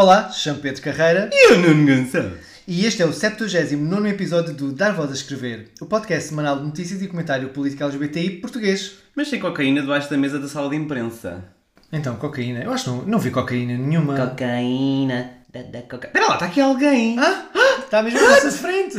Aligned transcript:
Olá, 0.00 0.30
chamo 0.30 0.60
Pedro 0.60 0.80
Carreira 0.80 1.28
E 1.32 1.54
o 1.54 1.58
Nuno 1.58 1.84
Gonçalves? 1.84 2.38
e 2.68 2.86
este 2.86 3.02
é 3.02 3.04
o 3.04 3.12
79 3.12 4.08
episódio 4.08 4.54
do 4.54 4.70
Dar 4.70 4.92
Voz 4.92 5.10
a 5.10 5.14
Escrever, 5.14 5.72
o 5.80 5.86
podcast 5.86 6.28
semanal 6.28 6.60
de 6.60 6.66
notícias 6.66 7.02
e 7.02 7.08
comentário 7.08 7.48
político 7.48 7.82
LGBTI 7.82 8.36
português. 8.40 8.94
Mas 9.16 9.26
sem 9.26 9.40
cocaína 9.40 9.80
debaixo 9.80 10.08
da 10.08 10.16
mesa 10.16 10.38
da 10.38 10.46
sala 10.46 10.70
de 10.70 10.76
imprensa. 10.76 11.46
Então, 11.92 12.14
cocaína. 12.14 12.62
Eu 12.62 12.72
acho 12.72 12.84
que 12.84 12.90
não, 12.90 13.02
não 13.06 13.18
vi 13.18 13.32
cocaína 13.32 13.76
nenhuma. 13.76 14.14
Cocaína. 14.28 15.32
Da, 15.52 15.62
da 15.62 15.82
coca... 15.82 16.06
Espera 16.06 16.28
lá, 16.28 16.34
está 16.34 16.46
aqui 16.46 16.60
alguém. 16.60 17.18
Ah, 17.18 17.48
está 17.80 18.00
mesmo 18.00 18.20
à 18.20 18.22
nossa 18.22 18.52
frente. 18.52 18.98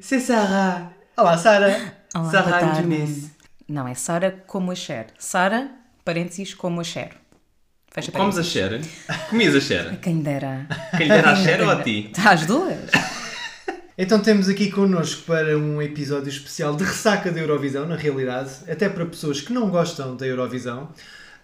C'est 0.00 0.18
Sarah. 0.18 0.90
Olá, 1.16 1.38
Sara. 1.38 1.94
Olá, 2.16 2.30
Sarah 2.32 2.48
boa 2.48 2.58
tarde. 2.58 2.78
Antunes. 2.80 3.30
Não, 3.68 3.86
é 3.86 3.94
Sara 3.94 4.42
como 4.44 4.72
a 4.72 4.74
Cher. 4.74 5.06
Sara, 5.20 5.70
parênteses, 6.04 6.52
como 6.52 6.80
a 6.80 6.84
Cher. 6.84 7.27
Fecha 7.98 8.12
Comes 8.12 8.38
a. 8.38 8.44
Cher? 8.44 8.80
Comias 9.28 9.56
a 9.56 9.60
Cher? 9.60 9.98
Quem 10.00 10.22
dera. 10.22 10.68
Quem 10.96 11.08
lhe 11.08 11.14
dera 11.14 11.32
a 11.32 11.36
Cher 11.36 11.60
ou 11.62 11.70
a 11.70 11.82
ti? 11.82 12.12
Tá, 12.14 12.30
As 12.30 12.46
duas? 12.46 12.78
Então 14.00 14.20
temos 14.20 14.48
aqui 14.48 14.70
connosco 14.70 15.22
para 15.26 15.58
um 15.58 15.82
episódio 15.82 16.28
especial 16.28 16.76
de 16.76 16.84
ressaca 16.84 17.32
da 17.32 17.40
Eurovisão, 17.40 17.84
na 17.84 17.96
realidade, 17.96 18.50
até 18.70 18.88
para 18.88 19.04
pessoas 19.04 19.40
que 19.40 19.52
não 19.52 19.70
gostam 19.70 20.16
da 20.16 20.24
Eurovisão. 20.24 20.90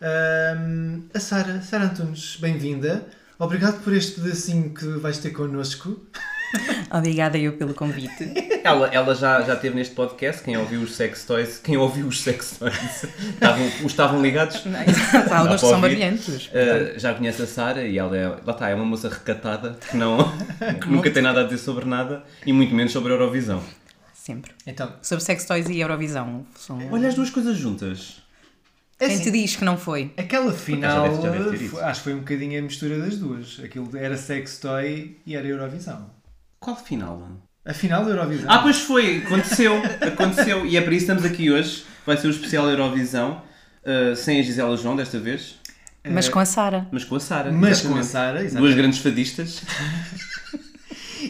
Ahm, 0.01 1.01
a 1.13 1.19
Sara, 1.19 1.61
Sara 1.63 1.87
Antunes, 1.87 2.37
bem-vinda. 2.41 3.05
Obrigado 3.41 3.83
por 3.83 3.93
este 3.93 4.21
pedacinho 4.21 4.73
que 4.73 4.87
vais 4.87 5.19
ter 5.19 5.31
connosco. 5.31 6.01
Obrigada 6.93 7.39
eu 7.39 7.53
pelo 7.55 7.75
convite. 7.75 8.33
Ela, 8.63 8.89
ela 8.89 9.15
já, 9.15 9.43
já 9.43 9.55
esteve 9.55 9.75
neste 9.77 9.95
podcast. 9.95 10.43
Quem 10.43 10.57
ouviu 10.57 10.81
os 10.81 10.95
sex 10.95 11.25
toys, 11.25 11.59
quem 11.59 11.77
ouviu 11.77 12.07
os 12.07 12.23
sex 12.23 12.57
toys, 12.59 13.05
estavam, 13.35 13.67
os 13.67 13.85
estavam 13.85 14.23
ligados. 14.23 14.63
Há 15.31 15.39
alguns 15.39 15.61
são 15.61 15.81
barulhentos. 15.81 16.47
Uh, 16.47 16.99
já 16.99 17.15
conhece 17.15 17.43
a 17.43 17.47
Sara 17.47 17.87
e 17.87 17.99
ela 17.99 18.17
é, 18.17 18.29
lá 18.29 18.53
está, 18.53 18.69
é 18.69 18.75
uma 18.75 18.85
moça 18.85 19.09
recatada 19.09 19.79
que, 19.91 19.97
não, 19.97 20.19
que 20.81 20.89
nunca 20.89 21.11
tem 21.11 21.23
nada 21.23 21.41
a 21.41 21.45
dizer 21.45 21.59
sobre 21.59 21.85
nada 21.85 22.23
e 22.47 22.53
muito 22.53 22.75
menos 22.75 22.93
sobre 22.93 23.13
a 23.13 23.17
Eurovisão. 23.17 23.63
Sempre. 24.15 24.53
Então, 24.67 24.91
Sobre 25.03 25.23
Sex 25.23 25.45
Toys 25.45 25.69
e 25.69 25.81
Eurovisão. 25.81 26.47
São... 26.57 26.79
Olha 26.91 27.09
as 27.09 27.15
duas 27.15 27.29
coisas 27.29 27.59
juntas. 27.59 28.23
é 28.99 29.07
Quem 29.07 29.17
assim, 29.17 29.25
te 29.25 29.31
diz 29.31 29.55
que 29.55 29.65
não 29.65 29.77
foi? 29.77 30.13
Aquela 30.17 30.51
final, 30.51 31.21
já 31.21 31.29
deve 31.31 31.59
foi- 31.59 31.67
isso. 31.67 31.79
acho 31.81 32.01
que 32.01 32.05
foi 32.05 32.15
um 32.15 32.21
bocadinho 32.21 32.59
a 32.59 32.63
mistura 32.63 32.99
das 32.99 33.19
duas. 33.19 33.61
Aquilo 33.63 33.95
era 33.95 34.17
sex 34.17 34.59
toy 34.59 35.19
e 35.27 35.37
era 35.37 35.47
Eurovisão. 35.47 36.09
Qual 36.65 36.77
final? 36.77 37.23
A 37.63 37.75
final 37.75 38.05
da 38.05 38.11
Eurovisão. 38.11 38.51
Ah, 38.51 38.59
pois 38.61 38.79
foi, 38.79 39.19
aconteceu, 39.19 39.75
aconteceu. 40.01 40.65
E 40.67 40.77
é 40.77 40.81
para 40.81 40.95
isso 40.95 41.05
que 41.07 41.13
estamos 41.13 41.25
aqui 41.31 41.51
hoje. 41.51 41.85
Vai 42.07 42.17
ser 42.17 42.27
o 42.27 42.31
especial 42.31 42.69
Eurovisão, 42.71 43.43
uh, 43.85 44.17
sem 44.17 44.41
a 44.41 44.43
Gisela 44.43 44.75
João 44.77 44.97
desta 44.97 45.19
vez, 45.19 45.57
Mas 46.05 46.29
com 46.29 46.39
a 46.39 46.45
Sara. 46.47 46.87
mas 46.91 47.05
com 47.05 47.17
a 47.17 47.21
Sara. 47.21 47.51
Mas 47.53 47.81
com 47.83 47.95
a 47.95 48.01
exatamente. 48.01 48.49
Sara, 48.51 48.61
Duas 48.61 48.75
grandes 48.75 48.99
fadistas. 48.99 49.63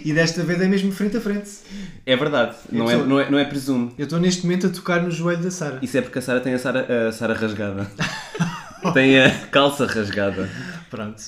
E 0.05 0.13
desta 0.13 0.43
vez 0.43 0.61
é 0.61 0.67
mesmo 0.67 0.91
frente 0.93 1.17
a 1.17 1.21
frente. 1.21 1.49
É 2.05 2.17
verdade, 2.17 2.57
não 2.71 2.91
é, 2.91 2.95
sou- 2.97 3.07
não 3.07 3.21
é, 3.21 3.31
não 3.31 3.39
é 3.39 3.45
presumo. 3.45 3.93
Eu 3.97 4.05
estou 4.05 4.19
neste 4.21 4.43
momento 4.43 4.67
a 4.67 4.71
tocar 4.71 5.01
no 5.03 5.11
joelho 5.11 5.43
da 5.43 5.51
Sara. 5.51 5.79
Isso 5.83 5.97
é 5.97 6.03
porque 6.03 6.19
a 6.19 6.23
Sara 6.23 6.41
tem 6.41 6.53
a 6.55 6.59
Sara, 6.59 7.09
a 7.09 7.13
Sara 7.13 7.35
rasgada. 7.35 7.91
tem 8.93 9.21
a 9.23 9.31
calça 9.53 9.87
rasgada. 9.87 10.49
Pronto. 10.91 11.23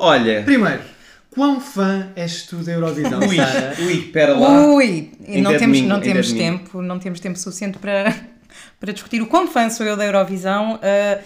Olha, 0.00 0.42
Primeiro, 0.42 0.80
quão 1.30 1.60
fã 1.60 2.10
és 2.16 2.42
tu 2.42 2.56
da 2.56 2.72
Eurovisão, 2.72 3.20
ui, 3.20 3.36
Sara? 3.36 3.74
ui, 3.80 3.98
espera 3.98 4.36
lá. 4.36 4.66
Ui! 4.66 5.12
Não 5.40 5.50
é 5.50 5.58
temos, 5.58 5.78
domingo, 5.78 5.88
não 5.88 5.96
é 5.96 6.00
temos 6.00 6.32
tempo, 6.32 6.82
não 6.82 6.98
temos 6.98 7.20
tempo 7.20 7.38
suficiente 7.38 7.78
para, 7.78 8.14
para 8.80 8.92
discutir 8.92 9.22
o 9.22 9.26
quão 9.26 9.46
fã 9.46 9.68
sou 9.70 9.86
eu 9.86 9.96
da 9.96 10.04
Eurovisão. 10.04 10.78
Ah, 10.82 11.20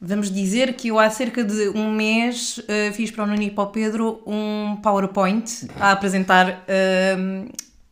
vamos 0.00 0.30
dizer 0.30 0.74
que 0.74 0.88
eu 0.88 0.98
há 0.98 1.10
cerca 1.10 1.44
de 1.44 1.68
um 1.70 1.92
mês 1.92 2.60
ah, 2.68 2.92
fiz 2.92 3.10
para 3.10 3.24
o 3.24 3.26
Nuno 3.26 3.42
e 3.42 3.50
para 3.50 3.64
o 3.64 3.66
Pedro 3.68 4.22
um 4.26 4.76
PowerPoint 4.82 5.68
a 5.78 5.92
apresentar 5.92 6.64
ah, 6.68 7.50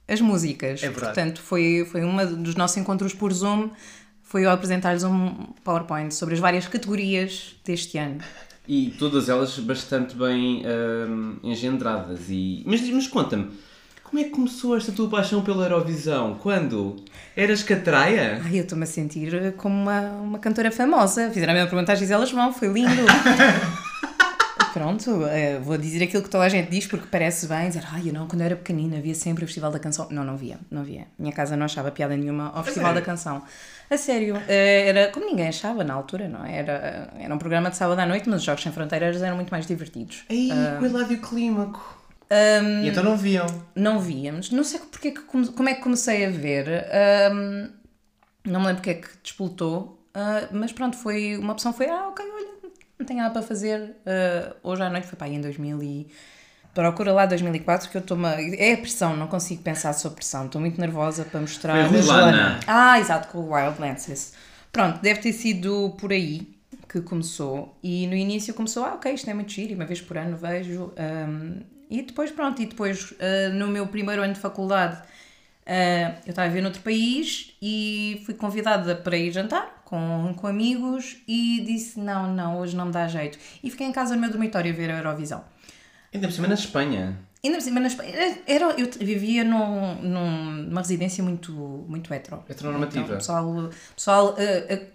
as 0.09 0.21
músicas. 0.21 0.83
É 0.83 0.89
verdade. 0.89 1.15
Portanto, 1.15 1.43
foi, 1.43 1.87
foi 1.91 2.05
um 2.05 2.43
dos 2.43 2.55
nossos 2.55 2.77
encontros 2.79 3.13
por 3.13 3.33
Zoom. 3.33 3.71
Foi 4.23 4.45
eu 4.45 4.51
apresentar-lhes 4.51 5.05
um 5.05 5.31
PowerPoint 5.63 6.15
sobre 6.15 6.35
as 6.35 6.41
várias 6.41 6.67
categorias 6.67 7.57
deste 7.65 7.97
ano. 7.97 8.19
E 8.69 8.95
todas 8.99 9.31
elas 9.31 9.59
bastante 9.59 10.15
bem 10.15 10.63
hum, 11.09 11.37
engendradas. 11.43 12.27
E... 12.29 12.63
Mas, 12.67 12.83
mas 12.91 13.07
conta-me, 13.07 13.49
como 14.05 14.21
é 14.21 14.25
que 14.25 14.31
começou 14.31 14.77
esta 14.77 14.93
tua 14.93 15.09
paixão 15.09 15.43
pela 15.43 15.65
Eurovisão? 15.65 16.35
Quando? 16.35 16.97
Eras 17.35 17.63
catraia? 17.63 18.41
Ai, 18.45 18.59
eu 18.59 18.63
estou-me 18.63 18.85
a 18.85 18.87
sentir 18.87 19.55
como 19.57 19.75
uma, 19.75 20.01
uma 20.21 20.39
cantora 20.39 20.71
famosa. 20.71 21.31
Fizeram 21.31 21.53
a 21.53 21.55
mesma 21.55 21.71
pergunta 21.71 21.93
à 21.93 21.95
Gisela 21.95 22.27
João, 22.27 22.53
foi 22.53 22.69
lindo. 22.69 22.89
Pronto, 24.79 25.27
eh, 25.27 25.59
vou 25.59 25.77
dizer 25.77 26.05
aquilo 26.05 26.23
que 26.23 26.31
toda 26.31 26.45
a 26.45 26.49
gente 26.49 26.71
diz 26.71 26.87
porque 26.87 27.07
parece 27.11 27.47
bem. 27.47 27.69
Dizer, 27.69 27.83
ai, 27.93 28.09
eu 28.09 28.13
não, 28.13 28.29
quando 28.29 28.43
eu 28.43 28.47
era 28.47 28.57
pequenina 28.57 29.01
via 29.01 29.15
sempre 29.15 29.45
o 29.45 29.47
Festival 29.47 29.73
da 29.73 29.79
Canção. 29.79 30.07
Não, 30.11 30.23
não 30.23 30.37
via, 30.37 30.59
não 30.71 30.85
via. 30.85 31.07
Minha 31.19 31.33
casa 31.33 31.57
não 31.57 31.65
achava 31.65 31.91
piada 31.91 32.17
nenhuma 32.17 32.51
ao 32.55 32.63
Festival 32.63 32.95
da 32.95 33.03
Canção. 33.03 33.43
A 33.91 33.97
sério, 33.97 34.37
eh, 34.47 34.89
era 34.89 35.09
como 35.09 35.27
ninguém 35.27 35.49
achava 35.49 35.83
na 35.83 35.95
altura, 35.95 36.29
não 36.29 36.45
é? 36.45 36.59
Era, 36.59 37.11
era 37.19 37.35
um 37.35 37.39
programa 37.39 37.71
de 37.71 37.77
sábado 37.77 37.99
à 37.99 38.07
noite, 38.07 38.29
mas 38.29 38.41
os 38.41 38.45
Jogos 38.45 38.63
Sem 38.63 38.71
Fronteiras 38.71 39.21
eram 39.21 39.35
muito 39.37 39.51
mais 39.51 39.67
divertidos. 39.67 40.25
Ei, 40.29 40.51
o 40.81 40.85
Eládio 40.85 41.21
Clímaco. 41.21 41.97
E 42.31 42.89
então 42.89 43.03
não 43.03 43.17
viam. 43.17 43.47
Não 43.75 43.99
víamos. 43.99 44.51
Não 44.51 44.63
sei 44.63 44.81
porque 44.81 45.09
é 45.09 45.13
como 45.13 45.69
é 45.69 45.75
que 45.75 45.81
comecei 45.81 46.27
a 46.27 46.31
ver. 46.31 46.87
Ahm, 46.93 47.71
não 48.45 48.61
me 48.61 48.67
lembro 48.67 48.77
porque 48.77 48.91
é 48.91 48.95
que 48.95 49.09
despoltou. 49.23 49.99
ah, 50.15 50.49
mas 50.53 50.73
pronto, 50.73 50.97
foi 50.97 51.37
uma 51.37 51.53
opção 51.53 51.73
foi, 51.73 51.89
ah, 51.89 52.09
ok, 52.09 52.25
olha, 52.25 52.58
não 52.99 53.07
tenho 53.07 53.21
nada 53.21 53.33
para 53.33 53.43
fazer. 53.43 53.97
Ah, 54.07 54.55
hoje 54.63 54.83
à 54.83 54.91
noite 54.91 55.07
foi 55.07 55.17
para 55.17 55.27
aí 55.27 55.35
em 55.35 55.41
2000 55.41 55.83
e... 55.83 56.07
Procura 56.75 57.13
lá 57.13 57.27
2004 57.27 57.91
que 57.91 57.97
eu 57.97 58.01
estou 58.01 58.17
É 58.57 58.75
a 58.75 58.77
pressão, 58.77 59.17
não 59.17 59.27
consigo 59.27 59.63
pensar 59.63 59.93
sobre 59.95 60.17
pressão. 60.17 60.47
Estou 60.47 60.61
muito 60.61 60.81
nervosa 60.81 61.25
para 61.25 61.41
mostrar. 61.41 61.73
Foi 61.73 61.83
a 61.83 62.01
Ruslana. 62.01 62.61
Ah, 62.69 63.01
exato, 63.01 63.29
com 63.29 63.39
o 63.39 63.53
Wild 63.53 63.81
Lances. 63.81 64.35
Pronto, 64.71 65.01
deve 65.01 65.19
ter 65.19 65.33
sido 65.33 65.97
por 65.99 66.13
aí 66.13 66.57
que 66.89 67.01
começou. 67.01 67.77
E 67.83 68.07
no 68.07 68.15
início 68.15 68.55
começou, 68.55 68.85
ah, 68.85 68.95
ok, 68.95 69.13
isto 69.13 69.29
é 69.29 69.35
muito 69.35 69.51
giro, 69.51 69.75
uma 69.75 69.87
vez 69.87 70.01
por 70.01 70.17
ano 70.17 70.37
vejo. 70.37 70.93
ahm, 70.97 71.63
e 71.91 72.03
depois, 72.03 72.31
pronto, 72.31 72.61
e 72.63 72.67
depois 72.67 73.13
ah, 73.19 73.49
no 73.49 73.67
meu 73.67 73.87
primeiro 73.89 74.23
ano 74.23 74.35
de 74.35 74.41
faculdade 74.41 75.03
ah, 75.69 76.15
eu 76.27 76.31
estava 76.31 76.47
a 76.47 76.49
viver 76.49 76.63
noutro 76.63 76.81
país 76.83 77.55
e 77.63 78.23
fui 78.25 78.35
convidada 78.35 78.97
para 78.97 79.17
ir 79.17 79.31
jantar 79.33 79.83
com, 79.85 80.35
com 80.37 80.47
amigos 80.47 81.19
e 81.29 81.61
disse: 81.67 82.01
não, 82.01 82.33
não, 82.35 82.59
hoje 82.61 82.75
não 82.75 82.87
me 82.87 82.93
dá 82.93 83.07
jeito. 83.07 83.39
E 83.63 83.71
fiquei 83.71 83.87
em 83.87 83.93
casa 83.93 84.15
no 84.15 84.21
meu 84.21 84.31
dormitório 84.31 84.73
a 84.73 84.77
ver 84.77 84.91
a 84.91 84.97
Eurovisão. 84.99 85.45
Ainda 86.13 86.27
por 86.27 86.33
cima 86.33 86.49
na 86.49 86.55
Espanha. 86.55 87.19
Ainda 87.45 87.59
por 87.59 87.63
cima, 87.63 87.79
na 87.79 87.87
Espanha, 87.87 88.13
era, 88.49 88.65
eu 88.81 88.91
vivia 88.99 89.45
num, 89.45 89.95
num- 90.03 90.53
numa 90.65 90.81
residência 90.81 91.23
muito, 91.23 91.53
muito 91.53 92.13
hetero. 92.13 92.43
Heteronormativa. 92.49 93.05
Então, 93.05 93.17
pessoal, 93.17 93.71
pessoal 93.95 94.35
eh, 94.37 94.67
eh, 94.69 94.87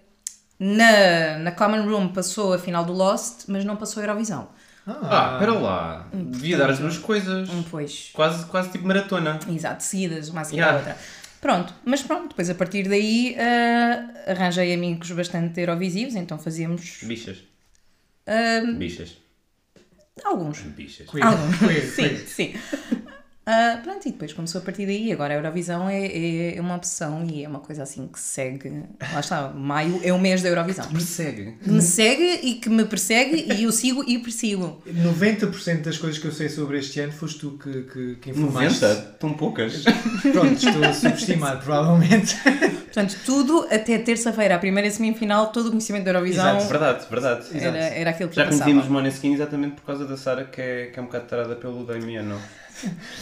na, 0.60 1.38
na 1.40 1.52
Common 1.54 1.86
Room 1.90 2.10
passou 2.10 2.54
a 2.54 2.60
final 2.60 2.84
do 2.84 2.92
Lost, 2.92 3.46
mas 3.48 3.64
não 3.64 3.78
passou 3.78 4.02
a 4.02 4.06
Eurovisão. 4.06 4.50
Ah, 4.86 5.32
espera 5.34 5.54
lá. 5.54 6.08
Devia 6.14 6.58
dar 6.58 6.70
as 6.70 6.80
duas 6.80 6.98
coisas. 6.98 7.50
Um, 7.50 7.64
Pois, 7.64 8.10
Quase, 8.14 8.46
quase 8.48 8.70
tipo 8.72 8.86
maratona. 8.86 9.40
exato, 9.50 9.82
seguidas, 9.84 10.30
uma 10.30 10.42
a 10.42 10.44
seguir 10.44 10.58
Yeah. 10.58 10.74
à 10.76 10.80
outra. 10.80 10.98
Pronto, 11.40 11.74
mas 11.86 12.02
pronto, 12.02 12.30
depois 12.30 12.50
a 12.50 12.56
partir 12.56 12.88
daí 12.88 13.36
eh, 13.38 14.32
arranjei 14.32 14.74
amigos 14.74 15.12
bastante 15.12 15.60
eurovisivos, 15.60 16.16
então 16.16 16.38
fazíamos 16.40 17.00
Bichas. 17.04 17.38
eh, 18.26 18.62
Bichas. 18.74 19.18
alguns. 20.24 20.60
Bichas. 20.62 21.08
Alguns. 21.22 21.58
Queer, 21.60 21.82
sim, 21.92 22.08
queer. 22.10 22.28
sim. 22.28 22.54
Ah, 23.46 23.80
pronto, 23.84 24.08
e 24.08 24.12
depois 24.12 24.32
começou 24.32 24.62
a 24.62 24.64
partir 24.64 24.86
daí. 24.86 25.12
Agora 25.12 25.34
a 25.34 25.38
Eurovisão 25.38 25.90
é, 25.90 26.56
é 26.56 26.62
uma 26.62 26.78
opção 26.78 27.26
e 27.30 27.44
é 27.44 27.48
uma 27.48 27.60
coisa 27.60 27.84
assim 27.84 28.08
que 28.08 28.18
segue. 28.20 28.84
Lá 29.14 29.20
está, 29.20 29.50
maio 29.50 30.00
é 30.02 30.14
o 30.14 30.20
mês 30.20 30.42
da 30.42 30.48
Eurovisão. 30.50 30.86
Persegue. 30.88 31.58
Que 31.62 31.70
me 31.70 31.82
segue 31.82 32.40
e 32.42 32.54
que 32.56 32.70
me 32.70 32.86
persegue 32.86 33.54
e 33.54 33.64
eu 33.64 33.72
sigo 33.74 34.04
e 34.08 34.18
persigo. 34.20 34.82
90% 34.88 35.82
das 35.82 35.98
coisas 35.98 36.20
que 36.20 36.26
eu 36.28 36.32
sei 36.32 36.48
sobre 36.48 36.80
este 36.80 37.02
ano 37.02 37.12
foste 37.12 37.40
tu 37.40 37.52
que, 37.62 37.84
que, 37.84 38.16
que 38.16 38.30
informaste. 38.30 38.82
90? 38.86 39.02
Tão 39.20 39.34
poucas. 39.34 39.84
Pronto, 40.32 40.54
estou 40.54 40.84
a 40.86 40.94
subestimar, 40.94 41.62
provavelmente. 41.62 42.38
Portanto, 42.84 43.18
tudo 43.26 43.68
até 43.70 43.98
terça-feira, 43.98 44.56
a 44.56 44.60
primeira 44.60 44.90
semifinal, 44.90 45.48
todo 45.52 45.66
o 45.68 45.70
conhecimento 45.70 46.06
da 46.06 46.12
Eurovisão 46.12 46.58
Exato, 46.58 46.68
Verdade, 46.70 47.06
verdade. 47.10 47.46
era, 47.54 47.78
era 47.78 48.10
aquilo 48.12 48.30
que 48.30 48.36
Já 48.36 48.46
passava. 48.46 48.64
conhecíamos 48.64 48.90
Måneskin 48.90 49.34
exatamente 49.34 49.76
por 49.76 49.84
causa 49.84 50.06
da 50.06 50.16
Sara, 50.16 50.46
que 50.46 50.62
é, 50.62 50.86
que 50.88 51.00
é 51.00 51.02
um 51.02 51.06
bocado 51.08 51.26
tarada 51.26 51.56
pelo 51.56 51.84
Damiano. 51.86 52.40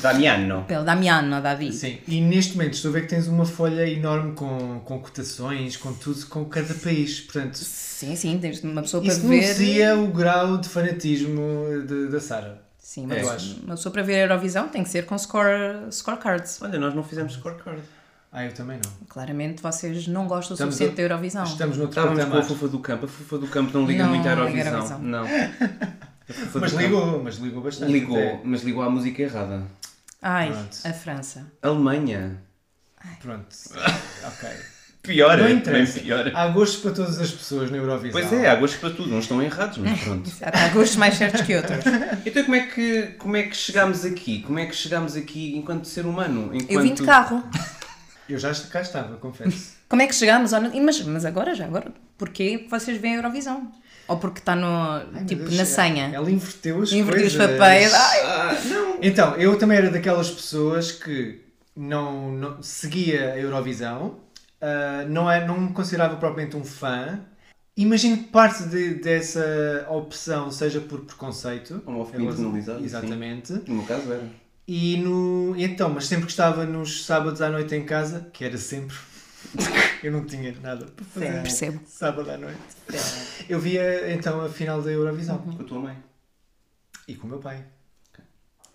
Damiano. 0.01 0.65
Pelo 0.67 0.83
Damiano, 0.83 1.41
Davi. 1.41 1.71
Sim, 1.73 1.97
e 2.07 2.21
neste 2.21 2.57
momento 2.57 2.73
estou 2.73 2.89
a 2.89 2.93
ver 2.95 3.01
que 3.01 3.07
tens 3.07 3.27
uma 3.27 3.45
folha 3.45 3.87
enorme 3.87 4.33
com, 4.33 4.79
com 4.85 4.99
cotações, 4.99 5.77
com 5.77 5.93
tudo, 5.93 6.25
com 6.27 6.45
cada 6.45 6.73
país. 6.73 7.19
Portanto, 7.21 7.55
Sim, 7.55 8.15
sim, 8.15 8.37
tens 8.39 8.63
uma 8.63 8.81
pessoa 8.81 9.03
para 9.03 9.11
isso 9.13 9.27
ver. 9.27 9.41
denuncia 9.41 9.95
o 9.97 10.07
grau 10.07 10.57
de 10.57 10.67
fanatismo 10.69 11.65
de- 11.87 12.07
da 12.09 12.19
Sara. 12.19 12.61
Sim, 12.79 13.05
mas 13.07 13.21
Eu 13.23 13.31
acho. 13.31 13.59
uma 13.63 13.75
pessoa 13.75 13.93
para 13.93 14.01
ver 14.03 14.15
a 14.15 14.19
Eurovisão 14.31 14.67
tem 14.67 14.83
que 14.83 14.89
ser 14.89 15.05
com 15.05 15.17
score, 15.17 15.91
scorecards. 15.91 16.61
Olha, 16.61 16.79
nós 16.79 16.93
não 16.93 17.03
fizemos 17.03 17.33
scorecard. 17.33 17.79
Ah, 18.33 18.45
eu 18.45 18.53
também 18.53 18.79
não. 18.83 18.91
Claramente 19.09 19.61
vocês 19.61 20.07
não 20.07 20.25
gostam 20.25 20.51
o 20.51 20.55
Estamos 20.55 20.75
suficiente 20.75 20.93
a- 20.93 20.95
da 21.07 21.13
Eurovisão. 21.13 21.43
Estamos 21.43 21.77
no 21.77 21.85
Estávamos 21.85 22.23
com 22.25 22.37
a. 22.37 22.41
Fufa 22.43 22.67
do 22.69 22.79
Campo. 22.79 23.05
A 23.05 23.07
Fufa 23.07 23.37
do 23.37 23.47
Campo 23.47 23.77
não 23.77 23.85
liga 23.85 24.03
Não 24.03 24.09
muito 24.09 24.27
à 24.27 24.33
liga 24.35 24.41
à 24.41 24.45
Eurovisão. 24.45 24.73
Eurovisão. 24.73 24.99
Não. 24.99 25.25
Fufa 26.33 26.59
Mas 26.59 26.73
ligou, 26.73 27.23
mas 27.23 27.35
ligou 27.37 27.61
bastante. 27.61 27.91
Ligou, 27.91 28.17
até. 28.17 28.39
mas 28.43 28.61
ligou 28.63 28.83
à 28.83 28.89
música 28.89 29.21
errada. 29.21 29.63
Ai, 30.21 30.51
Pronto. 30.51 30.77
a 30.85 30.93
França. 30.93 31.51
Alemanha. 31.61 32.37
Pronto. 33.21 33.55
ok. 34.27 34.49
Pior, 35.01 35.35
Não 35.39 35.45
é 35.45 35.51
interessa. 35.53 35.93
bem 35.95 36.03
pior. 36.03 36.31
Há 36.35 36.47
gostos 36.49 36.79
para 36.81 36.91
todas 36.91 37.19
as 37.19 37.31
pessoas 37.31 37.71
na 37.71 37.77
Eurovisão. 37.77 38.11
Pois 38.21 38.31
é, 38.31 38.47
há 38.47 38.53
gostos 38.55 38.79
para 38.79 38.91
tudo, 38.91 39.15
uns 39.15 39.23
estão 39.23 39.41
errados, 39.41 39.79
mas 39.79 39.99
pronto. 40.03 40.29
Há 40.43 40.67
gostos 40.67 40.95
mais 40.97 41.15
certos 41.17 41.41
que 41.41 41.55
outros. 41.55 41.83
Então 42.23 42.43
como 42.43 42.55
é 42.55 42.67
que, 42.67 43.03
como 43.17 43.35
é 43.35 43.43
que 43.43 43.55
chegámos 43.57 44.05
aqui? 44.05 44.43
Como 44.43 44.59
é 44.59 44.67
que 44.67 44.75
chegámos 44.75 45.15
aqui 45.15 45.57
enquanto 45.57 45.85
ser 45.85 46.05
humano? 46.05 46.51
Enquanto... 46.53 46.69
Eu 46.71 46.81
vim 46.83 46.93
de 46.93 47.01
carro. 47.03 47.43
Eu 48.29 48.37
já 48.37 48.53
cá 48.53 48.81
estava, 48.81 49.17
confesso. 49.17 49.71
Como 49.89 50.03
é 50.03 50.07
que 50.07 50.13
chegámos? 50.13 50.53
ao- 50.53 50.61
Mas, 50.61 51.01
mas 51.01 51.25
agora, 51.25 51.55
já 51.55 51.65
agora, 51.65 51.91
porquê 52.15 52.59
que 52.59 52.69
vocês 52.69 53.01
veem 53.01 53.15
a 53.15 53.17
Eurovisão? 53.17 53.71
Ou 54.11 54.17
porque 54.17 54.39
está 54.39 54.55
no, 54.55 54.67
Ai, 54.67 55.25
tipo, 55.25 55.43
Deus, 55.43 55.55
na 55.57 55.65
senha? 55.65 56.09
Ela 56.13 56.29
inverteu 56.29 56.81
as 56.81 56.91
Inverti 56.91 57.27
os 57.27 57.35
coisas. 57.35 57.57
papéis. 57.59 57.93
Ai, 57.93 58.19
Ah. 58.25 58.57
Então, 59.01 59.35
eu 59.35 59.57
também 59.57 59.77
era 59.77 59.89
daquelas 59.89 60.29
pessoas 60.29 60.91
que 60.91 61.41
não, 61.75 62.31
não 62.31 62.61
seguia 62.61 63.33
a 63.33 63.37
Eurovisão, 63.39 64.17
ah, 64.61 65.05
não, 65.07 65.29
é, 65.31 65.45
não 65.45 65.59
me 65.59 65.71
considerava 65.73 66.15
propriamente 66.17 66.55
um 66.57 66.63
fã. 66.63 67.19
Imagino 67.77 68.17
que 68.17 68.23
parte 68.25 68.63
de- 68.65 68.95
dessa 68.95 69.87
opção 69.89 70.51
seja 70.51 70.81
por 70.81 70.99
preconceito. 71.01 71.81
Uma 71.87 72.03
opinião 72.03 72.31
internalizada, 72.31 72.79
sim. 72.79 72.85
Exatamente. 72.85 73.53
No 73.67 73.75
meu 73.75 73.85
caso 73.85 74.11
era. 74.11 74.23
E 74.67 74.97
no, 74.97 75.55
então, 75.57 75.89
mas 75.89 76.05
sempre 76.05 76.25
que 76.25 76.31
estava 76.31 76.65
nos 76.65 77.05
sábados 77.05 77.41
à 77.41 77.49
noite 77.49 77.73
em 77.73 77.83
casa, 77.85 78.27
que 78.33 78.43
era 78.45 78.57
sempre, 78.57 78.95
eu 80.03 80.11
não 80.11 80.25
tinha 80.25 80.53
nada 80.61 80.85
para 80.85 81.05
fazer. 81.05 81.41
Percebo. 81.41 81.81
Sábado 81.85 82.29
à 82.31 82.37
noite. 82.37 82.59
Eu 83.49 83.59
via 83.59 84.11
então 84.13 84.41
a 84.41 84.49
final 84.49 84.81
da 84.81 84.91
Eurovisão. 84.91 85.37
Com 85.37 85.61
a 85.61 85.65
tua 85.65 85.79
mãe. 85.79 85.97
E 87.07 87.15
com 87.15 87.27
o 87.27 87.29
meu 87.29 87.39
pai. 87.39 87.63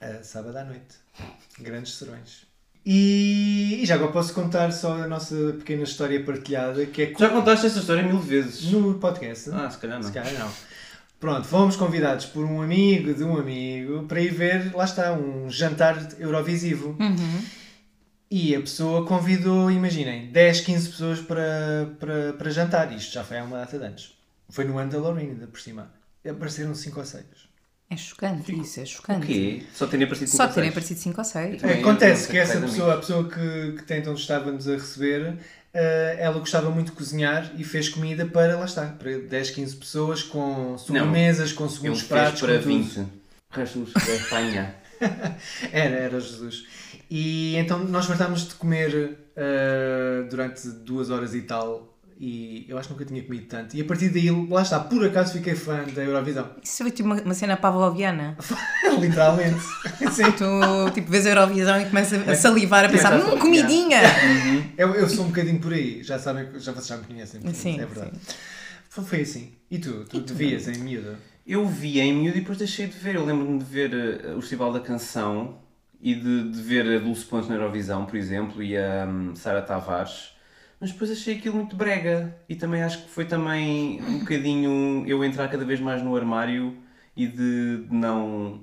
A 0.01 0.23
sábado 0.23 0.57
à 0.57 0.65
noite. 0.65 0.97
Grandes 1.59 1.95
serões. 1.95 2.47
E, 2.85 3.81
e 3.83 3.87
já 3.87 3.97
agora 3.97 4.13
posso 4.13 4.33
contar 4.33 4.71
só 4.71 5.03
a 5.03 5.09
nossa 5.09 5.35
pequena 5.59 5.83
história 5.83 6.23
partilhada, 6.23 6.87
que 6.87 7.03
é 7.03 7.15
Já 7.19 7.31
contaste 7.31 7.67
essa 7.67 7.81
história 7.81 8.03
mil 8.03 8.21
vezes. 8.21 8.71
no 8.71 8.95
podcast. 8.95 9.51
Ah, 9.53 9.69
se 9.69 9.79
calhar 9.79 9.99
não. 9.99 10.07
Se 10.07 10.13
calhar 10.13 10.33
não. 10.35 10.49
Pronto, 11.19 11.49
fomos 11.49 11.75
convidados 11.77 12.27
por 12.27 12.45
um 12.45 12.63
amigo 12.63 13.13
de 13.15 13.25
um 13.25 13.37
amigo 13.39 14.05
para 14.05 14.21
ir 14.21 14.33
ver, 14.33 14.73
lá 14.75 14.85
está, 14.85 15.13
um 15.15 15.51
jantar 15.51 15.97
Eurovisivo. 16.21 16.95
Uhum. 17.01 17.43
E 18.31 18.55
a 18.57 18.61
pessoa 18.61 19.07
convidou, 19.07 19.71
imaginem, 19.71 20.27
10, 20.33 20.61
15 20.63 20.89
pessoas 20.89 21.21
para, 21.21 21.91
para, 22.01 22.33
para 22.33 22.51
jantar. 22.51 22.93
Isto 22.93 23.13
já 23.15 23.25
foi 23.25 23.39
há 23.39 23.45
uma 23.45 23.59
data 23.59 23.79
de 23.79 23.85
anos. 23.85 24.19
Foi 24.49 24.65
no 24.65 24.79
ano 24.79 24.91
da 24.91 24.99
Lorraine, 24.99 25.33
ainda 25.33 25.47
por 25.47 25.61
cima. 25.61 25.91
Apareceram 26.29 26.75
5 26.75 26.99
ou 26.99 27.07
6. 27.07 27.25
É 27.89 27.97
chocante 27.97 28.53
isso, 28.53 28.81
é 28.81 28.83
O 28.83 28.87
chocante. 28.87 29.27
quê? 29.29 29.63
Só 29.73 29.87
terem 29.87 30.05
aparecido 30.07 30.29
com 30.33 30.37
Só 30.37 30.43
vocês? 30.45 30.55
terem 30.57 30.71
aparecido 30.71 31.01
5 31.01 31.21
ou 31.21 31.25
6. 31.25 31.61
Também 31.63 31.77
eu 31.77 31.89
Acontece 31.89 32.29
que 32.29 32.37
essa 32.37 32.61
pessoa, 32.61 32.95
a 32.95 32.97
pessoa 32.99 33.29
que, 33.29 33.73
que 33.77 33.83
tem 33.85 34.01
onde 34.09 34.21
estava-nos 34.21 34.67
a 34.69 34.73
receber, 34.73 35.37
eh, 35.73 36.17
ela 36.19 36.41
gostava 36.41 36.69
muito 36.69 36.87
de 36.87 36.93
cozinhar 36.97 37.53
e 37.57 37.63
fez 37.63 37.89
comida 37.89 38.27
para, 38.27 38.57
lá 38.57 38.65
está, 38.65 38.87
para 38.87 39.19
10, 39.19 39.51
15 39.51 39.77
pessoas, 39.77 40.23
com 40.25 40.77
sobremesas, 40.77 41.53
com 41.53 41.69
segundos 41.69 42.03
pratos, 42.03 42.41
para 42.41 42.57
com 42.57 42.63
tudo. 42.65 42.75
20. 42.77 42.99
O 42.99 43.09
resto 43.53 43.87
é 44.11 44.17
Espanha. 44.17 44.75
Era, 45.71 45.95
era 45.97 46.21
Jesus. 46.21 46.67
E 47.11 47.57
então 47.57 47.79
nós 47.85 48.07
fartámos 48.07 48.49
de 48.49 48.55
comer 48.55 49.19
eh, 49.37 50.27
durante 50.29 50.69
duas 50.69 51.11
horas 51.11 51.35
e 51.35 51.43
tal. 51.43 51.93
E 52.19 52.65
eu 52.67 52.79
acho 52.79 52.89
que 52.89 52.95
nunca 52.95 53.05
tinha 53.05 53.23
comido 53.23 53.47
tanto. 53.47 53.77
E 53.77 53.81
a 53.83 53.85
partir 53.85 54.09
daí, 54.09 54.31
lá 54.49 54.63
está, 54.63 54.81
por 54.81 55.05
acaso 55.05 55.35
fiquei 55.35 55.55
fã 55.55 55.85
da 55.85 56.03
Eurovisão. 56.03 56.49
Isso 56.63 56.83
foi 56.83 56.91
tipo 56.91 57.07
uma, 57.07 57.21
uma 57.21 57.35
cena 57.35 57.59
pavloviana. 57.59 58.39
Literalmente. 58.99 59.61
Sim. 60.11 60.33
Tu 60.33 60.91
tipo, 60.95 61.11
vês 61.11 61.27
a 61.27 61.31
Eurovisão 61.31 61.79
e 61.79 61.85
começas 61.85 62.27
a 62.27 62.35
salivar, 62.35 62.87
a 62.87 62.89
pensar, 62.89 63.13
a 63.13 63.19
hum, 63.19 63.39
comidinha! 63.39 64.01
Eu, 64.79 64.95
eu 64.95 65.09
sou 65.11 65.27
um 65.27 65.29
bocadinho 65.29 65.61
por 65.61 65.75
aí. 65.75 66.03
Já 66.03 66.19
sabem, 66.19 66.49
já 66.59 66.73
vocês 66.73 66.87
já 66.87 66.97
me 66.97 67.05
conhecem. 67.05 67.41
portanto, 67.41 67.61
Sim, 67.61 67.81
é 67.81 67.85
verdade. 67.85 68.13
Foi, 68.89 69.05
foi 69.05 69.21
assim. 69.21 69.53
E 69.71 69.79
tu? 69.79 70.05
Tu 70.05 70.21
devias 70.21 70.69
em 70.69 70.79
miúdo? 70.79 71.17
Eu 71.47 71.67
vi 71.67 72.01
em 72.01 72.15
miúdo 72.15 72.39
e 72.39 72.41
depois 72.41 72.57
deixei 72.57 72.87
de 72.87 72.97
ver. 72.97 73.17
Eu 73.17 73.27
lembro-me 73.27 73.59
de 73.59 73.65
ver 73.65 73.93
eh, 73.93 74.35
o 74.35 74.41
Festival 74.41 74.73
da 74.73 74.81
Canção 74.81 75.59
e 76.07 76.15
de, 76.15 76.51
de 76.53 76.63
ver 76.63 76.87
a 76.87 77.01
Dulce 77.01 77.25
Pontes 77.25 77.49
na 77.49 77.57
Eurovisão, 77.57 78.07
por 78.07 78.15
exemplo, 78.15 78.63
e 78.63 78.79
a 78.79 79.05
hum, 79.09 79.35
Sara 79.35 79.61
Tavares. 79.61 80.37
Mas 80.79 80.93
depois 80.93 81.11
achei 81.11 81.35
aquilo 81.37 81.57
muito 81.57 81.75
brega 81.75 82.33
e 82.49 82.55
também 82.55 82.81
acho 82.85 83.03
que 83.03 83.11
foi 83.11 83.25
também 83.25 84.01
um 84.03 84.21
bocadinho 84.21 85.03
eu 85.05 85.25
entrar 85.25 85.49
cada 85.49 85.65
vez 85.65 85.81
mais 85.81 86.01
no 86.05 86.15
armário 86.15 86.77
e 87.17 87.27
de, 87.27 87.87
de 87.89 87.93
não, 87.93 88.61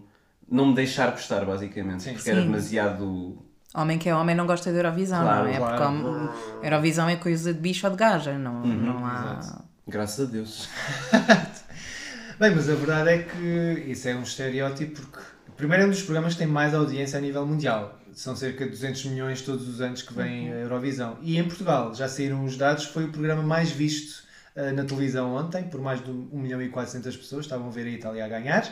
não 0.50 0.68
me 0.68 0.74
deixar 0.74 1.12
gostar, 1.12 1.44
basicamente. 1.44 2.04
Sim. 2.04 2.14
porque 2.14 2.30
era 2.30 2.40
Sim. 2.40 2.46
demasiado. 2.46 3.38
Homem 3.76 3.98
que 3.98 4.08
é 4.08 4.16
homem 4.16 4.38
não 4.38 4.48
gosta 4.48 4.72
de 4.72 4.78
Eurovisão, 4.78 5.22
Claro, 5.22 5.44
não 5.44 5.54
é? 5.54 5.58
claro. 5.58 6.32
Porque 6.32 6.66
Eurovisão 6.66 7.10
é 7.10 7.18
coisa 7.18 7.54
de 7.54 7.60
bicho 7.60 7.86
ou 7.86 7.92
de 7.92 7.98
gaja, 7.98 8.38
não, 8.38 8.66
não 8.66 9.06
há. 9.06 9.40
exato. 9.42 9.64
Graças 9.86 10.30
a 10.30 10.32
Deus. 10.32 10.70
Bem, 12.40 12.56
mas 12.56 12.70
a 12.70 12.76
verdade 12.76 13.10
é 13.10 13.18
que 13.24 13.84
isso 13.92 14.08
é 14.08 14.16
um 14.16 14.24
estereótipo 14.24 15.02
porque, 15.02 15.20
primeiro, 15.56 15.84
é 15.84 15.86
um 15.88 15.90
dos 15.90 16.02
programas 16.04 16.34
que 16.34 16.40
tem 16.40 16.48
mais 16.48 16.74
audiência 16.74 17.18
a 17.18 17.22
nível 17.22 17.46
mundial. 17.46 18.00
São 18.14 18.36
cerca 18.36 18.66
de 18.66 18.72
200 18.72 19.06
milhões 19.06 19.42
todos 19.42 19.68
os 19.68 19.82
anos 19.82 20.02
que 20.02 20.14
vem 20.14 20.52
a 20.52 20.56
Eurovisão. 20.58 21.18
E 21.22 21.38
em 21.38 21.44
Portugal, 21.44 21.94
já 21.96 22.08
saíram 22.08 22.44
os 22.46 22.56
dados, 22.58 22.86
foi 22.86 23.06
o 23.06 23.12
programa 23.12 23.42
mais 23.42 23.72
visto 23.72 24.24
eh, 24.56 24.72
na 24.72 24.84
televisão 24.84 25.34
ontem, 25.36 25.64
por 25.64 25.82
mais 25.82 26.04
de 26.04 26.12
1 26.12 26.30
milhão 26.34 26.62
e 26.62 26.70
400 26.70 27.16
pessoas, 27.18 27.46
estavam 27.46 27.68
a 27.68 27.72
ver 27.72 27.88
a 27.88 27.90
Itália 27.90 28.24
a 28.26 28.28
ganhar. 28.30 28.70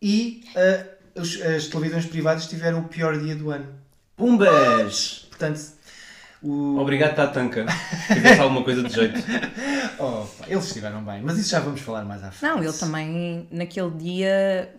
E 0.00 0.44
eh, 0.54 0.86
os- 1.16 1.40
as 1.42 1.66
televisões 1.66 2.06
privadas 2.06 2.46
tiveram 2.46 2.80
o 2.80 2.84
pior 2.88 3.18
dia 3.18 3.34
do 3.34 3.50
ano. 3.50 3.66
Pumbas! 4.16 5.26
Portanto, 5.28 5.60
o... 6.42 6.78
Obrigado, 6.78 7.16
Tatanka. 7.16 7.66
Fizeste 8.06 8.40
alguma 8.40 8.62
coisa 8.62 8.82
de 8.82 8.92
jeito. 8.94 9.18
Oh, 9.98 10.26
eles 10.46 10.66
estiveram 10.66 11.02
bem, 11.02 11.22
mas 11.22 11.38
isso 11.38 11.48
já 11.48 11.58
vamos 11.60 11.80
falar 11.80 12.04
mais 12.04 12.22
à 12.22 12.30
frente. 12.30 12.52
Não, 12.52 12.62
ele 12.62 12.72
também, 12.74 13.48
naquele 13.50 13.90
dia, 13.92 14.74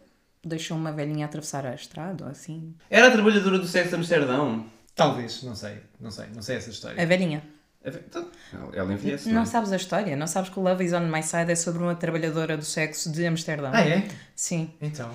deixou 0.47 0.75
uma 0.77 0.91
velhinha 0.91 1.25
atravessar 1.25 1.65
a 1.65 1.73
estrada 1.75 2.25
ou 2.25 2.31
assim. 2.31 2.73
Era 2.89 3.07
a 3.07 3.11
trabalhadora 3.11 3.59
do 3.59 3.67
sexo 3.67 3.89
de 3.89 3.95
Amsterdão. 3.95 4.65
Talvez, 4.95 5.43
não 5.43 5.53
sei, 5.55 5.77
não 5.99 6.09
sei, 6.09 6.25
não 6.33 6.41
sei 6.41 6.55
essa 6.57 6.69
história. 6.69 7.01
A 7.01 7.05
velhinha. 7.05 7.43
Então, 7.85 8.27
Ela 8.73 8.91
envelhece, 8.91 9.29
Não 9.29 9.43
é? 9.43 9.45
sabes 9.45 9.71
a 9.71 9.75
história? 9.77 10.15
Não 10.15 10.27
sabes 10.27 10.49
que 10.49 10.59
o 10.59 10.61
Love 10.63 10.83
is 10.83 10.91
on 10.91 11.01
My 11.07 11.23
Side 11.23 11.51
é 11.51 11.55
sobre 11.55 11.81
uma 11.83 11.95
trabalhadora 11.95 12.57
do 12.57 12.65
sexo 12.65 13.09
de 13.11 13.25
Amsterdão? 13.25 13.71
Ah, 13.73 13.81
é? 13.81 14.05
Sim. 14.35 14.73
Então. 14.81 15.09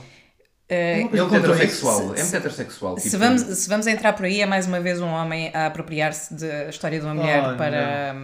Eh, 0.68 1.02
É 1.02 1.08
contou 1.08 1.36
heterossexual. 1.36 2.00
É 2.14 2.22
muito 2.22 2.36
heterossexual. 2.36 2.96
se, 2.98 3.10
tipo- 3.10 3.18
vamos, 3.22 3.42
se 3.42 3.68
vamos 3.68 3.86
entrar 3.86 4.14
por 4.14 4.24
aí, 4.24 4.40
é 4.40 4.46
mais 4.46 4.66
uma 4.66 4.80
vez 4.80 5.00
um 5.02 5.08
homem 5.08 5.50
a 5.52 5.66
apropriar-se 5.66 6.32
da 6.34 6.70
história 6.70 6.98
de 6.98 7.04
uma 7.04 7.14
mulher 7.14 7.42
Oh, 7.52 7.56
para, 7.58 8.14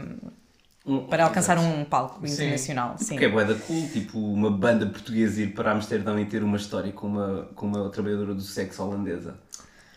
um- 0.88 1.06
para 1.06 1.24
alcançar 1.24 1.58
um 1.58 1.84
palco 1.84 2.26
Sim. 2.26 2.32
internacional. 2.34 2.96
Sim. 2.98 3.08
Porque 3.14 3.24
é 3.24 3.28
bué 3.28 3.44
da 3.44 3.54
cool, 3.54 3.88
tipo, 3.88 4.18
uma 4.18 4.50
banda 4.50 4.86
portuguesa 4.86 5.42
ir 5.42 5.48
para 5.54 5.72
Amsterdão 5.72 6.18
e 6.18 6.24
ter 6.24 6.42
uma 6.42 6.56
história 6.56 6.90
com 6.92 7.06
uma, 7.06 7.48
com 7.54 7.66
uma 7.66 7.90
trabalhadora 7.90 8.34
do 8.34 8.40
sexo 8.42 8.82
holandesa. 8.82 9.34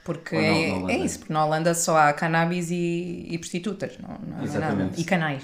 Porque 0.04 0.36
não, 0.36 0.90
é, 0.90 0.94
é 0.94 0.98
isso, 0.98 1.20
porque 1.20 1.32
na 1.32 1.46
Holanda 1.46 1.74
só 1.76 1.96
há 1.98 2.12
cannabis 2.12 2.72
e, 2.72 3.28
e 3.30 3.38
prostitutas, 3.38 3.94
não, 4.00 4.18
não 4.28 4.40
há 4.42 4.44
Exatamente. 4.44 4.78
nada. 4.90 4.94
E 4.98 5.04
canais. 5.04 5.44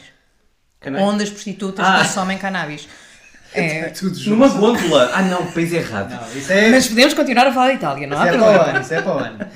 Canais? 0.80 1.04
Onde 1.06 1.24
as 1.24 1.30
prostitutas 1.30 1.86
Ah. 1.86 2.00
consomem 2.00 2.38
cannabis. 2.38 2.88
É. 3.54 3.84
Tudo 3.90 4.16
junto. 4.16 4.30
Numa 4.32 4.48
gôndola! 4.50 5.12
Ah 5.14 5.22
não, 5.22 5.46
país 5.52 5.72
errado. 5.72 6.10
Não, 6.12 6.38
isso 6.38 6.52
é, 6.52 6.70
Mas 6.70 6.88
podemos 6.88 7.14
continuar 7.14 7.48
a 7.48 7.54
falar 7.54 7.70
de 7.70 7.76
Itália, 7.76 8.08
não 8.08 8.18
isso 8.18 8.24
há 8.24 8.28
é 8.28 8.32
para 8.32 8.42
o 8.42 8.44
problema. 8.44 8.70
ano, 8.72 8.82
isso 8.82 8.94
é 8.94 9.02
para 9.02 9.16
o 9.16 9.20
ano. 9.20 9.48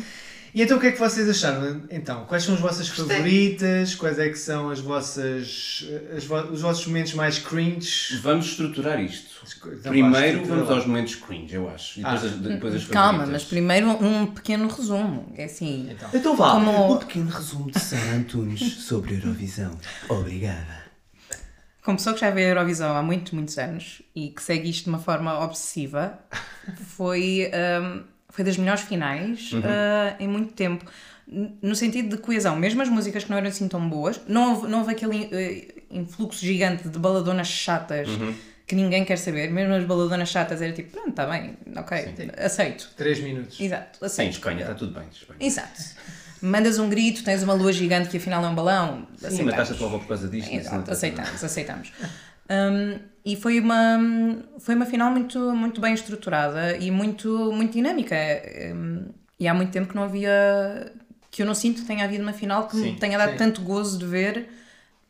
E 0.53 0.61
então 0.61 0.77
o 0.77 0.81
que 0.81 0.87
é 0.87 0.91
que 0.91 0.99
vocês 0.99 1.29
acharam? 1.29 1.83
Então, 1.89 2.25
quais 2.25 2.43
são 2.43 2.55
as 2.55 2.59
vossas 2.59 2.87
favoritas? 2.89 3.95
Quais 3.95 4.19
é 4.19 4.27
que 4.29 4.37
são 4.37 4.69
as 4.69 4.79
vossas, 4.81 5.85
as 6.15 6.25
vo- 6.25 6.51
os 6.51 6.61
vossos 6.61 6.85
momentos 6.87 7.13
mais 7.13 7.39
cringe? 7.39 8.17
Vamos 8.21 8.47
estruturar 8.47 8.99
isto. 9.01 9.31
Então, 9.65 9.91
Primeiro 9.91 10.43
vamos 10.45 10.67
lá. 10.67 10.75
aos 10.75 10.85
momentos 10.85 11.15
cringe, 11.15 11.55
eu 11.55 11.69
acho. 11.69 11.99
E 11.99 12.03
depois, 12.03 12.23
Ah. 12.23 12.25
as, 12.27 12.31
depois 12.35 12.75
as 12.75 12.85
Calma, 12.85 13.19
favoritas. 13.19 13.41
mas 13.43 13.49
primeiro 13.49 13.87
um 13.91 14.25
pequeno 14.27 14.67
resumo. 14.67 15.31
É 15.37 15.45
assim. 15.45 15.87
Então, 15.89 16.09
Então 16.13 16.35
vá, 16.35 16.51
Como- 16.51 16.95
um 16.95 16.97
pequeno 16.97 17.29
resumo 17.29 17.71
de 17.71 17.79
Sara 17.79 18.11
Antunes 18.15 18.59
sobre 18.83 19.15
a 19.15 19.17
Eurovisão. 19.19 19.77
Obrigada. 20.09 20.81
Como 21.83 21.97
pessoa 21.97 22.13
que 22.13 22.21
já 22.21 22.29
vê 22.29 22.45
a 22.45 22.49
Eurovisão 22.49 22.95
há 22.95 23.01
muitos, 23.01 23.31
muitos 23.31 23.57
anos 23.57 24.01
e 24.15 24.29
que 24.29 24.43
segue 24.43 24.69
isto 24.69 24.83
de 24.83 24.89
uma 24.89 24.99
forma 24.99 25.43
obsessiva, 25.43 26.19
foi, 26.95 27.49
hum, 27.81 28.03
foi 28.31 28.43
das 28.43 28.57
melhores 28.57 28.81
finais 28.81 29.51
ah, 29.63 30.15
em 30.19 30.27
muito 30.27 30.53
tempo. 30.53 30.85
No 31.61 31.75
sentido 31.75 32.15
de 32.15 32.21
coesão, 32.21 32.57
mesmo 32.57 32.81
as 32.81 32.89
músicas 32.89 33.23
que 33.23 33.29
não 33.29 33.37
eram 33.37 33.47
assim 33.47 33.67
tão 33.67 33.87
boas, 33.87 34.19
não 34.27 34.55
houve, 34.55 34.67
não 34.67 34.79
houve 34.79 34.91
aquele 34.91 35.29
eh, 35.31 35.67
influxo 35.89 36.43
gigante 36.45 36.89
de 36.89 36.99
baladonas 36.99 37.47
chatas 37.47 38.09
que 38.67 38.75
ninguém 38.75 39.05
quer 39.05 39.17
saber. 39.17 39.49
Mesmo 39.49 39.73
as 39.73 39.85
baladonas 39.85 40.27
chatas 40.27 40.61
era 40.61 40.73
tipo, 40.73 40.91
pronto, 40.91 41.09
está 41.09 41.25
bem, 41.27 41.57
ok, 41.75 42.15
aceito. 42.37 42.89
três 42.97 43.19
minutos. 43.21 43.59
Exato, 43.61 43.99
Sim, 43.99 44.05
aceito. 44.05 44.31
Espanha, 44.33 44.61
está 44.61 44.73
tudo 44.73 44.93
bem. 44.93 45.03
Espanha. 45.11 45.37
Exato. 45.39 45.81
Mandas 46.41 46.79
um 46.79 46.89
grito, 46.89 47.23
tens 47.23 47.43
uma 47.43 47.53
lua 47.53 47.71
gigante 47.71 48.09
que 48.09 48.17
afinal 48.17 48.43
é 48.43 48.47
um 48.47 48.55
balão. 48.55 49.07
Sim, 49.15 49.27
aceitamos. 49.27 49.51
mataste 49.51 49.73
a 49.73 49.77
tua 49.77 49.87
avó 49.87 49.99
por 49.99 50.07
causa 50.07 50.27
disto. 50.27 50.51
não 50.51 50.59
Exato, 50.59 50.91
aceitamos, 50.91 51.43
aceitamos. 51.43 51.91
Um, 52.49 52.99
e 53.23 53.35
foi 53.35 53.59
uma, 53.59 53.99
foi 54.59 54.75
uma 54.75 54.85
final 54.85 55.11
muito, 55.11 55.39
muito 55.53 55.79
bem 55.79 55.93
estruturada 55.93 56.75
e 56.77 56.89
muito, 56.89 57.51
muito 57.51 57.73
dinâmica. 57.73 58.15
Um, 58.73 59.05
e 59.39 59.47
há 59.47 59.53
muito 59.53 59.71
tempo 59.71 59.89
que 59.89 59.95
não 59.95 60.03
havia. 60.03 60.91
que 61.29 61.41
eu 61.41 61.45
não 61.45 61.55
sinto 61.55 61.81
que 61.81 61.87
tenha 61.87 62.03
havido 62.03 62.23
uma 62.23 62.33
final 62.33 62.67
que 62.67 62.75
Sim, 62.75 62.91
me 62.93 62.99
tenha 62.99 63.17
dado 63.17 63.31
sim. 63.31 63.37
tanto 63.37 63.61
gozo 63.61 63.97
de 63.97 64.05
ver 64.05 64.49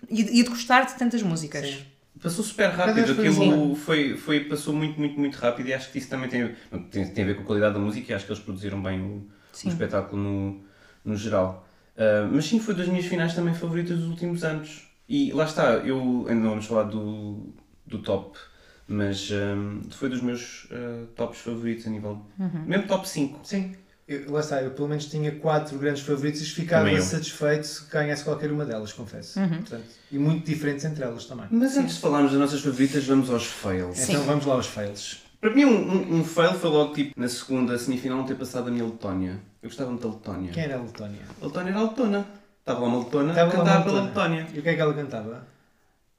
e 0.09 0.23
de, 0.23 0.39
e 0.39 0.43
de 0.43 0.49
gostar 0.49 0.85
de 0.85 0.97
tantas 0.97 1.21
músicas. 1.21 1.67
Sim. 1.67 1.85
Passou 2.21 2.43
super 2.43 2.69
rápido, 2.69 3.13
aquilo 3.13 3.75
foi, 3.75 4.15
foi, 4.15 4.41
passou 4.41 4.75
muito, 4.75 4.99
muito, 4.99 5.19
muito 5.19 5.35
rápido 5.37 5.69
e 5.69 5.73
acho 5.73 5.91
que 5.91 5.97
isso 5.97 6.07
também 6.07 6.29
tem, 6.29 6.55
tem, 6.91 7.07
tem 7.07 7.23
a 7.23 7.27
ver 7.27 7.35
com 7.35 7.41
a 7.41 7.45
qualidade 7.45 7.73
da 7.73 7.79
música 7.79 8.11
e 8.11 8.15
acho 8.15 8.25
que 8.25 8.31
eles 8.31 8.43
produziram 8.43 8.79
bem 8.81 9.01
o, 9.01 9.27
o 9.65 9.67
espetáculo 9.67 10.21
no, 10.21 10.63
no 11.03 11.15
geral. 11.15 11.67
Ah, 11.97 12.27
mas 12.31 12.45
sim, 12.45 12.59
foi 12.59 12.73
das 12.73 12.87
minhas 12.87 13.05
finais 13.05 13.33
também 13.33 13.53
favoritas 13.53 13.97
dos 13.97 14.07
últimos 14.07 14.43
anos. 14.43 14.87
E 15.11 15.29
lá 15.33 15.43
está, 15.43 15.73
eu 15.79 16.25
ainda 16.29 16.41
não 16.41 16.51
vamos 16.51 16.67
falar 16.67 16.83
do, 16.83 17.53
do 17.85 17.97
top, 17.97 18.39
mas 18.87 19.29
ah, 19.33 19.91
foi 19.91 20.07
dos 20.07 20.21
meus 20.21 20.69
ah, 20.71 21.05
tops 21.17 21.39
favoritos 21.39 21.85
a 21.85 21.89
nível. 21.89 22.25
Uhum. 22.39 22.63
Mesmo 22.65 22.87
top 22.87 23.09
5. 23.09 23.41
Sim. 23.43 23.75
Eu, 24.07 24.31
lá 24.31 24.39
está, 24.39 24.61
eu 24.61 24.71
pelo 24.71 24.87
menos 24.87 25.07
tinha 25.07 25.29
quatro 25.33 25.77
grandes 25.77 26.01
favoritas 26.03 26.39
e 26.39 26.45
ficava 26.45 26.85
Também 26.85 26.95
eu. 26.95 27.03
satisfeito 27.03 27.67
se 27.67 27.91
ganhasse 27.91 28.23
qualquer 28.23 28.53
uma 28.53 28.63
delas, 28.63 28.93
confesso. 28.93 29.37
Uhum. 29.37 29.49
Portanto, 29.57 29.83
e 30.09 30.17
muito 30.17 30.45
diferentes 30.45 30.85
entre 30.85 31.03
elas 31.03 31.25
também. 31.25 31.45
Mas 31.51 31.75
antes 31.75 31.95
de 31.95 31.99
falarmos 31.99 32.31
das 32.31 32.39
nossas 32.39 32.61
favoritas, 32.61 33.03
vamos 33.05 33.29
aos 33.29 33.45
fails. 33.45 33.97
Sim. 33.97 34.13
Então 34.13 34.23
vamos 34.23 34.45
lá 34.45 34.53
aos 34.53 34.67
fails. 34.67 35.25
Para 35.41 35.53
mim, 35.53 35.65
um, 35.65 35.91
um, 35.91 36.19
um 36.19 36.23
fail 36.23 36.53
foi 36.53 36.69
logo 36.69 36.93
tipo 36.93 37.19
na 37.19 37.27
segunda 37.27 37.77
semifinal 37.77 38.19
não 38.19 38.25
ter 38.25 38.35
passado 38.35 38.69
a 38.69 38.71
minha 38.71 38.85
Letónia. 38.85 39.41
Eu 39.61 39.67
gostava 39.67 39.89
muito 39.89 40.07
da 40.07 40.13
Letónia. 40.13 40.51
Quem 40.53 40.63
era 40.63 40.77
a 40.77 40.81
Letónia? 40.81 41.21
A 41.41 41.45
Letónia 41.45 41.69
era 41.71 41.79
a 41.79 41.83
Letona. 41.83 42.40
Estava 42.61 42.79
lá 42.81 42.87
uma 42.87 42.99
Letona 42.99 43.29
a 43.29 43.31
Estava 43.31 43.51
lá 43.51 43.57
cantar 43.57 43.75
uma 43.77 43.83
pela 43.85 44.01
Letona. 44.03 44.23
Letónia. 44.35 44.47
E 44.53 44.59
o 44.59 44.61
que 44.63 44.69
é 44.69 44.73
que 44.75 44.81
ela 44.81 44.93
cantava? 44.93 45.47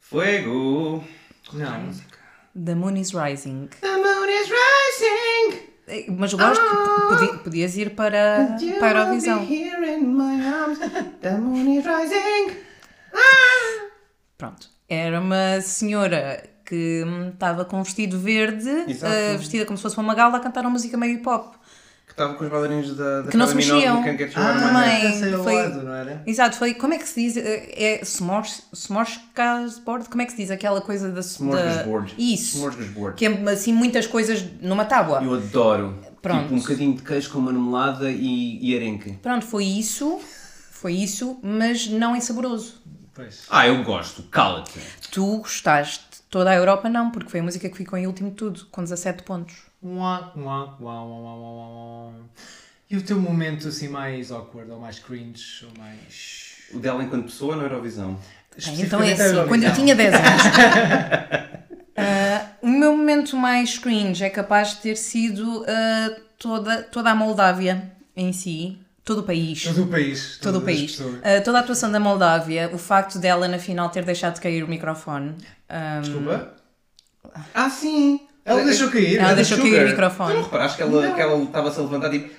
Fuego! 0.00 1.04
Não. 1.52 1.90
The 2.64 2.74
Moon 2.74 2.96
is 2.96 3.12
Rising. 3.12 3.68
The 3.80 3.96
moon 3.96 4.26
is 4.28 4.48
rising! 4.50 5.62
Eh, 5.88 6.06
Mas 6.10 6.32
eu 6.32 6.38
gosto, 6.38 6.62
podi- 7.08 7.38
podias 7.44 7.76
ir 7.76 7.90
para, 7.94 8.56
para 8.78 9.00
a 9.00 9.02
Eurovisão. 9.04 9.42
here 9.44 9.94
in 9.94 10.04
my 10.04 10.46
arms. 10.46 10.78
The 11.20 11.38
moon 11.38 11.78
is 11.78 11.84
rising! 11.86 12.56
Pronto. 14.36 14.68
Era 14.88 15.20
uma 15.20 15.60
senhora 15.60 16.42
que 16.66 17.02
hum, 17.06 17.30
estava 17.30 17.64
com 17.64 17.78
um 17.80 17.82
vestido 17.82 18.18
verde, 18.18 18.68
Exato. 18.88 19.12
eh, 19.12 19.36
vestida 19.36 19.64
como 19.64 19.76
se 19.76 19.82
fosse 19.82 19.96
uma 19.98 20.14
gala, 20.14 20.36
a 20.36 20.40
cantar 20.40 20.62
uma 20.62 20.70
música 20.70 20.96
meio 20.96 21.14
hip 21.14 21.28
hop. 21.28 21.54
Que 22.14 22.20
estava 22.20 22.34
com 22.34 22.44
os 22.44 22.50
bailarinos 22.50 22.94
da, 22.94 23.22
da 23.22 23.30
Que 23.30 23.38
não 23.38 23.46
se 23.46 23.54
mexiam. 23.54 24.04
Get 24.04 24.34
You 24.34 24.42
Ah, 24.42 24.52
também. 24.52 25.00
Head. 25.00 25.12
Passei 25.14 25.34
ao 25.34 25.42
foi- 25.42 25.54
lado, 25.54 25.82
não 25.82 25.94
era? 25.94 26.22
Exato, 26.26 26.56
foi. 26.58 26.74
Como 26.74 26.92
é 26.92 26.98
que 26.98 27.08
se 27.08 27.20
diz? 27.22 27.36
Eh, 27.38 27.72
É 27.74 28.00
Smorgasbord? 28.04 30.08
Como 30.10 30.20
é 30.22 30.26
que 30.26 30.32
se 30.32 30.36
diz 30.36 30.50
aquela 30.50 30.80
coisa 30.82 31.10
da. 31.10 31.20
Smorgasbord. 31.20 32.14
Da... 32.14 32.22
Isso. 32.22 32.56
Smorgasbord. 32.56 33.16
Que 33.16 33.26
é 33.26 33.50
assim 33.50 33.72
muitas 33.72 34.06
coisas 34.06 34.44
numa 34.60 34.84
tábua. 34.84 35.22
Eu 35.22 35.34
adoro. 35.34 35.98
Pronto. 36.20 36.42
Tipo 36.42 36.54
um 36.54 36.58
bocadinho 36.58 36.94
de 36.96 37.02
queijo 37.02 37.30
com 37.30 37.40
marmelada 37.40 38.10
e, 38.10 38.58
e 38.60 38.76
arenque. 38.76 39.12
Pronto, 39.14 39.46
foi 39.46 39.64
isso. 39.64 40.20
Foi 40.70 40.92
isso, 40.92 41.38
mas 41.42 41.86
não 41.88 42.14
é 42.14 42.20
saboroso. 42.20 42.82
Pois. 43.14 43.42
Ah, 43.48 43.66
eu 43.68 43.82
gosto. 43.84 44.22
Cala-te. 44.24 44.78
Tu 45.10 45.38
gostaste. 45.38 46.04
Toda 46.28 46.50
a 46.50 46.54
Europa 46.54 46.88
não, 46.88 47.10
porque 47.10 47.30
foi 47.30 47.40
a 47.40 47.42
música 47.42 47.68
que 47.68 47.76
ficou 47.76 47.98
em 47.98 48.06
último 48.06 48.30
de 48.30 48.36
tudo, 48.36 48.66
com 48.70 48.82
17 48.82 49.22
pontos. 49.22 49.54
E 52.88 52.96
o 52.96 53.02
teu 53.02 53.18
momento 53.18 53.68
assim 53.68 53.88
mais 53.88 54.30
awkward, 54.30 54.70
ou 54.70 54.78
mais 54.78 54.98
cringe, 54.98 55.64
ou 55.64 55.82
mais... 55.82 56.52
O 56.72 56.78
dela 56.78 57.02
enquanto 57.02 57.24
pessoa 57.24 57.56
na 57.56 57.64
Eurovisão. 57.64 58.18
Bem, 58.64 58.82
então 58.82 59.02
é 59.02 59.12
assim, 59.12 59.48
quando 59.48 59.64
eu 59.64 59.72
tinha 59.72 59.94
10 59.94 60.14
anos. 60.14 60.26
ah, 61.96 62.46
o 62.62 62.68
meu 62.68 62.96
momento 62.96 63.36
mais 63.36 63.78
cringe 63.78 64.22
é 64.22 64.30
capaz 64.30 64.70
de 64.70 64.76
ter 64.76 64.96
sido 64.96 65.64
ah, 65.66 66.16
toda, 66.38 66.82
toda 66.82 67.10
a 67.10 67.14
Moldávia 67.14 67.90
em 68.14 68.32
si, 68.32 68.78
todo 69.04 69.20
o 69.20 69.22
país. 69.22 69.62
Todo 69.64 69.84
o 69.84 69.88
país. 69.88 70.38
Todo 70.38 70.58
o 70.58 70.60
país. 70.62 71.00
Ah, 71.22 71.40
toda 71.42 71.58
a 71.58 71.60
atuação 71.62 71.90
da 71.90 71.98
Moldávia, 71.98 72.70
o 72.72 72.78
facto 72.78 73.18
dela 73.18 73.48
na 73.48 73.58
final 73.58 73.88
ter 73.88 74.04
deixado 74.04 74.34
de 74.34 74.40
cair 74.40 74.62
o 74.62 74.68
microfone. 74.68 75.34
ah, 75.68 76.00
Desculpa. 76.02 76.54
Ah, 77.54 77.70
sim! 77.70 78.20
Ela 78.44 78.64
deixou 78.64 78.90
cair. 78.90 79.16
ela 79.18 79.26
era 79.28 79.36
deixou 79.36 79.56
Sugar. 79.56 79.70
cair 79.72 79.78
o 79.78 79.84
Tu 79.84 79.84
não 79.84 79.90
microfone. 80.08 80.42
reparaste 80.42 80.76
que 80.76 80.82
ela, 80.82 81.14
que 81.14 81.20
ela 81.20 81.42
estava-se 81.44 81.78
a 81.78 81.82
levantar 81.82 82.10
tipo. 82.10 82.30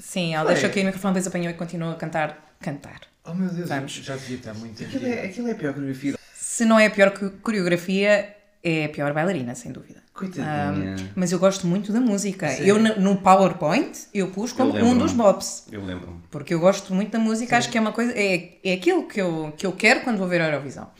Sim, 0.00 0.34
ela 0.34 0.44
Foi. 0.46 0.54
deixou 0.54 0.70
cair 0.70 0.82
o 0.82 0.86
microfone, 0.86 1.14
depois 1.14 1.26
apanhou 1.26 1.50
e 1.50 1.54
continuou 1.54 1.92
a 1.92 1.96
cantar. 1.96 2.44
Cantar. 2.60 3.00
Oh 3.24 3.34
meu 3.34 3.48
Deus, 3.50 3.68
Vamos. 3.68 3.92
já 3.92 4.16
devia 4.16 4.36
estar 4.36 4.54
muito 4.54 4.82
Aquilo 4.82 5.06
é, 5.06 5.10
tempo. 5.16 5.26
aquilo 5.26 5.48
é 5.48 5.52
a 5.52 5.54
pior 5.54 5.72
coreografia. 5.74 6.14
Se 6.34 6.64
não 6.64 6.78
é 6.80 6.86
a 6.86 6.90
pior 6.90 7.10
co- 7.10 7.30
coreografia, 7.42 8.34
é 8.64 8.86
a 8.86 8.88
pior 8.88 9.12
bailarina, 9.12 9.54
sem 9.54 9.70
dúvida. 9.70 10.02
Coitadinha. 10.12 10.96
Mas 11.14 11.30
eu 11.30 11.38
gosto 11.38 11.64
muito 11.68 11.92
da 11.92 12.00
música. 12.00 12.52
Eu 12.60 12.80
no- 12.80 13.16
PowerPoint 13.18 13.96
eu 14.12 14.26
pus 14.28 14.52
como 14.52 14.76
Eu 14.76 14.86
um 14.86 14.98
dos 14.98 15.12
bops. 15.12 15.64
Eu 15.70 15.84
lembro-me. 15.84 16.20
Porque 16.30 16.52
eu 16.52 16.58
gosto 16.58 16.92
muito 16.92 17.12
da 17.12 17.20
música, 17.20 17.56
acho 17.56 17.68
que 17.70 17.78
é 17.78 17.80
uma 17.80 17.92
coisa. 17.92 18.12
É, 18.16 18.54
é 18.64 18.72
aquilo 18.72 19.06
que 19.06 19.20
eu, 19.20 19.52
que 19.56 19.64
eu 19.64 19.70
quero 19.70 20.00
quando 20.00 20.18
vou 20.18 20.26
ver 20.26 20.40
a 20.40 20.46
Eurovisão. 20.46 20.90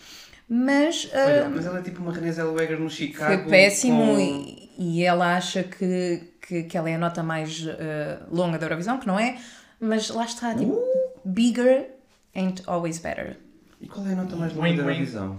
Mas 0.49 1.11
ah, 1.12 1.50
Mas 1.55 1.67
ela 1.67 1.78
é 1.78 1.83
tipo 1.83 2.00
uma 2.02 2.12
Renée 2.12 2.33
Zellweger 2.33 2.78
no 2.81 2.88
Chicago. 2.88 3.43
foi 3.43 3.50
péssimo 3.50 4.14
com- 4.14 4.19
e, 4.19 4.71
e 4.78 5.05
ela 5.05 5.37
acha 5.37 5.62
que, 5.62 6.23
que, 6.40 6.62
que 6.62 6.76
ela 6.78 6.88
é 6.88 6.95
a 6.95 6.99
nota 6.99 7.23
mais 7.23 7.67
ah, 7.69 8.26
longa 8.31 8.59
da 8.59 8.67
Eurovisão, 8.67 8.99
que 8.99 9.07
não 9.07 9.19
é. 9.19 9.37
Mas 9.81 10.09
lá 10.09 10.25
está, 10.25 10.55
tipo, 10.55 10.73
Uh! 10.73 11.21
bigger 11.25 11.87
ain't 12.35 12.62
always 12.67 12.99
better. 12.99 13.37
E 13.81 13.87
qual 13.87 14.07
é 14.07 14.12
a 14.12 14.17
nota 14.17 14.35
mais 14.37 14.52
longa 14.55 14.69
da. 14.73 14.83
Eurovisão? 14.83 15.38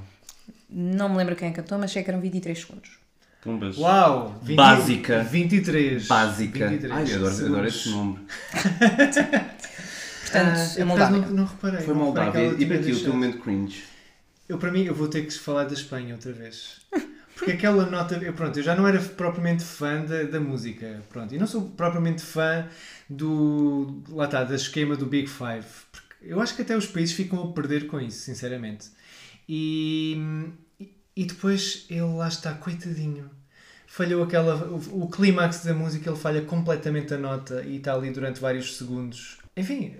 Não 0.70 1.10
me 1.10 1.18
lembro 1.18 1.36
quem 1.36 1.52
cantou, 1.52 1.78
mas 1.80 1.92
sei 1.92 2.04
que 2.04 2.10
eram 2.12 2.22
23 2.22 2.58
segundos. 2.60 2.92
Pumbas. 3.42 3.78
Uau! 3.78 4.36
20 4.44 4.56
Básica. 4.56 5.24
23. 5.24 6.08
Básica. 6.08 6.68
23 6.68 6.92
Ai, 6.94 7.12
eu 7.12 7.16
adoro, 7.18 7.34
segundos. 7.34 7.54
adoro 7.54 7.68
esse 7.68 7.90
número. 7.90 8.22
Portanto, 10.22 10.48
Ah, 10.48 10.52
acaso 10.52 10.86
Moldávia. 10.86 11.18
não, 11.22 11.30
não 11.30 11.46
reparei. 11.46 11.82
Foi 11.82 11.94
Moldávia. 11.96 12.48
E 12.52 12.56
tinha 12.56 12.68
para 12.68 12.78
ti, 12.84 12.92
o 12.92 13.00
teu 13.04 13.14
momento 13.14 13.40
cringe? 13.40 13.84
Eu, 14.50 14.58
para 14.58 14.72
mim, 14.72 14.84
eu 14.84 14.96
vou 14.96 15.08
ter 15.08 15.26
que 15.26 15.32
falar 15.38 15.66
da 15.66 15.74
Espanha 15.74 16.16
outra 16.16 16.34
vez. 16.34 16.82
Porque 17.36 17.52
aquela 17.52 17.86
nota, 17.86 18.18
eu, 18.18 18.34
pronto, 18.34 18.60
eu 18.60 18.64
já 18.64 18.76
não 18.76 18.86
era 18.86 19.00
propriamente 19.00 19.64
fã 19.64 20.04
da, 20.04 20.24
da 20.24 20.40
música, 20.42 21.02
pronto, 21.08 21.34
e 21.34 21.38
não 21.38 21.48
sou 21.48 21.70
propriamente 21.70 22.22
fã 22.22 22.68
do, 23.10 24.04
lá 24.10 24.26
está, 24.26 24.44
da 24.44 24.56
esquema 24.56 24.98
do 24.98 25.06
Big 25.06 25.30
Five, 25.30 25.66
eu 26.22 26.42
acho 26.42 26.54
que 26.54 26.64
até 26.64 26.76
os 26.76 26.86
países 26.86 27.16
ficam 27.16 27.42
a 27.42 27.54
perder 27.54 27.88
com 27.88 28.02
isso, 28.02 28.20
sinceramente. 28.20 28.90
E, 29.48 30.18
e 31.16 31.26
depois 31.26 31.86
ele 31.90 32.02
lá 32.02 32.28
está, 32.28 32.54
coitadinho, 32.54 33.30
falhou 33.88 34.22
aquela, 34.24 34.56
o, 34.68 35.04
o 35.04 35.10
clímax 35.10 35.64
da 35.64 35.74
música, 35.74 36.10
ele 36.10 36.20
falha 36.20 36.42
completamente 36.42 37.14
a 37.14 37.18
nota 37.18 37.64
e 37.64 37.78
está 37.78 37.94
ali 37.94 38.12
durante 38.12 38.42
vários 38.42 38.78
segundos. 38.78 39.38
Enfim, 39.56 39.96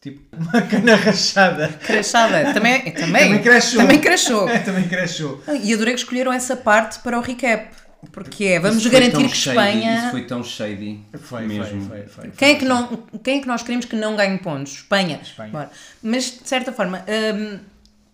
tipo, 0.00 0.20
uma 0.36 0.62
cana 0.62 0.96
rachada. 0.96 1.68
Crachada. 1.68 2.52
Também, 2.52 2.80
também, 2.92 3.22
Também 3.26 3.42
crashou. 3.42 3.80
Também 3.80 4.00
crashou. 4.00 4.46
Também 4.64 4.88
crashou. 4.88 5.42
E 5.62 5.74
adorei 5.74 5.94
que 5.94 6.00
escolheram 6.00 6.32
essa 6.32 6.56
parte 6.56 6.98
para 7.00 7.18
o 7.18 7.20
recap. 7.20 7.78
Porque 8.12 8.44
é, 8.46 8.58
vamos 8.58 8.78
Isso 8.78 8.90
garantir 8.90 9.28
que 9.28 9.36
shady, 9.36 9.58
Espanha. 9.58 9.98
Isso 9.98 10.10
foi 10.10 10.22
tão 10.24 10.42
shady. 10.42 11.04
Foi, 11.20 11.46
mesmo. 11.46 11.86
foi, 11.86 11.98
foi, 12.04 12.08
foi. 12.08 12.30
Quem 12.30 12.52
é, 12.52 12.54
que 12.54 12.64
não, 12.64 12.86
quem 13.22 13.38
é 13.38 13.40
que 13.42 13.46
nós 13.46 13.62
queremos 13.62 13.84
que 13.84 13.94
não 13.94 14.16
ganhe 14.16 14.38
pontos? 14.38 14.72
Espanha. 14.72 15.20
Espanha. 15.22 15.50
Bora. 15.50 15.70
Mas, 16.02 16.30
de 16.30 16.48
certa 16.48 16.72
forma, 16.72 17.04
hum, 17.06 17.58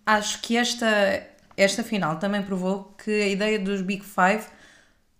acho 0.05 0.41
que 0.43 0.57
esta, 0.57 1.23
esta 1.57 1.85
final 1.85 2.17
também 2.17 2.43
provou 2.43 2.97
que 3.03 3.11
a 3.13 3.29
ideia 3.29 3.61
dos 3.61 3.81
Big 3.81 4.03
Five, 4.05 4.43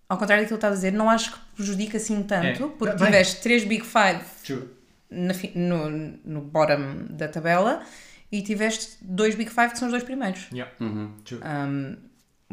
ao 0.09 0.19
contrário 0.19 0.43
daquilo 0.43 0.59
que 0.59 0.67
estás 0.67 0.73
a 0.73 0.77
dizer, 0.77 0.93
não 0.93 1.09
acho 1.09 1.31
que 1.31 1.39
prejudica 1.55 1.97
assim 1.99 2.21
tanto, 2.25 2.65
É. 2.65 2.69
porque 2.77 2.97
Bem. 2.97 3.07
tiveste 3.07 3.41
três 3.43 3.63
Big 3.63 3.85
Five 3.85 4.19
True. 4.45 4.69
Na 5.11 5.33
no, 5.55 5.91
no 6.25 6.41
bottom 6.41 7.07
da 7.11 7.29
tabela 7.29 7.83
e 8.31 8.43
tiveste 8.43 8.99
dois 9.01 9.35
Big 9.35 9.51
Five 9.51 9.71
que 9.71 9.79
são 9.79 9.89
os 9.89 9.93
dois 9.93 10.05
primeiros. 10.05 10.49
Yeah. 10.53 10.73
Uhum. 10.81 11.15
Um, 11.33 11.97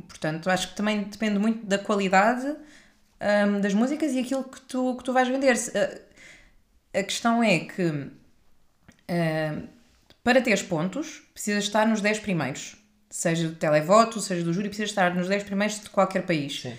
portanto, 0.08 0.50
acho 0.50 0.70
que 0.70 0.76
também 0.76 1.04
depende 1.04 1.40
muito 1.40 1.66
da 1.66 1.78
qualidade 1.78 2.46
um, 2.48 3.62
das 3.62 3.74
músicas 3.74 4.14
e 4.14 4.20
aquilo 4.20 4.44
que 4.44 4.62
tu, 4.62 4.96
que 4.98 5.04
tu 5.04 5.14
vais 5.14 5.28
vender. 5.28 5.56
A, 5.56 7.00
a 7.00 7.04
questão 7.04 7.42
é 7.42 7.60
que 7.60 7.84
um, 9.10 9.68
para 10.24 10.42
teres 10.42 10.64
pontos, 10.64 11.22
precisas 11.34 11.66
estar 11.66 11.86
nos 11.86 12.02
10 12.02 12.20
primeiros. 12.20 12.78
Seja 13.10 13.48
do 13.48 13.56
televoto, 13.56 14.20
seja 14.20 14.44
do 14.44 14.54
júri, 14.54 14.70
precisas 14.70 14.90
estar 14.90 15.14
nos 15.14 15.28
10 15.28 15.44
primeiros 15.44 15.80
de 15.80 15.90
qualquer 15.90 16.26
país. 16.26 16.62
Sim. 16.62 16.74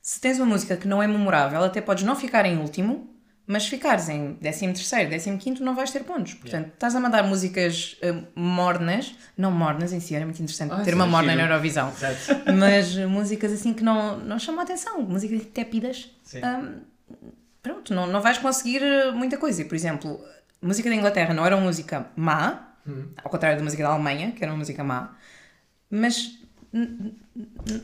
Se 0.00 0.20
tens 0.20 0.38
uma 0.38 0.46
música 0.46 0.76
que 0.76 0.86
não 0.86 1.02
é 1.02 1.06
memorável, 1.06 1.62
até 1.64 1.80
podes 1.80 2.04
não 2.04 2.14
ficar 2.14 2.44
em 2.44 2.58
último, 2.58 3.08
mas 3.46 3.64
se 3.64 3.70
ficares 3.70 4.08
em 4.08 4.34
13º, 4.36 4.74
15º, 5.10 5.60
não 5.60 5.74
vais 5.74 5.90
ter 5.90 6.04
pontos. 6.04 6.34
Portanto, 6.34 6.70
estás 6.74 6.94
a 6.94 7.00
mandar 7.00 7.22
músicas 7.24 7.96
eh, 8.00 8.14
mornas, 8.34 9.14
não 9.36 9.50
mornas 9.50 9.92
em 9.92 10.00
si, 10.00 10.14
era 10.14 10.24
muito 10.24 10.40
interessante 10.42 10.72
Ah, 10.72 10.82
ter 10.82 10.94
uma 10.94 11.06
morna 11.06 11.34
na 11.34 11.42
Eurovisão, 11.42 11.90
Exato. 11.90 12.16
mas 12.56 12.96
eh, 12.96 13.06
músicas 13.06 13.52
assim 13.52 13.74
que 13.74 13.82
não, 13.82 14.18
não 14.18 14.38
chamam 14.38 14.60
a 14.60 14.64
atenção, 14.64 15.02
músicas 15.02 15.42
tépidas. 15.52 16.10
Hum, 16.36 16.80
pronto, 17.62 17.92
não, 17.94 18.06
não 18.06 18.20
vais 18.20 18.38
conseguir 18.38 18.82
eh, 18.82 19.10
muita 19.10 19.36
coisa. 19.36 19.62
E, 19.62 19.64
por 19.64 19.74
exemplo, 19.74 20.20
música 20.60 20.88
da 20.88 20.94
Inglaterra 20.96 21.34
não 21.34 21.44
era 21.44 21.56
uma 21.56 21.66
música 21.66 22.06
má, 22.16 22.68
Hum. 22.86 23.10
ao 23.22 23.30
contrário 23.30 23.56
da 23.56 23.62
música 23.62 23.82
da 23.84 23.90
Alemanha, 23.90 24.32
que 24.32 24.42
era 24.42 24.52
uma 24.52 24.58
música 24.58 24.82
má, 24.82 25.14
mas 25.88 26.38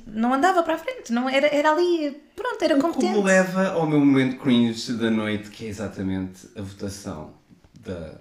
não 0.07 0.33
andava 0.35 0.63
para 0.63 0.75
a 0.75 0.79
frente, 0.79 1.13
não, 1.13 1.29
era, 1.29 1.47
era 1.55 1.71
ali, 1.73 2.17
pronto, 2.35 2.63
era 2.63 2.75
O 2.75 2.77
que 2.79 2.83
competente. 2.83 3.19
me 3.19 3.23
leva 3.25 3.69
ao 3.69 3.87
meu 3.87 3.99
momento 4.01 4.39
cringe 4.39 4.93
da 4.95 5.11
noite, 5.11 5.51
que 5.51 5.67
é 5.67 5.69
exatamente 5.69 6.49
a 6.57 6.63
votação 6.63 7.35
da 7.81 8.13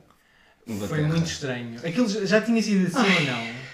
Inglaterra. 0.67 0.99
Foi 0.99 1.07
muito 1.07 1.25
estranho. 1.27 1.77
Aquilo 1.77 2.07
já- 2.25 2.41
tinha 2.41 2.61
sido 2.61 2.87
assim 2.87 2.97
ou 3.15 3.21
não? 3.25 3.67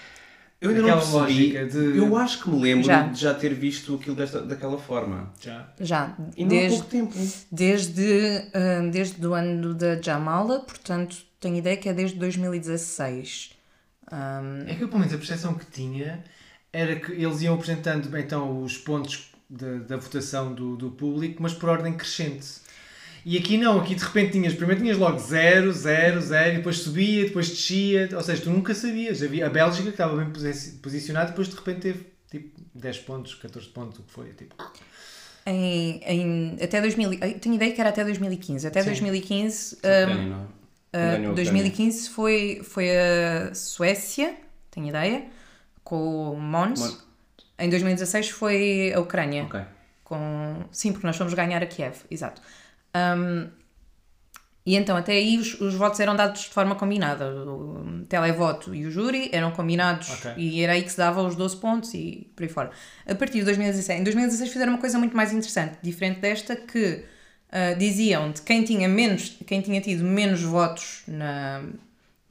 Eu 0.60 0.70
ainda 0.70 0.80
Aquela 0.82 1.04
não 1.04 1.24
percebi. 1.26 1.66
de- 1.68 1.98
Eu 1.98 2.16
acho 2.16 2.42
que 2.42 2.48
me 2.48 2.58
lembro 2.62 2.84
Já. 2.86 3.02
de 3.02 3.20
já 3.20 3.34
ter 3.34 3.52
visto 3.52 3.96
aquilo 3.96 4.16
desta, 4.16 4.40
daquela 4.40 4.78
forma. 4.78 5.30
Já. 5.40 5.68
Já, 5.78 6.16
E 6.36 6.44
não 6.44 6.56
há 6.56 6.60
desde, 6.60 6.76
pouco 6.78 6.90
tempo. 6.90 7.14
desde, 7.52 8.48
ah, 8.54 8.88
desde 8.90 9.26
o 9.26 9.34
ano 9.34 9.74
da 9.74 10.00
Jamala, 10.00 10.60
portanto, 10.60 11.16
tenho 11.38 11.56
ideia 11.56 11.76
que 11.76 11.88
é 11.88 11.92
desde 11.92 12.16
2016. 12.18 13.50
Um, 14.10 14.62
É 14.66 14.74
que 14.74 14.84
eu, 14.84 14.88
pelo 14.88 15.00
menos, 15.00 15.12
a 15.12 15.18
percepção 15.18 15.54
que 15.54 15.66
tinha 15.66 16.24
era 16.74 16.96
que 16.96 17.12
eles 17.12 17.40
iam 17.40 17.54
apresentando 17.54 18.16
então 18.18 18.62
os 18.62 18.76
pontos 18.76 19.30
da, 19.48 19.78
da 19.78 19.96
votação 19.96 20.52
do, 20.52 20.76
do 20.76 20.90
público, 20.90 21.42
mas 21.42 21.54
por 21.54 21.68
ordem 21.68 21.92
crescente. 21.94 22.46
E 23.24 23.38
aqui 23.38 23.56
não, 23.56 23.80
aqui 23.80 23.94
de 23.94 24.04
repente 24.04 24.32
tinhas, 24.32 24.52
primeiro 24.52 24.82
tinhas 24.82 24.98
logo 24.98 25.18
0, 25.18 25.72
0, 25.72 26.20
0, 26.20 26.52
e 26.52 26.56
depois 26.58 26.76
subia, 26.78 27.24
depois 27.24 27.48
descia, 27.48 28.10
ou 28.12 28.22
seja, 28.22 28.42
tu 28.42 28.50
nunca 28.50 28.74
sabias. 28.74 29.22
Havia 29.22 29.46
a 29.46 29.48
Bélgica 29.50 29.84
que 29.84 29.90
estava 29.90 30.14
bem 30.16 30.30
posi- 30.30 30.72
posicionada, 30.82 31.30
depois 31.30 31.48
de 31.48 31.54
repente 31.54 31.80
teve 31.80 32.06
tipo 32.30 32.60
10 32.74 32.98
pontos, 32.98 33.34
14 33.34 33.66
pontos, 33.68 34.00
o 34.00 34.02
que 34.02 34.12
foi. 34.12 34.28
Tipo, 34.34 34.54
em, 35.46 36.00
em- 36.06 36.56
até 36.62 36.80
2000, 36.80 37.12
eu 37.14 37.38
tenho 37.38 37.54
ideia 37.54 37.72
que 37.72 37.80
era 37.80 37.90
até 37.90 38.04
2015. 38.04 38.66
Até 38.66 38.80
Sim. 38.80 38.86
2015, 38.88 39.76
Ucrânia, 39.76 40.14
um, 40.14 40.16
uh, 40.16 40.46
Ganhou 40.92 41.28
a 41.28 41.32
Ucrânia. 41.32 41.32
2015 41.34 42.10
foi, 42.10 42.60
foi 42.62 42.90
a 42.96 43.54
Suécia, 43.54 44.34
tenho 44.70 44.88
ideia, 44.88 45.24
com 45.84 46.30
o 46.32 46.40
Mons. 46.40 46.80
Mon- 46.80 46.96
Em 47.58 47.68
2016 47.70 48.30
foi 48.30 48.92
a 48.94 49.00
Ucrânia. 49.00 49.44
Ok. 49.44 49.60
Com... 50.02 50.64
Sim, 50.72 50.92
porque 50.92 51.06
nós 51.06 51.16
fomos 51.16 51.34
ganhar 51.34 51.62
a 51.62 51.66
Kiev, 51.66 51.96
exato. 52.10 52.42
Um, 52.96 53.48
e 54.66 54.76
então, 54.76 54.96
até 54.96 55.12
aí, 55.12 55.36
os, 55.38 55.60
os 55.60 55.74
votos 55.74 56.00
eram 56.00 56.16
dados 56.16 56.42
de 56.42 56.48
forma 56.48 56.74
combinada. 56.74 57.26
O 57.28 58.02
televoto 58.08 58.74
e 58.74 58.86
o 58.86 58.90
júri 58.90 59.28
eram 59.32 59.50
combinados 59.50 60.08
Ok. 60.10 60.32
e 60.38 60.62
era 60.62 60.72
aí 60.72 60.82
que 60.82 60.90
se 60.90 60.96
dava 60.96 61.22
os 61.22 61.36
12 61.36 61.56
pontos 61.58 61.92
e 61.92 62.30
por 62.34 62.44
aí 62.44 62.48
fora. 62.48 62.70
A 63.06 63.14
partir 63.14 63.40
de 63.40 63.44
2016, 63.44 64.00
em 64.00 64.04
2016 64.04 64.50
fizeram 64.50 64.72
uma 64.72 64.80
coisa 64.80 64.98
muito 64.98 65.14
mais 65.14 65.32
interessante, 65.32 65.76
diferente 65.82 66.20
desta, 66.20 66.56
que 66.56 67.04
ah, 67.52 67.74
diziam 67.74 68.32
de 68.32 68.40
quem 68.40 68.64
tinha, 68.64 68.88
menos, 68.88 69.36
quem 69.46 69.60
tinha 69.60 69.80
tido 69.82 70.02
menos 70.02 70.40
votos 70.42 71.02
na, 71.06 71.62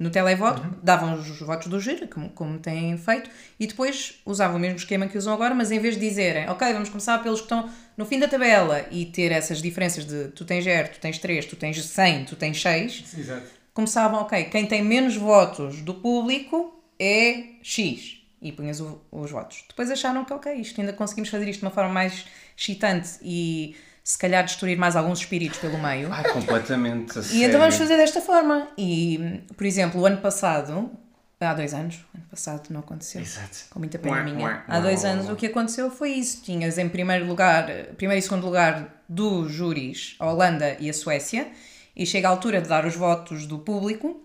no 0.03 0.09
televoto, 0.11 0.61
davam 0.83 1.13
os 1.15 1.39
votos 1.39 1.67
do 1.67 1.79
júri, 1.79 2.07
como, 2.07 2.29
como 2.29 2.59
têm 2.59 2.97
feito, 2.97 3.29
e 3.59 3.65
depois 3.65 4.21
usavam 4.25 4.57
o 4.57 4.59
mesmo 4.59 4.77
esquema 4.77 5.07
que 5.07 5.17
usam 5.17 5.33
agora, 5.33 5.55
mas 5.55 5.71
em 5.71 5.79
vez 5.79 5.95
de 5.95 6.01
dizerem, 6.07 6.47
ok, 6.49 6.73
vamos 6.73 6.89
começar 6.89 7.17
pelos 7.23 7.39
que 7.39 7.45
estão 7.45 7.69
no 7.97 8.05
fim 8.05 8.19
da 8.19 8.27
tabela 8.27 8.85
e 8.91 9.05
ter 9.05 9.31
essas 9.31 9.61
diferenças 9.61 10.05
de 10.05 10.27
tu 10.29 10.45
tens 10.45 10.63
0, 10.63 10.89
tu 10.89 10.99
tens 10.99 11.17
3, 11.17 11.45
tu 11.45 11.55
tens 11.55 11.83
100, 11.83 12.25
tu 12.25 12.35
tens 12.35 12.61
6, 12.61 13.13
exato. 13.17 13.47
começavam, 13.73 14.21
ok, 14.21 14.43
quem 14.45 14.65
tem 14.65 14.83
menos 14.83 15.15
votos 15.15 15.81
do 15.81 15.93
público 15.95 16.83
é 16.99 17.45
X. 17.63 18.19
E 18.41 18.51
punhas 18.51 18.81
o- 18.81 18.99
os 19.09 19.31
votos. 19.31 19.63
Depois 19.69 19.89
acharam 19.89 20.25
que, 20.25 20.33
ok, 20.33 20.53
isto 20.55 20.79
ainda 20.81 20.91
conseguimos 20.91 21.29
fazer 21.29 21.47
isto 21.47 21.59
de 21.61 21.65
uma 21.65 21.71
forma 21.71 21.93
mais 21.93 22.25
excitante 22.57 23.11
e 23.21 23.73
se 24.03 24.17
calhar 24.17 24.43
destruir 24.43 24.77
mais 24.77 24.95
alguns 24.95 25.19
espíritos 25.19 25.59
pelo 25.59 25.77
meio. 25.77 26.11
Ai, 26.11 26.31
completamente. 26.33 27.19
E 27.31 27.43
então 27.43 27.59
vamos 27.59 27.75
fazer 27.77 27.95
desta 27.95 28.19
forma. 28.21 28.67
E, 28.77 29.41
por 29.55 29.65
exemplo, 29.65 30.01
o 30.01 30.05
ano 30.05 30.17
passado, 30.17 30.91
há 31.39 31.53
dois 31.53 31.73
anos, 31.73 32.03
ano 32.13 32.25
passado 32.29 32.67
não 32.69 32.81
aconteceu. 32.81 33.21
Exato. 33.21 33.59
Com 33.69 33.79
muita 33.79 33.97
pena 33.97 34.17
Ué, 34.17 34.23
minha. 34.23 34.45
ué, 34.45 34.63
Há 34.67 34.79
dois 34.81 35.03
ué, 35.03 35.09
anos 35.09 35.27
ué. 35.27 35.31
o 35.33 35.35
que 35.37 35.45
aconteceu 35.47 35.89
foi 35.89 36.11
isso. 36.11 36.41
Tinhas 36.43 36.77
em 36.77 36.89
primeiro 36.89 37.25
lugar, 37.25 37.65
primeiro 37.95 38.19
e 38.19 38.21
segundo 38.21 38.45
lugar 38.45 39.03
dos 39.07 39.51
júris 39.51 40.15
a 40.19 40.29
Holanda 40.31 40.75
e 40.79 40.89
a 40.89 40.93
Suécia. 40.93 41.47
E 41.95 42.05
chega 42.05 42.27
a 42.27 42.31
altura 42.31 42.59
de 42.61 42.67
dar 42.67 42.85
os 42.85 42.95
votos 42.95 43.45
do 43.45 43.59
público. 43.59 44.21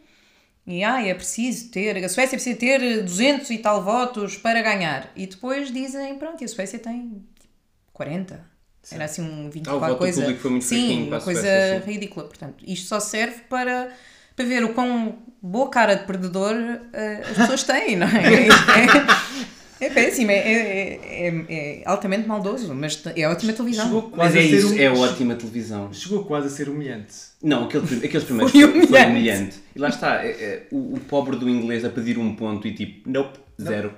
E 0.67 0.83
ah, 0.85 1.07
é 1.07 1.15
preciso 1.15 1.71
ter, 1.71 1.97
a 2.05 2.09
Suécia 2.09 2.37
precisa 2.37 2.59
ter 2.59 3.03
200 3.03 3.49
e 3.51 3.59
tal 3.59 3.83
votos 3.83 4.37
para 4.37 4.61
ganhar. 4.61 5.11
E 5.17 5.27
depois 5.27 5.73
dizem, 5.73 6.19
pronto, 6.19 6.43
e 6.43 6.45
a 6.45 6.49
Suécia 6.49 6.79
tem 6.79 7.25
40. 7.93 8.58
Era 8.91 9.05
assim 9.05 9.23
um 9.23 9.51
20 9.51 9.69
Ah, 9.69 9.75
o 9.77 9.81
voto 9.81 9.97
coisa. 9.97 10.21
público 10.23 10.41
foi 10.41 10.51
muito 10.51 10.65
Sim, 10.65 11.09
uma 11.09 11.17
a 11.19 11.21
coisa 11.21 11.41
Suécia, 11.43 11.83
sim. 11.85 11.91
ridícula. 11.93 12.27
Portanto, 12.27 12.65
isto 12.67 12.87
só 12.89 12.99
serve 13.01 13.41
para, 13.49 13.91
para 14.35 14.45
ver 14.45 14.65
o 14.65 14.73
quão 14.73 15.17
boa 15.43 15.69
cara 15.71 15.95
de 15.95 16.05
perdedor 16.05 16.55
eh, 16.93 17.23
as 17.31 17.37
pessoas 17.37 17.63
têm, 17.65 17.97
não 17.97 18.07
é? 18.07 18.49
É, 19.81 19.87
é 19.87 19.91
péssimo, 19.91 20.29
é, 20.33 20.35
é, 20.39 21.29
é- 21.29 21.45
é 21.49 21.83
altamente 21.87 22.27
maldoso, 22.27 22.75
mas 22.75 23.01
é 23.15 23.29
ótima 23.29 23.53
televisão. 23.53 23.85
Chegou 23.87 24.03
Mas 24.11 24.15
quase 24.33 24.39
é 24.39 24.41
a 24.41 24.45
ser 24.49 24.57
isso, 24.57 24.75
um- 24.75 24.79
é 24.81 24.91
ótima 24.91 25.35
televisão. 25.37 25.93
Chegou 25.93 26.25
quase 26.25 26.47
a 26.49 26.51
ser 26.51 26.69
humilhante. 26.69 27.15
Não, 27.41 27.65
aquele, 27.67 27.85
aqueles 28.05 28.25
primeiros 28.25 28.51
Foi 28.51 28.61
foi, 28.63 28.71
foi 28.73 28.81
humilhante. 28.81 29.11
humilhante. 29.11 29.57
E 29.77 29.79
lá 29.79 29.89
está, 29.89 30.25
é- 30.25 30.31
é, 30.31 30.67
o, 30.73 30.95
o 30.95 31.01
pobre 31.09 31.37
do 31.37 31.49
inglês 31.49 31.85
a 31.85 31.91
pedir 31.91 32.19
um 32.19 32.35
ponto 32.35 32.67
e 32.67 32.75
tipo, 32.75 33.09
nope, 33.09 33.39
zero. 33.63 33.93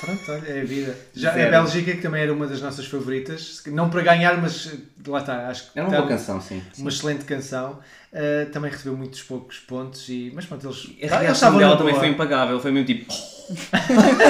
Pronto, 0.00 0.32
olha, 0.32 0.48
é 0.48 0.60
a 0.62 0.64
vida. 0.64 0.96
Já 1.14 1.32
Zero. 1.34 1.48
a 1.48 1.50
Bélgica, 1.60 1.92
que 1.92 2.00
também 2.00 2.22
era 2.22 2.32
uma 2.32 2.46
das 2.46 2.62
nossas 2.62 2.86
favoritas, 2.86 3.62
não 3.66 3.90
para 3.90 4.02
ganhar, 4.02 4.40
mas 4.40 4.66
eh, 4.72 4.76
lá 5.06 5.20
está, 5.20 5.48
acho 5.48 5.70
que 5.72 5.78
Era 5.78 5.86
uma 5.88 5.94
está 5.94 5.98
boa 5.98 6.08
canção, 6.08 6.40
sim. 6.40 6.62
uma 6.78 6.88
excelente 6.88 7.24
canção. 7.24 7.78
eh, 8.12 8.46
também 8.46 8.70
recebeu 8.70 8.96
muitos 8.96 9.22
poucos 9.22 9.58
pontos, 9.58 10.08
e, 10.08 10.32
mas 10.34 10.46
pronto, 10.46 10.66
eles, 10.66 10.86
A 11.12 11.16
eles 11.20 11.20
reação 11.20 11.58
dela 11.58 11.76
também 11.76 11.92
boa. 11.92 12.02
foi 12.04 12.08
impagável, 12.08 12.58
foi 12.60 12.70
mesmo 12.72 12.86
tipo, 12.86 13.12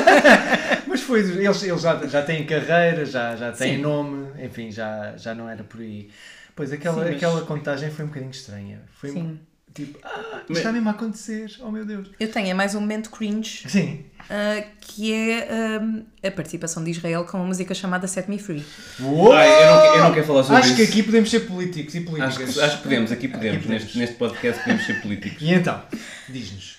Mas 0.86 1.00
foi, 1.02 1.20
eles, 1.20 1.62
eles 1.62 1.80
já, 1.82 2.06
já 2.06 2.22
têm 2.22 2.44
carreira, 2.46 3.04
já, 3.04 3.36
já 3.36 3.52
têm 3.52 3.76
Sim. 3.76 3.82
nome, 3.82 4.28
enfim, 4.44 4.70
já, 4.70 5.14
já 5.16 5.34
não 5.34 5.48
era 5.48 5.62
por 5.64 5.80
aí. 5.80 6.10
Pois 6.54 6.72
aquela, 6.72 6.96
Sim, 7.04 7.04
mas- 7.04 7.16
aquela 7.16 7.40
contagem 7.42 7.90
foi 7.90 8.04
um 8.04 8.08
bocadinho 8.08 8.30
estranha. 8.30 8.80
Foi 8.92 9.10
Sim. 9.10 9.40
Tipo, 9.74 9.98
ah, 10.02 10.42
Mas- 10.48 10.58
está 10.58 10.72
mesmo 10.72 10.88
a 10.88 10.92
acontecer, 10.92 11.50
oh 11.60 11.70
meu 11.70 11.84
Deus. 11.84 12.08
Eu 12.18 12.30
tenho 12.30 12.48
é 12.48 12.54
mais 12.54 12.74
um 12.74 12.80
momento 12.80 13.10
cringe, 13.10 13.68
Sim. 13.68 14.04
ah, 14.28 14.62
que 14.80 15.12
é 15.12 15.48
ah, 15.50 16.26
a 16.28 16.30
participação 16.30 16.82
de 16.84 16.90
Israel 16.90 17.24
com 17.24 17.36
uma 17.38 17.46
música 17.46 17.74
chamada 17.74 18.06
Set 18.06 18.28
Me 18.28 18.38
Free. 18.38 18.64
Uou! 19.00 19.32
Ai, 19.32 19.48
eu, 19.48 19.66
não, 19.66 19.84
eu 19.96 20.02
não 20.04 20.12
quero 20.14 20.26
falar 20.26 20.42
sobre 20.42 20.58
Acho 20.60 20.68
isso. 20.68 20.76
que 20.76 20.82
aqui 20.82 21.02
podemos 21.02 21.30
ser 21.30 21.40
políticos 21.40 21.94
e 21.94 22.00
políticas. 22.00 22.40
Acho 22.42 22.52
que, 22.54 22.60
acho 22.60 22.76
que 22.78 22.82
podemos, 22.82 23.12
aqui 23.12 23.28
podemos, 23.28 23.56
Aqui 23.58 23.66
podemos. 23.66 23.84
Neste, 23.84 23.98
neste 23.98 24.14
podcast 24.16 24.62
podemos 24.62 24.86
ser 24.86 25.00
políticos. 25.02 25.38
E 25.42 25.52
então, 25.54 25.82
diz-nos. 26.28 26.78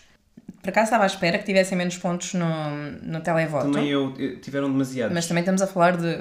Por 0.62 0.70
acaso 0.70 0.86
estava 0.86 1.04
à 1.06 1.08
espera 1.08 1.40
que 1.40 1.46
tivessem 1.46 1.76
menos 1.78 1.98
pontos 1.98 2.36
no, 2.36 2.46
no 3.02 3.20
televoto, 3.22 3.72
Também 3.72 3.90
eu, 3.90 4.14
eu- 4.20 4.40
tiveram 4.42 4.72
demasiados. 4.72 5.12
mas 5.12 5.26
também 5.26 5.42
estamos 5.42 5.60
a 5.60 5.66
falar 5.66 5.98
de, 5.98 6.18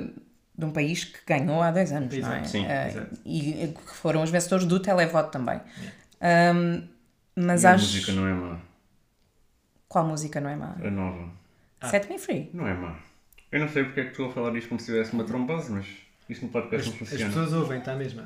de 0.56 0.64
um 0.64 0.70
país 0.70 1.04
que 1.04 1.18
ganhou 1.26 1.60
há 1.60 1.70
dois 1.70 1.92
anos, 1.92 2.16
não 2.16 2.32
é? 2.32 2.36
Exato, 2.36 2.48
sim, 2.48 2.64
exato. 2.64 3.16
e 3.26 3.74
que 3.86 3.94
foram 3.96 4.22
os 4.22 4.30
vencedores 4.30 4.64
do 4.64 4.80
televoto 4.80 5.30
também. 5.30 5.60
Ahm, 6.20 6.82
mas 7.36 7.62
E 7.62 7.66
a 7.66 7.74
acho. 7.74 7.84
música 7.86 8.12
não 8.12 8.26
é 8.26 8.32
má, 8.34 8.58
Qual 9.88 10.06
música 10.06 10.40
não 10.40 10.50
é 10.50 10.56
má? 10.56 10.76
é 10.82 10.90
nova. 10.90 11.28
Set 11.90 12.08
Me 12.10 12.18
Free. 12.18 12.50
Não 12.52 12.66
é 12.66 12.74
má. 12.74 12.94
Eu 13.50 13.60
não 13.60 13.68
sei 13.68 13.84
porque 13.84 14.00
é 14.00 14.04
que 14.04 14.10
estou 14.10 14.28
a 14.28 14.32
falar 14.32 14.54
isto 14.56 14.68
como 14.68 14.78
se 14.78 14.86
tivesse 14.86 15.12
uma 15.12 15.24
trombose, 15.24 15.72
mas 15.72 15.86
isto 16.28 16.44
no 16.44 16.52
podcast 16.52 16.88
As, 16.90 16.94
não 16.94 17.02
as 17.02 17.08
funciona. 17.10 17.26
pessoas 17.32 17.52
ouvem, 17.54 17.78
está 17.78 17.94
mesmo. 17.96 18.22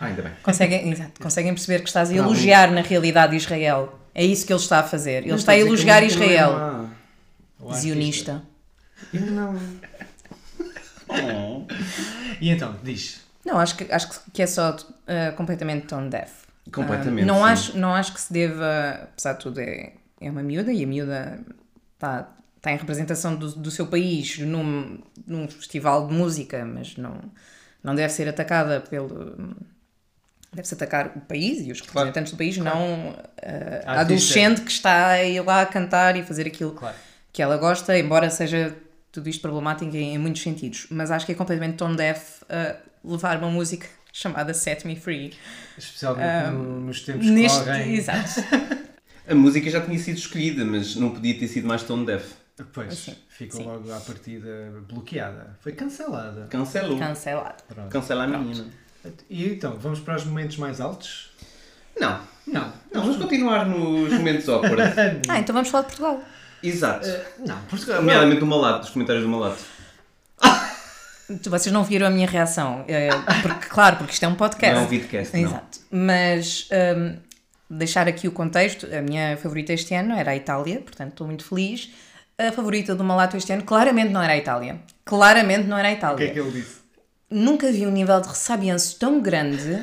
Ah, 0.00 0.06
ainda 0.06 0.22
bem. 0.22 0.32
Conseguem, 0.42 0.90
exato, 0.90 1.20
conseguem 1.20 1.52
perceber 1.52 1.80
que 1.82 1.88
estás 1.88 2.08
a 2.10 2.12
Para 2.14 2.22
elogiar 2.22 2.70
na 2.72 2.80
realidade 2.80 3.36
Israel. 3.36 3.98
É 4.14 4.24
isso 4.24 4.46
que 4.46 4.52
ele 4.52 4.60
está 4.60 4.80
a 4.80 4.82
fazer. 4.82 5.18
Ele 5.22 5.28
Não 5.28 5.36
está 5.36 5.52
a 5.52 5.58
elogiar 5.58 6.02
é 6.02 6.06
Israel. 6.06 6.52
artista. 7.60 7.74
Zionista. 7.80 8.42
Eu 9.12 9.20
não. 9.26 9.58
Oh. 11.08 11.66
E 12.40 12.50
então, 12.50 12.76
diz. 12.82 13.22
Não, 13.44 13.58
acho 13.58 13.76
que, 13.76 13.92
acho 13.92 14.08
que 14.32 14.42
é 14.42 14.46
só 14.46 14.70
uh, 14.74 15.36
completamente 15.36 15.86
tone 15.86 16.08
deaf. 16.08 16.32
Completamente, 16.72 17.24
Uh, 17.24 17.26
não, 17.26 17.36
sim. 17.36 17.42
acho, 17.44 17.78
não 17.78 17.94
acho 17.94 18.14
que 18.14 18.20
se 18.20 18.32
deva, 18.32 19.00
apesar 19.02 19.34
de 19.34 19.40
tudo, 19.40 19.60
é, 19.60 19.92
é 20.20 20.30
uma 20.30 20.42
miúda 20.42 20.72
e 20.72 20.82
a 20.82 20.86
miúda 20.86 21.40
está 21.94 22.28
tá 22.60 22.72
em 22.72 22.76
representação 22.76 23.36
do, 23.36 23.50
do 23.52 23.70
seu 23.70 23.86
país 23.86 24.38
num, 24.38 24.98
num 25.26 25.46
festival 25.48 26.06
de 26.08 26.14
música, 26.14 26.64
mas 26.64 26.96
não, 26.96 27.20
não 27.82 27.94
deve 27.94 28.12
ser 28.12 28.28
atacada 28.28 28.80
pelo. 28.80 29.54
Deve-se 30.52 30.74
atacar 30.74 31.12
o 31.16 31.20
país 31.20 31.66
e 31.66 31.72
os 31.72 31.80
representantes 31.80 32.32
do 32.32 32.38
país, 32.38 32.56
não 32.58 33.10
uh, 33.10 33.16
a 33.84 34.00
adolescente 34.02 34.60
que 34.60 34.70
está 34.70 35.08
a 35.08 35.24
ir 35.24 35.40
lá 35.40 35.62
a 35.62 35.66
cantar 35.66 36.16
e 36.16 36.22
fazer 36.22 36.46
aquilo 36.46 36.70
Claro. 36.72 36.94
que 37.32 37.42
ela 37.42 37.56
gosta, 37.56 37.98
embora 37.98 38.30
seja 38.30 38.74
tudo 39.10 39.28
isto 39.28 39.42
problemático 39.42 39.94
em, 39.96 40.14
em 40.14 40.18
muitos 40.18 40.42
sentidos. 40.42 40.86
Mas 40.90 41.10
acho 41.10 41.26
que 41.26 41.32
é 41.32 41.34
completamente 41.34 41.76
tone 41.76 41.96
deaf 41.96 42.42
uh, 42.44 42.76
levar 43.04 43.36
uma 43.38 43.50
música 43.50 43.86
chamada 44.14 44.54
Set 44.54 44.86
Me 44.86 44.94
Free. 44.94 45.34
Especialmente 45.76 46.50
no- 46.52 46.80
nos 46.82 47.00
tempos 47.00 47.26
que 47.26 47.32
Neste, 47.32 47.58
correm. 47.58 47.94
exato. 47.96 48.30
A 49.28 49.34
música 49.34 49.68
já 49.70 49.80
tinha 49.80 49.98
sido 49.98 50.18
escolhida, 50.18 50.64
mas 50.64 50.94
não 50.96 51.10
podia 51.10 51.36
ter 51.38 51.48
sido 51.48 51.66
mais 51.66 51.82
tone 51.82 52.06
deaf. 52.06 52.32
Pois, 52.72 52.92
Assim, 52.92 53.16
ficou 53.28 53.60
sim. 53.62 53.66
logo 53.66 53.92
à 53.92 53.98
partida 53.98 54.72
bloqueada. 54.88 55.56
Foi 55.60 55.72
cancelada. 55.72 56.46
Cancelou. 56.48 56.96
Cancelado. 56.98 57.62
Pronto. 57.66 57.88
Cancela 57.90 58.24
a 58.24 58.26
menina. 58.28 58.66
E 59.28 59.46
então, 59.46 59.76
vamos 59.76 59.98
para 60.00 60.14
os 60.16 60.24
momentos 60.24 60.56
mais 60.58 60.80
altos? 60.80 61.32
Não. 61.98 62.20
Não. 62.46 62.72
Não, 62.92 63.00
vamos 63.02 63.16
continuar 63.16 63.66
nos 63.66 64.12
momentos 64.12 64.48
awkward. 64.48 64.76
Ah, 65.28 65.38
então 65.40 65.52
vamos 65.52 65.68
falar 65.70 65.82
de 65.82 65.88
Portugal. 65.88 66.22
Exato. 66.62 67.08
Não, 67.44 67.58
Portugal. 67.62 67.96
Nomeadamente 68.00 68.40
do 68.40 68.46
Malato, 68.46 68.80
dos 68.82 68.90
comentários 68.90 69.24
do 69.24 69.30
Malato. 69.30 69.62
Vocês 71.46 71.72
não 71.72 71.82
viram 71.84 72.06
a 72.06 72.10
minha 72.10 72.26
reação. 72.26 72.84
eh, 72.88 73.08
Porque, 73.42 73.66
claro, 73.68 73.96
porque 73.96 74.12
isto 74.12 74.24
é 74.24 74.28
um 74.28 74.34
podcast. 74.34 74.74
Não 74.74 74.82
é 74.82 74.84
um 74.84 74.88
vidcast, 74.88 75.34
não. 75.36 75.48
Exato. 75.48 75.78
Mas 75.90 76.68
hum, 76.96 77.16
deixar 77.70 78.06
aqui 78.06 78.28
o 78.28 78.32
contexto, 78.32 78.86
a 78.94 79.00
minha 79.00 79.36
favorita 79.38 79.72
este 79.72 79.94
ano 79.94 80.14
era 80.14 80.32
a 80.32 80.36
Itália, 80.36 80.80
portanto 80.80 81.10
estou 81.10 81.26
muito 81.26 81.44
feliz. 81.44 81.90
A 82.36 82.50
favorita 82.52 82.94
do 82.94 83.04
Malato 83.04 83.36
este 83.36 83.52
ano 83.52 83.62
claramente 83.62 84.10
não 84.10 84.22
era 84.22 84.32
a 84.32 84.36
Itália. 84.36 84.80
Claramente 85.04 85.66
não 85.68 85.78
era 85.78 85.88
a 85.88 85.92
O 85.92 85.94
que 85.94 85.98
Itália. 85.98 86.26
é 86.26 86.30
que 86.30 86.40
ele 86.40 86.50
disse? 86.50 86.76
Nunca 87.30 87.70
vi 87.72 87.86
um 87.86 87.90
nível 87.90 88.20
de 88.20 88.28
ressabianço 88.28 88.98
tão 88.98 89.20
grande. 89.22 89.80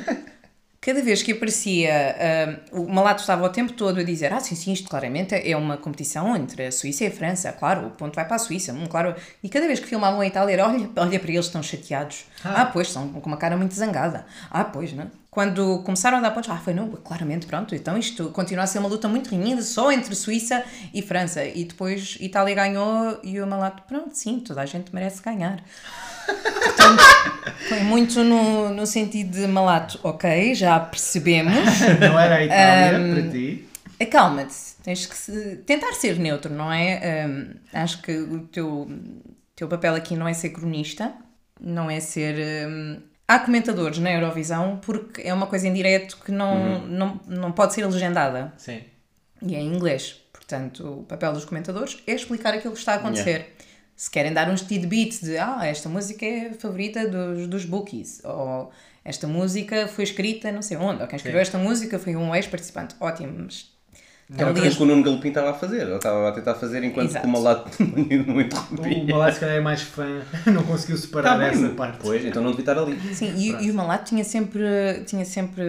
Cada 0.84 1.00
vez 1.00 1.22
que 1.22 1.30
aparecia, 1.30 2.16
ah, 2.18 2.76
o 2.76 2.92
Malato 2.92 3.20
estava 3.20 3.44
o 3.44 3.48
tempo 3.48 3.72
todo 3.72 4.00
a 4.00 4.02
dizer: 4.02 4.32
Ah, 4.32 4.40
sim, 4.40 4.56
sim, 4.56 4.72
isto 4.72 4.88
claramente 4.88 5.32
é 5.32 5.56
uma 5.56 5.76
competição 5.76 6.34
entre 6.36 6.66
a 6.66 6.72
Suíça 6.72 7.04
e 7.04 7.06
a 7.06 7.10
França. 7.12 7.52
Claro, 7.52 7.86
o 7.86 7.90
ponto 7.90 8.16
vai 8.16 8.24
para 8.24 8.34
a 8.34 8.38
Suíça. 8.40 8.72
hum, 8.72 8.86
claro. 8.88 9.14
E 9.44 9.48
cada 9.48 9.68
vez 9.68 9.78
que 9.78 9.86
filmavam 9.86 10.20
a 10.20 10.26
Itália, 10.26 10.54
era: 10.54 10.66
Olha, 10.66 10.90
olha 10.96 11.20
para 11.20 11.30
eles, 11.30 11.46
estão 11.46 11.62
chateados. 11.62 12.24
Ah, 12.44 12.66
pois, 12.66 12.88
estão 12.88 13.08
com 13.12 13.28
uma 13.28 13.36
cara 13.36 13.56
muito 13.56 13.74
zangada. 13.74 14.26
Ah, 14.50 14.64
pois, 14.64 14.92
não? 14.92 15.08
Quando 15.30 15.84
começaram 15.84 16.18
a 16.18 16.20
dar 16.20 16.32
pontos, 16.32 16.50
ah, 16.50 16.58
foi 16.58 16.74
não, 16.74 16.90
claramente, 16.90 17.46
pronto. 17.46 17.76
Então 17.76 17.96
isto 17.96 18.30
continua 18.30 18.64
a 18.64 18.66
ser 18.66 18.80
uma 18.80 18.88
luta 18.88 19.06
muito 19.06 19.30
renhida 19.30 19.62
só 19.62 19.92
entre 19.92 20.16
Suíça 20.16 20.64
e 20.92 21.00
França. 21.00 21.44
E 21.44 21.64
depois 21.64 22.18
Itália 22.20 22.56
ganhou 22.56 23.20
e 23.22 23.40
o 23.40 23.46
Malato, 23.46 23.84
pronto, 23.84 24.10
sim, 24.14 24.40
toda 24.40 24.60
a 24.60 24.66
gente 24.66 24.92
merece 24.92 25.22
ganhar. 25.22 25.62
Foi 27.68 27.80
muito 27.80 28.22
no, 28.24 28.70
no 28.70 28.86
sentido 28.86 29.32
de 29.40 29.46
malato, 29.46 29.98
ok, 30.02 30.54
já 30.54 30.78
percebemos. 30.80 31.54
Não 32.00 32.18
era 32.18 32.36
a 32.36 32.44
Itália 32.44 33.14
para 33.22 33.30
ti? 33.30 33.68
Acalma-te, 34.00 34.54
tens 34.82 35.06
que 35.06 35.16
se- 35.16 35.56
tentar 35.64 35.92
ser 35.92 36.18
neutro, 36.18 36.52
não 36.52 36.72
é? 36.72 37.26
Hum, 37.28 37.54
acho 37.72 38.02
que 38.02 38.10
o 38.16 38.40
teu, 38.48 38.90
teu 39.54 39.68
papel 39.68 39.94
aqui 39.94 40.16
não 40.16 40.26
é 40.26 40.32
ser 40.34 40.48
cronista, 40.50 41.12
não 41.60 41.88
é 41.88 42.00
ser. 42.00 42.34
hum, 42.68 43.00
há 43.28 43.38
comentadores 43.38 43.98
na 43.98 44.12
Eurovisão 44.12 44.80
porque 44.84 45.22
é 45.22 45.32
uma 45.32 45.46
coisa 45.46 45.68
em 45.68 45.72
direto 45.72 46.18
que 46.24 46.32
não, 46.32 46.80
não, 46.86 47.20
não 47.28 47.52
pode 47.52 47.74
ser 47.74 47.86
legendada 47.86 48.52
Sim. 48.56 48.80
e 49.40 49.54
é 49.54 49.60
em 49.60 49.72
inglês. 49.72 50.20
Portanto, 50.32 50.84
o 51.00 51.04
papel 51.04 51.32
dos 51.32 51.44
comentadores 51.44 52.02
é 52.04 52.12
explicar 52.12 52.52
aquilo 52.54 52.72
que 52.74 52.80
está 52.80 52.94
a 52.94 52.96
acontecer. 52.96 53.54
Se 54.02 54.10
querem 54.10 54.32
dar 54.32 54.50
uns 54.50 54.62
tidbits 54.62 55.20
de 55.20 55.38
ah, 55.38 55.60
esta 55.64 55.88
música 55.88 56.26
é 56.26 56.48
a 56.48 56.54
favorita 56.54 57.06
dos, 57.06 57.46
dos 57.46 57.64
bookies, 57.64 58.20
ou 58.24 58.68
esta 59.04 59.28
música 59.28 59.86
foi 59.86 60.02
escrita 60.02 60.50
não 60.50 60.60
sei 60.60 60.76
onde, 60.76 61.02
ou 61.02 61.06
quem 61.06 61.16
escreveu 61.16 61.40
esta 61.40 61.56
música 61.56 62.00
foi 62.00 62.16
um 62.16 62.34
ex-participante. 62.34 62.96
Ótimo, 62.98 63.32
mas 63.44 63.70
Era 64.36 64.50
ali 64.50 64.68
o 64.68 64.76
que 64.76 64.82
o 64.82 64.86
Nuno 64.86 65.04
Galopim 65.04 65.28
estava 65.28 65.50
a 65.50 65.54
fazer. 65.54 65.82
Ele 65.82 65.94
estava 65.94 66.30
a 66.30 66.32
tentar 66.32 66.56
fazer 66.56 66.82
enquanto 66.82 67.10
Exato. 67.10 67.28
o 67.28 67.30
Malato 67.30 67.70
não 67.80 68.34
O 68.34 68.40
interrompia. 68.40 69.04
Malai 69.14 69.32
se 69.34 69.38
calhar 69.38 69.54
é 69.54 69.60
mais 69.60 69.82
fã, 69.82 70.22
não 70.52 70.64
conseguiu 70.64 70.96
separar 70.96 71.38
Tá 71.38 71.46
essa 71.46 71.68
parte. 71.68 71.98
Pois, 72.00 72.24
então 72.24 72.42
não 72.42 72.50
devia 72.50 72.62
estar 72.62 72.78
ali. 72.78 72.98
Sim, 73.14 73.32
e, 73.36 73.66
e 73.66 73.70
o 73.70 73.74
Malato 73.74 74.06
tinha 74.06 74.24
sempre, 74.24 75.04
tinha 75.06 75.24
sempre 75.24 75.62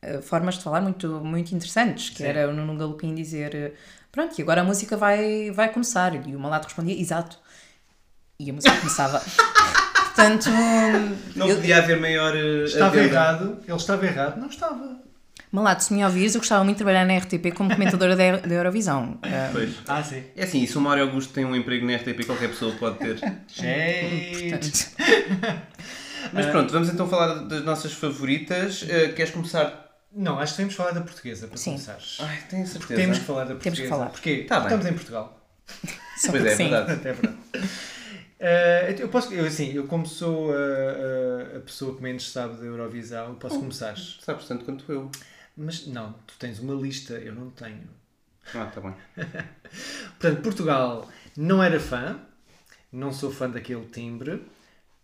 eh, 0.00 0.22
formas 0.22 0.54
de 0.54 0.62
falar 0.62 0.80
muito, 0.80 1.20
muito 1.22 1.54
interessantes, 1.54 2.08
que 2.08 2.22
Sim. 2.22 2.24
era 2.24 2.48
o 2.48 2.54
Nuno 2.54 2.78
Galopim 2.78 3.14
dizer 3.14 3.74
pronto, 4.16 4.36
e 4.38 4.42
agora 4.42 4.62
a 4.62 4.64
música 4.64 4.96
vai, 4.96 5.50
vai 5.52 5.68
começar. 5.72 6.14
E 6.26 6.34
o 6.34 6.40
Malato 6.40 6.64
respondia, 6.66 6.98
exato. 7.00 7.38
E 8.40 8.50
a 8.50 8.52
música 8.52 8.74
começava. 8.78 9.22
Portanto, 10.06 10.48
Não 11.36 11.46
eu- 11.48 11.56
podia 11.56 11.76
haver 11.78 12.00
maior. 12.00 12.34
eh, 12.36 12.64
Estava 12.64 12.86
adenda. 12.96 13.04
errado, 13.14 13.58
ele 13.68 13.76
estava 13.76 14.06
errado, 14.06 14.38
não 14.40 14.48
estava. 14.48 14.96
Malato, 15.52 15.84
se 15.84 15.94
me 15.94 16.04
ouvires, 16.04 16.34
eu 16.34 16.40
gostava 16.40 16.64
muito 16.64 16.76
de 16.78 16.84
trabalhar 16.84 17.04
na 17.06 17.14
RTP 17.18 17.52
como 17.54 17.70
comentadora 17.70 18.16
da, 18.16 18.36
da 18.38 18.54
Eurovisão. 18.54 19.18
Pois. 19.52 19.74
Ah, 19.86 20.02
sim. 20.02 20.22
É 20.34 20.44
assim, 20.44 20.62
e 20.62 20.66
se 20.66 20.76
o 20.76 20.80
Mário 20.80 21.04
Augusto 21.04 21.32
tem 21.32 21.44
um 21.44 21.54
emprego 21.54 21.86
na 21.86 21.94
RTP, 21.96 22.24
qualquer 22.26 22.48
pessoa 22.48 22.72
pode 22.76 22.98
ter. 22.98 23.16
Gente. 23.46 24.88
Mas 26.32 26.46
pronto, 26.46 26.72
vamos 26.72 26.88
então 26.88 27.08
falar 27.08 27.34
das 27.44 27.64
nossas 27.64 27.92
favoritas. 27.92 28.84
Eh, 28.88 29.08
queres 29.08 29.30
começar? 29.32 29.85
Não, 30.18 30.38
acho 30.38 30.52
que 30.52 30.56
temos 30.56 30.72
que 30.74 30.78
falar 30.78 30.92
da 30.92 31.02
portuguesa 31.02 31.46
para 31.46 31.56
Sim. 31.58 31.72
começares. 31.72 32.16
Ai, 32.20 32.42
tenho 32.48 32.66
certeza. 32.66 32.94
Temos 33.00 33.18
que 33.18 33.24
falar 33.24 33.44
da 33.44 33.54
portuguesa. 33.54 33.76
Temos 33.76 33.80
que 33.80 33.88
falar. 33.88 34.10
Porquê? 34.10 34.44
Tá 34.48 34.56
bem. 34.60 34.64
Estamos 34.68 34.86
em 34.86 34.92
Portugal. 34.94 35.48
só 36.16 36.30
Pois 36.30 36.42
porque 36.42 36.48
é, 36.48 36.56
sim. 36.56 36.70
verdade. 36.70 36.92
Até 36.92 37.12
verdade. 37.12 37.36
Eh, 38.38 38.96
eu 38.98 39.08
posso, 39.08 39.32
eu, 39.32 39.46
assim, 39.46 39.72
eu 39.72 39.86
como 39.86 40.06
sou 40.06 40.52
a, 40.52 41.56
a- 41.56 41.60
pessoa 41.60 41.96
que 41.96 42.02
menos 42.02 42.30
sabe 42.30 42.56
da 42.58 42.64
Eurovisão, 42.64 43.28
eu 43.28 43.34
posso 43.34 43.58
começar. 43.58 43.96
Sabes 43.96 44.46
tanto 44.46 44.64
quanto 44.64 44.90
eu. 44.90 45.10
Mas 45.56 45.86
não, 45.86 46.12
tu 46.26 46.34
tens 46.38 46.58
uma 46.58 46.74
lista, 46.74 47.14
eu 47.14 47.34
não 47.34 47.50
tenho. 47.50 47.88
Ah, 48.54 48.66
tá 48.66 48.80
bem. 48.80 48.94
Portanto, 50.18 50.42
Portugal 50.42 51.08
não 51.36 51.62
era 51.62 51.80
fã, 51.80 52.20
não 52.92 53.12
sou 53.12 53.30
fã 53.32 53.48
daquele 53.50 53.86
timbre. 53.86 54.42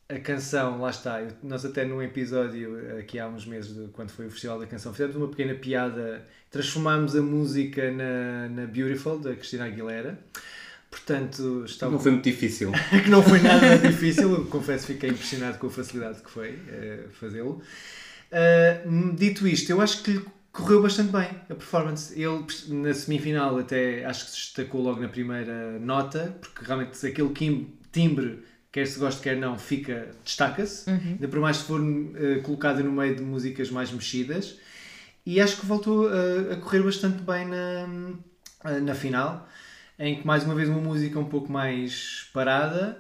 A 0.09 0.19
canção, 0.19 0.81
lá 0.81 0.91
está, 0.91 1.27
nós 1.43 1.65
até 1.65 1.85
num 1.85 2.03
episódio 2.03 2.99
aqui 2.99 3.19
há 3.19 3.27
uns 3.27 3.47
meses, 3.47 3.75
de, 3.75 3.89
quando 3.93 4.11
foi 4.11 4.27
o 4.27 4.31
Festival 4.31 4.59
da 4.59 4.67
Canção, 4.67 4.93
fizemos 4.93 5.17
uma 5.17 5.29
pequena 5.29 5.55
piada, 5.55 6.27
transformámos 6.51 7.17
a 7.17 7.23
música 7.23 7.91
na, 7.91 8.49
na 8.49 8.67
Beautiful, 8.67 9.19
da 9.19 9.35
Cristina 9.35 9.65
Aguilera. 9.65 10.19
Portanto, 10.91 11.65
está 11.65 11.89
Não 11.89 11.99
foi 11.99 12.11
muito 12.11 12.25
difícil. 12.25 12.71
que 13.03 13.09
não 13.09 13.23
foi 13.23 13.41
nada 13.41 13.79
difícil, 13.79 14.45
confesso 14.47 14.87
que 14.87 14.93
fiquei 14.93 15.11
impressionado 15.11 15.57
com 15.59 15.69
a 15.69 15.71
facilidade 15.71 16.21
que 16.21 16.31
foi 16.31 16.59
eh, 16.69 17.05
fazê-lo. 17.13 17.63
Ah, 18.33 18.83
dito 19.15 19.47
isto, 19.47 19.71
eu 19.71 19.81
acho 19.81 20.03
que 20.03 20.13
lhe 20.13 20.25
correu 20.53 20.83
bastante 20.83 21.13
bem 21.13 21.29
a 21.49 21.55
performance. 21.55 22.13
Ele, 22.15 22.45
na 22.69 22.95
semifinal, 22.95 23.59
até 23.59 24.05
acho 24.05 24.27
que 24.27 24.31
se 24.31 24.37
destacou 24.37 24.83
logo 24.83 25.01
na 25.01 25.09
primeira 25.09 25.79
nota, 25.79 26.37
porque 26.41 26.65
realmente 26.65 27.07
aquele 27.07 27.67
timbre, 27.91 28.43
quer 28.73 28.87
se 28.87 28.99
goste, 28.99 29.21
quer 29.21 29.37
não, 29.37 29.59
fica, 29.59 30.09
destaca-se. 30.25 30.91
Ainda 31.13 31.29
por 31.29 31.39
mais 31.39 31.59
se 31.59 31.65
for 31.65 31.81
eh, 31.81 32.41
colocado 32.43 32.83
no 32.83 32.91
meio 32.91 33.15
de 33.15 33.23
músicas 33.23 33.71
mais 33.71 33.93
mexidas. 33.93 34.59
E 35.25 35.41
acho 35.41 35.61
que 35.61 35.67
voltou 35.67 36.09
a, 36.09 36.55
a 36.55 36.57
correr 36.57 36.83
bastante 36.83 37.23
bem 37.23 37.47
na, 37.47 38.81
na 38.81 38.95
final, 38.95 39.49
em 39.99 40.17
que 40.17 40.27
mais 40.27 40.43
uma 40.43 40.55
vez 40.55 40.69
uma 40.69 40.81
música 40.81 41.19
um 41.19 41.27
pouco 41.27 41.53
mais 41.53 42.29
parada 42.33 42.99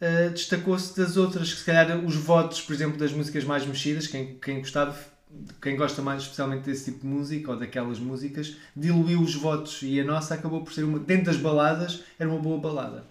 uh, 0.00 0.30
destacou-se 0.30 0.96
das 0.96 1.16
outras, 1.16 1.52
que 1.52 1.58
se 1.60 1.64
calhar 1.64 1.98
os 2.04 2.16
votos, 2.16 2.60
por 2.60 2.72
exemplo, 2.72 2.98
das 2.98 3.12
músicas 3.12 3.44
mais 3.44 3.66
mexidas, 3.66 4.06
quem, 4.06 4.38
quem 4.38 4.58
gostava, 4.58 4.96
quem 5.60 5.76
gosta 5.76 6.02
mais 6.02 6.22
especialmente 6.22 6.64
desse 6.64 6.92
tipo 6.92 7.00
de 7.00 7.06
música 7.06 7.50
ou 7.50 7.58
daquelas 7.58 7.98
músicas, 7.98 8.56
diluiu 8.76 9.20
os 9.20 9.34
votos 9.34 9.80
e 9.82 10.00
a 10.00 10.04
nossa 10.04 10.34
acabou 10.34 10.62
por 10.62 10.72
ser 10.72 10.84
uma, 10.84 10.98
dentro 10.98 11.26
das 11.26 11.36
baladas, 11.36 12.02
era 12.18 12.28
uma 12.28 12.38
boa 12.38 12.58
balada. 12.58 13.04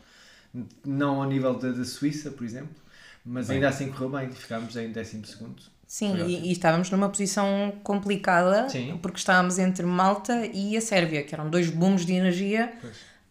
Não 0.85 1.21
ao 1.21 1.27
nível 1.29 1.55
da, 1.55 1.69
da 1.71 1.83
Suíça, 1.85 2.29
por 2.31 2.43
exemplo, 2.45 2.75
mas 3.25 3.49
ainda 3.49 3.69
assim 3.69 3.89
correu 3.89 4.09
bem, 4.09 4.29
ficámos 4.31 4.75
em 4.75 4.91
12 4.91 5.21
segundo. 5.25 5.61
Sim, 5.87 6.15
e, 6.25 6.49
e 6.49 6.51
estávamos 6.51 6.89
numa 6.89 7.07
posição 7.09 7.73
complicada 7.83 8.67
Sim. 8.69 8.97
porque 9.01 9.17
estávamos 9.19 9.59
entre 9.59 9.85
Malta 9.85 10.45
e 10.47 10.75
a 10.75 10.81
Sérvia, 10.81 11.23
que 11.23 11.33
eram 11.35 11.49
dois 11.49 11.69
booms 11.69 12.05
de 12.05 12.13
energia 12.13 12.73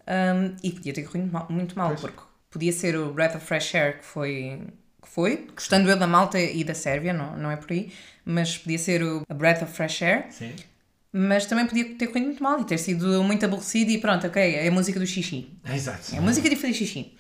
um, 0.07 0.57
e 0.63 0.71
podia 0.71 0.93
ter 0.93 1.03
corrido 1.03 1.31
mal- 1.33 1.47
muito 1.51 1.77
mal, 1.77 1.89
Pois. 1.89 2.01
porque 2.01 2.23
podia 2.51 2.73
ser 2.73 2.97
o 2.97 3.13
Breath 3.13 3.37
of 3.37 3.45
Fresh 3.47 3.75
Air 3.75 3.99
que 3.99 4.05
foi, 4.05 4.61
que 5.01 5.09
foi 5.09 5.49
gostando 5.55 5.89
eu 5.91 5.97
da 5.97 6.07
Malta 6.07 6.39
e 6.41 6.63
da 6.65 6.75
Sérvia, 6.75 7.13
não, 7.13 7.37
não 7.37 7.51
é 7.51 7.57
por 7.57 7.73
aí, 7.73 7.93
mas 8.25 8.57
podia 8.59 8.79
ser 8.79 9.03
o 9.03 9.23
a 9.29 9.35
Breath 9.35 9.63
of 9.63 9.73
Fresh 9.73 10.03
Air, 10.03 10.27
Sim. 10.31 10.53
Mas 11.13 11.45
também 11.45 11.67
podia 11.67 11.95
ter 11.97 12.07
corrido 12.07 12.27
muito 12.27 12.43
mal 12.43 12.61
e 12.61 12.65
ter 12.65 12.79
sido 12.79 13.23
muito 13.23 13.45
aborrecido 13.45 13.91
e 13.91 13.99
pronto, 13.99 14.27
ok, 14.27 14.43
é 14.55 14.67
a 14.67 14.71
música 14.71 14.99
do 14.99 15.07
xixi. 15.07 15.51
Exato. 15.71 16.15
É 16.15 16.19
a 16.19 16.23
música 16.23 16.49
de 16.49 16.57
fazer 16.57 16.73
xixi. 16.73 17.15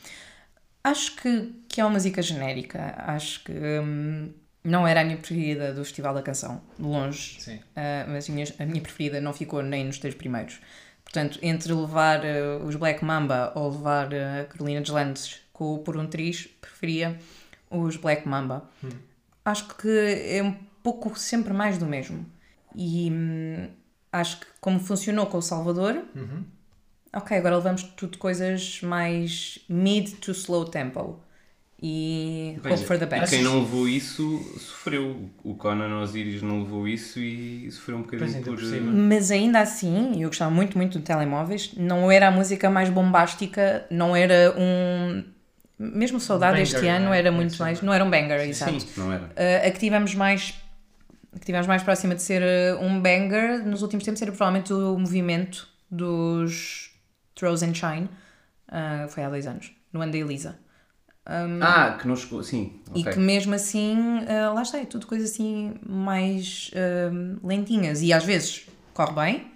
Acho 0.83 1.15
que, 1.17 1.53
que 1.69 1.81
é 1.81 1.85
uma 1.85 1.93
música 1.93 2.23
genérica. 2.23 2.95
Acho 2.97 3.45
que 3.45 3.53
hum, 3.53 4.33
não 4.65 4.89
era 4.89 5.03
a 5.03 5.05
minha 5.05 5.17
preferida 5.17 5.75
do 5.75 5.85
Festival 5.85 6.15
da 6.15 6.23
Canção, 6.23 6.63
de 6.79 6.85
longe. 6.85 7.41
Sim. 7.41 7.61
Ah, 7.77 8.07
mas 8.09 8.31
a 8.31 8.33
minha, 8.33 8.47
a 8.59 8.65
minha 8.65 8.81
preferida 8.81 9.21
não 9.21 9.33
ficou 9.33 9.63
nem 9.63 9.85
nos 9.85 9.99
três 9.99 10.15
primeiros. 10.15 10.59
Portanto, 11.05 11.39
entre 11.43 11.73
levar 11.75 12.25
ah, 12.25 12.65
os 12.65 12.75
Black 12.77 13.05
Mamba 13.05 13.53
ou 13.55 13.71
levar 13.71 14.07
a 14.15 14.45
Carolina 14.47 14.81
Deslandes 14.81 15.41
com 15.53 15.75
o 15.75 15.79
Por 15.81 15.99
um 15.99 16.07
Triz, 16.07 16.47
preferia 16.61 17.19
os 17.71 17.97
Black 17.97 18.27
Mamba. 18.27 18.69
Acho 19.45 19.69
que 19.77 19.89
é 19.89 20.43
um 20.43 20.53
pouco 20.83 21.19
sempre 21.19 21.53
mais 21.53 21.77
do 21.77 21.85
mesmo. 21.87 22.25
E 22.75 23.11
hum, 23.11 23.69
acho 24.13 24.41
que 24.41 24.47
como 24.61 24.79
funcionou 24.79 25.27
com 25.27 25.39
o 25.39 25.43
Salvador, 25.43 26.05
ok, 27.13 27.37
agora 27.37 27.57
levamos 27.57 27.83
tudo 27.83 28.19
coisas 28.19 28.81
mais 28.83 29.59
mid 29.69 30.13
to 30.21 30.33
slow 30.33 30.65
tempo. 30.67 31.21
E 31.85 32.61
Bem, 32.63 32.75
hope 32.75 32.85
for 32.85 32.97
the 32.97 33.05
e 33.05 33.09
best. 33.09 33.35
Quem 33.35 33.43
não 33.43 33.59
levou 33.59 33.89
isso 33.89 34.41
sofreu. 34.57 35.29
O 35.43 35.57
Conan 35.57 36.01
Osiris 36.01 36.41
não 36.41 36.61
levou 36.61 36.87
isso 36.87 37.19
e 37.19 37.69
sofreu 37.73 37.99
um 37.99 38.03
bocadinho 38.03 38.41
por. 38.45 38.55
por 38.55 38.65
cima. 38.65 38.93
Mas 38.93 39.33
ainda 39.33 39.59
assim, 39.59 40.23
eu 40.23 40.29
gostava 40.29 40.49
muito, 40.53 40.79
muito 40.79 41.01
de 41.01 41.05
telemóveis. 41.05 41.73
Não 41.77 42.09
era 42.09 42.29
a 42.29 42.31
música 42.31 42.71
mais 42.71 42.89
bombástica, 42.89 43.85
não 43.91 44.15
era 44.15 44.55
um. 44.57 45.25
Mesmo 45.77 46.21
Saudade 46.21 46.59
banger, 46.59 46.77
este 46.77 46.87
ano 46.87 47.13
é? 47.13 47.19
era 47.19 47.33
muito 47.33 47.59
mais. 47.59 47.83
Não 47.83 47.93
era 47.93 48.05
um 48.05 48.11
banger, 48.11 48.49
exato. 48.49 48.79
Sim, 48.79 48.87
não 48.97 49.13
era. 49.13 49.25
Uh, 49.25 49.67
a 49.67 49.71
que 49.73 49.81
tivemos 49.81 50.15
mais. 50.15 50.55
Que 51.39 51.47
tivemos 51.47 51.67
mais 51.67 51.83
próxima 51.83 52.15
de 52.15 52.23
ser 52.23 52.43
uh, 52.43 52.83
um 52.85 53.01
banger 53.01 53.65
nos 53.67 53.83
últimos 53.83 54.05
tempos 54.05 54.21
era 54.23 54.31
provavelmente 54.31 54.73
o 54.73 54.99
movimento 54.99 55.69
dos 55.91 56.91
Throws 57.35 57.63
and 57.63 57.75
Shine. 57.75 58.09
Uh, 58.69 59.09
foi 59.09 59.23
há 59.25 59.29
dois 59.29 59.47
anos, 59.47 59.73
no 59.93 60.01
ano 60.01 60.13
da 60.13 60.19
Elisa. 60.19 60.59
Ah, 61.25 61.97
que 62.01 62.09
não 62.09 62.17
chegou. 62.17 62.43
Sim, 62.43 62.81
E 62.95 63.01
ok. 63.03 63.13
que 63.13 63.19
mesmo 63.19 63.55
assim, 63.55 63.97
uh, 64.21 64.55
lá 64.55 64.63
está, 64.63 64.79
é 64.79 64.85
tudo 64.85 65.07
coisas 65.07 65.31
assim 65.31 65.75
mais 65.87 66.71
uh, 66.75 67.47
lentinhas. 67.47 68.03
E 68.03 68.13
às 68.13 68.25
vezes 68.25 68.67
corre 68.93 69.13
bem, 69.15 69.53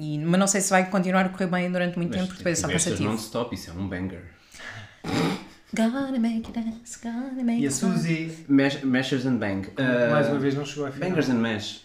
e- 0.00 0.18
mas 0.18 0.38
não 0.38 0.46
sei 0.46 0.60
se 0.60 0.68
vai 0.70 0.88
continuar 0.90 1.24
a 1.24 1.28
correr 1.30 1.46
bem 1.46 1.70
durante 1.72 1.96
muito 1.96 2.12
tempo, 2.12 2.26
porque 2.26 2.38
depois 2.38 2.58
é 2.58 2.60
só 2.62 2.68
cansativo. 2.68 3.04
non-stop, 3.04 3.54
isso 3.54 3.70
é 3.70 3.72
um 3.72 3.88
banger. 3.88 4.24
Gonna 5.74 6.18
make 6.18 6.48
it 6.48 6.52
dance, 6.52 6.98
gonna 7.02 7.30
make 7.42 7.60
E 7.60 7.66
a 7.66 7.68
it. 7.68 7.72
Suzy, 7.74 8.44
Mash, 8.48 8.82
mashers 8.82 9.26
and 9.26 9.36
Bang. 9.36 9.68
Ah, 9.76 10.08
mais 10.10 10.28
uma 10.28 10.38
vez, 10.38 10.54
não 10.54 10.64
chegou 10.64 10.86
à 10.86 10.90
final. 10.90 11.10
Bangers 11.10 11.28
and 11.28 11.34
Mash. 11.40 11.80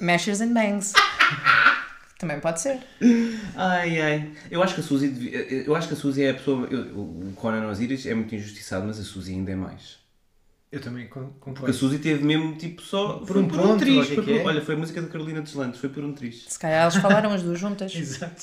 Mashers 0.00 0.40
and 0.40 0.52
Bangs. 0.52 0.92
Também 2.18 2.40
pode 2.40 2.60
ser. 2.60 2.78
Ai 3.56 4.00
ai. 4.00 4.32
Eu 4.50 4.62
acho 4.62 4.74
que 4.74 4.80
a 4.80 4.84
Suzy 4.84 5.08
devia- 5.08 5.64
eu 5.64 5.74
acho 5.74 5.88
que 5.88 5.94
a 5.94 5.96
Suzy 5.96 6.22
é 6.22 6.30
a 6.30 6.34
pessoa. 6.34 6.66
eu- 6.70 6.98
o 6.98 7.32
Conan 7.36 7.68
Osiris 7.68 8.06
é 8.06 8.14
muito 8.14 8.34
injustiçado, 8.34 8.86
mas 8.86 8.98
a 8.98 9.02
Suzy 9.02 9.32
ainda 9.32 9.52
é 9.52 9.56
mais. 9.56 9.98
Eu 10.72 10.80
também 10.80 11.06
con- 11.08 11.26
Porque 11.26 11.40
a 11.40 11.44
concordo. 11.54 11.72
Suzy 11.74 11.98
teve 11.98 12.24
mesmo 12.24 12.54
tipo 12.56 12.80
só. 12.80 13.18
Por 13.18 13.26
foi 13.28 13.42
um 13.42 13.48
por 13.48 13.58
ponto, 13.58 13.74
um 13.74 13.78
triz. 13.78 13.96
ou 13.96 14.02
o 14.02 14.06
que 14.06 14.12
é 14.12 14.14
foi 14.14 14.24
que 14.24 14.32
por- 14.32 14.40
é? 14.40 14.44
Olha, 14.44 14.64
foi 14.64 14.74
a 14.74 14.78
música 14.78 15.02
da 15.02 15.08
Carolina 15.08 15.40
Deslandes, 15.42 15.78
foi 15.80 15.88
por 15.90 16.02
um 16.04 16.12
triz. 16.12 16.44
Se 16.48 16.58
calhar 16.58 16.82
elas 16.82 16.96
falaram 16.96 17.32
as 17.32 17.42
duas 17.42 17.58
juntas. 17.60 17.92
Exato. 17.96 18.42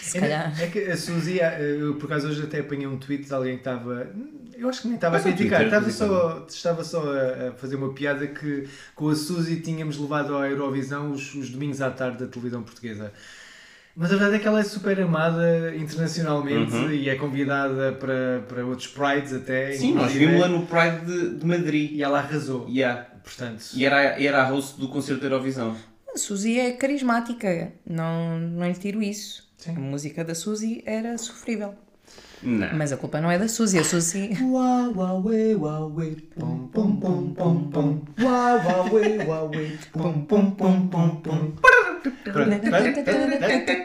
Se 0.00 0.18
calhar. 0.20 0.60
É 0.60 0.66
que 0.66 0.78
a 0.80 0.96
Suzy, 0.96 1.38
eu 1.78 1.94
por 1.96 2.06
acaso 2.06 2.28
hoje 2.28 2.42
até 2.42 2.60
apanhei 2.60 2.86
um 2.86 2.96
tweet 2.98 3.24
de 3.26 3.34
alguém 3.34 3.54
que 3.54 3.60
estava. 3.60 4.10
Eu 4.56 4.68
acho 4.68 4.82
que 4.82 4.88
nem 4.88 4.96
estava 4.96 5.16
a 5.16 5.18
Mas 5.18 5.26
no 5.26 5.32
criticar, 5.36 5.64
estava 5.64 5.90
só, 5.90 6.46
estava 6.48 6.84
só 6.84 7.02
a, 7.02 7.52
fazer 7.52 7.76
uma 7.76 7.92
piada 7.92 8.26
que 8.26 8.68
com 8.94 9.08
a 9.08 9.14
Suzy 9.14 9.60
tínhamos 9.60 9.98
levado 9.98 10.36
à 10.36 10.48
Eurovisão 10.48 11.10
os, 11.12 11.34
os 11.34 11.50
domingos 11.50 11.80
à 11.80 11.90
tarde 11.90 12.18
da 12.18 12.26
televisão 12.26 12.62
portuguesa. 12.62 13.12
Mas 13.96 14.12
a 14.12 14.16
verdade 14.16 14.36
é 14.36 14.38
que 14.38 14.46
ela 14.46 14.60
é 14.60 14.62
super 14.62 15.00
amada 15.00 15.74
internacionalmente 15.76 16.72
Uhum. 16.74 16.90
e 16.90 17.08
é 17.08 17.16
convidada 17.16 17.92
para, 17.92 18.42
para 18.48 18.64
outros 18.64 18.86
Prides 18.86 19.32
até. 19.32 19.72
Sim, 19.72 19.94
nós 19.94 20.14
inclusive, 20.14 20.26
vimos 20.26 20.40
lá 20.40 20.48
no 20.48 20.66
Pride 20.66 21.06
de, 21.06 21.34
de 21.38 21.46
Madrid. 21.46 21.90
E 21.92 22.02
ela 22.02 22.18
arrasou. 22.18 22.68
Yeah. 22.68 23.06
Portanto, 23.22 23.64
E 23.74 23.84
era, 23.84 24.00
era 24.22 24.42
a 24.42 24.44
host 24.48 24.80
do 24.80 24.88
concerto 24.88 25.20
da 25.20 25.26
Eurovisão. 25.26 25.76
A 26.14 26.16
Suzy 26.18 26.58
é 26.58 26.72
carismática, 26.72 27.72
não, 27.86 28.38
não 28.38 28.66
lhe 28.66 28.74
tiro 28.74 29.02
isso. 29.02 29.48
Sim. 29.60 29.76
A 29.76 29.80
música 29.80 30.24
da 30.24 30.34
Suzy 30.34 30.82
era 30.86 31.18
sofrível. 31.18 31.74
Não. 32.42 32.74
Mas 32.74 32.92
a 32.92 32.96
culpa 32.96 33.20
não 33.20 33.30
é 33.30 33.38
da 33.38 33.46
Suzy, 33.46 33.78
a 33.78 33.84
Suzy. 33.84 34.30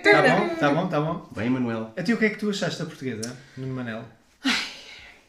Tá 0.02 0.22
bom, 0.22 0.56
tá 0.56 0.70
bom, 0.70 0.88
tá 0.88 1.02
bom. 1.02 1.28
Bem, 1.36 1.50
Manuel. 1.50 1.92
A 1.98 2.02
ti 2.02 2.14
o 2.14 2.18
que 2.18 2.26
é 2.26 2.30
que 2.30 2.38
tu 2.38 2.50
achaste 2.50 2.80
da 2.80 2.86
portuguesa, 2.86 3.36
Nuno 3.58 3.74
Manel? 3.74 4.04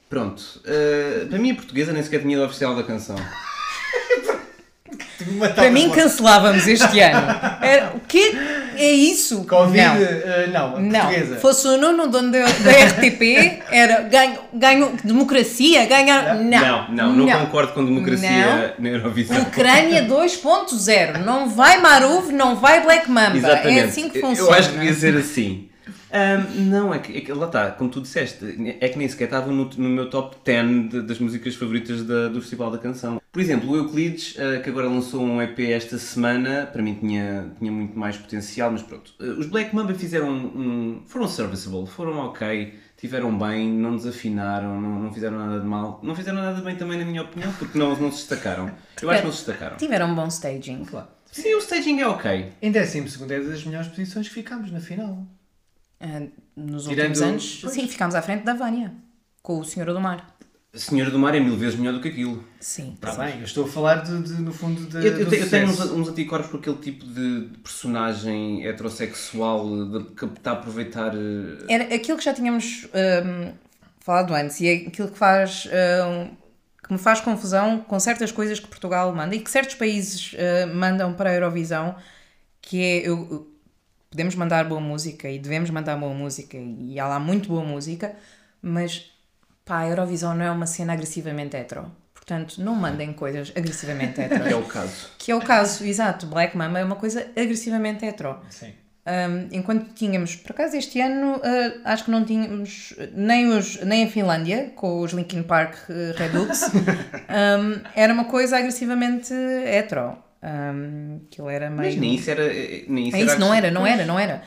Pronto. 0.09 0.63
eh, 0.65 1.27
para 1.29 1.39
mim, 1.41 1.51
a 1.51 1.55
portuguesa 1.57 1.93
nem 1.93 2.05
sequer 2.05 2.23
tinha 2.23 2.39
ao 2.39 2.47
oficial 2.47 2.77
da 2.77 2.85
canção. 2.85 3.17
Para 5.55 5.71
mim, 5.71 5.91
cancelávamos 5.91 6.67
este 6.67 7.01
ano. 7.01 7.27
Era, 7.61 7.93
o 7.97 8.01
quê? 8.01 8.33
É 8.79 8.91
isso? 8.93 9.45
Covid, 9.45 9.85
Não. 9.85 9.95
eh, 9.97 10.49
não, 10.53 10.77
a 10.77 10.81
Não, 10.81 11.01
portuguesa. 11.01 11.37
fosse 11.37 11.67
o 11.69 11.77
Nuno 11.77 12.09
dono 12.09 12.31
da, 12.31 12.41
da 12.45 12.71
RTP, 12.87 13.63
era 13.71 14.03
ganho, 14.03 14.39
ganho 14.55 14.93
democracia, 15.03 15.85
ganhar. 15.87 16.35
Não, 16.37 16.89
Não, 16.89 17.13
não, 17.13 17.27
não, 17.27 17.41
concordo 17.47 17.73
com 17.73 17.85
democracia 17.85 18.75
na 18.79 18.89
Eurovisão. 18.89 19.41
Ucrânia 19.43 20.03
2.0. 20.07 21.19
Não 21.25 21.49
vai 21.49 21.81
Maruv, 21.81 22.33
não 22.33 22.57
vai 22.57 22.83
Black 22.83 23.11
Mamba. 23.11 23.37
Exatamente. 23.37 23.81
É 23.81 23.85
assim 23.85 24.09
que 24.09 24.21
funciona. 24.21 24.51
Eu 24.51 24.55
acho 24.55 24.69
que 24.71 24.79
devia 24.79 24.95
ser 24.95 25.17
assim. 25.17 25.69
Ahm, 26.13 26.69
não, 26.71 26.95
é 26.95 26.99
que, 26.99 27.17
é 27.17 27.21
que 27.21 27.33
lá 27.33 27.47
está, 27.47 27.71
como 27.73 27.91
tu 27.91 28.01
disseste, 28.01 28.45
é 28.81 28.89
que 28.89 28.97
nem 28.99 29.09
sequer 29.09 29.25
estava 29.25 29.51
no, 29.51 29.65
no 29.69 29.89
meu 29.89 30.09
top 30.09 30.37
10 30.45 30.89
de- 30.89 31.03
das 31.03 31.19
músicas 31.19 31.55
favoritas 31.57 32.05
da- 32.05 32.29
do 32.29 32.41
Festival 32.41 32.71
da 32.71 32.79
Canção. 32.79 33.21
Por 33.33 33.41
exemplo, 33.43 33.71
o 33.71 33.77
Euclides, 33.77 34.37
ah, 34.39 34.61
que 34.61 34.71
agora 34.71 34.89
lançou 34.89 35.23
um 35.23 35.43
EP 35.43 35.59
esta 35.73 35.99
semana, 35.99 36.67
para 36.73 36.83
mim 36.83 36.95
tinha, 36.95 37.51
tinha 37.59 37.71
muito 37.73 37.99
mais 37.99 38.17
potencial, 38.17 38.71
mas 38.71 38.83
pronto. 38.83 39.13
Ah, 39.21 39.25
os 39.39 39.47
Black 39.47 39.75
Mamba 39.75 39.95
fizeram 39.95 40.31
um, 40.31 41.03
foram 41.07 41.27
serviceable, 41.29 41.87
foram 41.87 42.17
ok, 42.19 42.73
tiveram 42.97 43.37
bem, 43.37 43.69
não 43.69 43.97
desafinaram, 43.97 44.81
não, 44.81 45.01
não 45.01 45.13
fizeram 45.13 45.37
nada 45.39 45.61
de 45.61 45.67
mal. 45.67 46.01
Não 46.03 46.15
fizeram 46.15 46.39
nada 46.39 46.57
de 46.57 46.63
bem 46.63 46.77
também, 46.77 46.99
na 46.99 47.05
minha 47.05 47.23
opinião, 47.23 47.53
porque 47.55 47.77
não, 47.79 47.91
não 47.97 48.11
se 48.11 48.19
destacaram. 48.19 48.71
Eu 49.03 49.11
acho 49.11 49.21
que 49.21 49.27
não 49.27 49.33
se 49.33 49.45
destacaram. 49.45 49.77
Tiveram 49.77 50.11
um 50.13 50.15
bom 50.15 50.27
staging. 50.29 50.85
Claro. 50.85 51.09
Sim, 51.31 51.55
o 51.55 51.59
staging 51.59 52.01
é 52.01 52.07
ok. 52.09 52.53
Em 52.63 52.73
12 52.73 52.99
é 53.29 53.41
das 53.41 53.65
melhores 53.65 53.89
posições 53.89 54.29
que 54.29 54.35
ficámos 54.35 54.71
na 54.73 54.81
final. 54.81 55.27
Ah, 56.01 56.23
nos 56.57 56.85
Tirando- 56.85 57.09
últimos 57.11 57.23
anos, 57.23 57.59
Pois. 57.63 57.73
sim, 57.75 57.89
ficámos 57.89 58.15
à 58.15 58.23
frente 58.23 58.45
da 58.45 58.55
Vânia, 58.55 58.93
com 59.43 59.59
o 59.61 59.65
Senhor 59.65 59.87
do 59.93 60.01
Mar. 60.01 60.35
A 60.75 60.79
Senhora 60.79 61.11
do 61.11 61.19
Mar 61.19 61.35
é 61.35 61.41
mil 61.41 61.57
vezes 61.57 61.79
melhor 61.79 61.95
do 61.95 62.03
que 62.03 62.09
aquilo. 62.09 62.45
Sim. 62.61 62.93
Está 62.95 63.15
bem, 63.15 63.39
eu 63.39 63.45
estou 63.45 63.65
a 63.65 63.69
falar 63.69 64.03
de, 64.03 64.23
de, 64.23 64.43
no 64.43 64.53
fundo 64.53 64.85
de, 64.87 64.97
Eu, 64.99 65.21
eu 65.21 65.33
eu 65.33 65.49
tenho 65.51 65.69
uns, 65.69 65.81
uns 65.81 66.09
anticorpos 66.09 66.51
por 66.51 66.61
aquele 66.61 66.77
tipo 66.77 67.07
de, 67.07 67.49
personagem 67.65 68.67
heterossexual 68.67 69.67
de- 69.87 70.05
que 70.15 70.27
está 70.27 70.51
a 70.51 70.55
aproveitar. 70.55 71.15
eh, 71.15 71.65
Era 71.67 71.95
aquilo 71.95 72.19
que 72.19 72.25
já 72.25 72.35
tínhamos 72.35 72.87
hum, 73.25 73.53
falado 74.01 74.35
antes 74.35 74.61
e 74.61 74.69
é 74.69 74.75
aquilo 74.89 75.09
que 75.09 75.17
faz 75.17 75.67
hum, 75.67 76.31
que 76.87 76.93
me 76.93 76.99
faz 76.99 77.21
confusão 77.23 77.79
com 77.81 77.99
certas 77.99 78.31
coisas 78.31 78.61
que 78.61 78.69
Portugal 78.69 79.15
manda 79.15 79.35
e 79.35 79.41
que 79.41 79.51
certos 79.51 79.77
países 79.77 80.35
hum, 80.35 80.75
mandam 80.75 81.15
para 81.15 81.31
a 81.31 81.35
Eurovisão, 81.35 81.97
que 82.61 82.83
é 82.83 83.09
eu- 83.09 83.51
podemos 84.17 84.35
mandar 84.35 84.65
boa 84.65 84.81
música 84.81 85.29
e 85.29 85.39
devemos 85.39 85.69
mandar 85.69 85.95
boa 85.99 86.15
música 86.15 86.57
e 86.57 86.99
há 86.99 87.07
lá 87.07 87.21
muito 87.21 87.51
boa 87.51 87.63
música, 87.63 88.17
mas 88.63 89.13
pá, 89.63 89.81
a 89.81 89.89
Eurovisão 89.89 90.35
não 90.35 90.43
é 90.43 90.51
uma 90.51 90.65
cena 90.65 90.95
agressivamente 90.95 91.55
hetero. 91.55 91.93
Portanto, 92.15 92.57
não 92.63 92.75
mandem 92.75 93.13
coisas 93.13 93.53
agressivamente 93.55 94.19
hetero. 94.19 94.45
que 94.45 94.53
é 94.53 94.57
o 94.57 94.65
caso. 94.65 95.11
que 95.19 95.31
é 95.31 95.35
o 95.35 95.41
caso, 95.43 95.85
exato. 95.85 96.27
Black 96.27 96.57
Mama 96.57 96.79
é 96.79 96.85
uma 96.85 96.97
coisa 96.97 97.31
agressivamente 97.37 98.07
hetero. 98.07 98.41
Sim. 98.49 98.73
Um, 99.07 99.49
enquanto 99.53 99.93
tínhamos, 99.93 100.35
por 100.35 100.53
acaso 100.53 100.77
este 100.77 100.99
ano, 100.99 101.37
uh, 101.37 101.81
acho 101.85 102.07
que 102.07 102.11
não 102.11 102.25
tínhamos 102.25 102.95
nem, 103.13 103.51
os, 103.51 103.81
nem 103.85 104.05
a 104.05 104.09
Finlândia, 104.09 104.73
com 104.75 105.03
os 105.03 105.13
Linkin 105.13 105.43
Park 105.43 105.77
uh, 105.91 106.19
Redux, 106.19 106.63
um, 106.73 107.83
era 107.95 108.13
uma 108.15 108.25
coisa 108.25 108.57
agressivamente 108.57 109.33
hetero. 109.33 110.17
Um, 110.47 111.23
aquilo 111.27 111.49
era 111.51 111.69
meio. 111.69 111.91
Mas 111.91 111.97
nem 111.97 112.15
isso 112.15 112.31
era. 112.31 112.45
eh, 112.47 112.85
Nem 112.89 113.09
isso, 113.09 113.17
É 113.17 113.21
isso, 113.23 113.39
não 113.41 113.53
era, 113.53 113.71
não 113.71 113.85
era, 113.87 114.07
não 114.07 114.19
era. 114.19 114.43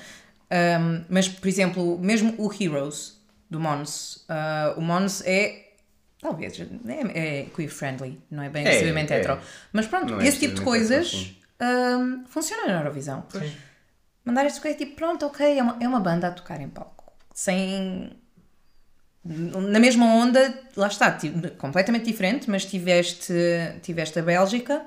Um, 0.52 1.04
mas, 1.10 1.28
por 1.28 1.48
exemplo, 1.48 2.00
mesmo 2.00 2.34
o 2.38 2.50
Heroes 2.54 3.20
do 3.50 3.60
Mons, 3.60 4.26
uh, 4.30 4.78
o 4.80 4.82
Mons 4.82 5.22
é. 5.26 5.66
Talvez, 6.22 6.60
é, 6.60 7.40
é 7.42 7.46
queer-friendly, 7.56 8.20
não 8.30 8.44
é 8.44 8.50
bem 8.50 8.64
É, 8.66 8.68
agressivamente 8.68 9.14
é. 9.14 9.18
hetero. 9.20 9.40
Mas 9.72 9.88
pronto, 9.88 10.12
Não 10.14 10.22
é 10.22 10.28
esse 10.28 10.40
tipo 10.40 10.56
de 10.56 10.62
coisas 10.62 11.34
um, 11.62 12.26
funciona 12.28 12.68
na 12.68 12.80
Eurovisão. 12.80 13.24
Sim. 13.30 13.52
Mandar 14.26 14.46
estas 14.46 14.62
coisas 14.62 14.78
tipo, 14.78 14.96
pronto, 14.96 15.26
ok, 15.26 15.58
é 15.58 15.64
uma, 15.64 15.78
é 15.80 15.88
uma 15.88 16.00
banda 16.00 16.28
a 16.28 16.32
tocar 16.32 16.60
em 16.62 16.68
palco. 16.70 17.14
Sem. 17.34 18.12
Na 19.24 19.80
mesma 19.80 20.06
onda, 20.06 20.54
lá 20.76 20.88
está, 20.88 21.18
completamente 21.58 22.06
diferente, 22.06 22.50
mas 22.50 22.66
tiveste, 22.66 23.34
tiveste 23.82 24.18
a 24.20 24.22
Bélgica, 24.22 24.86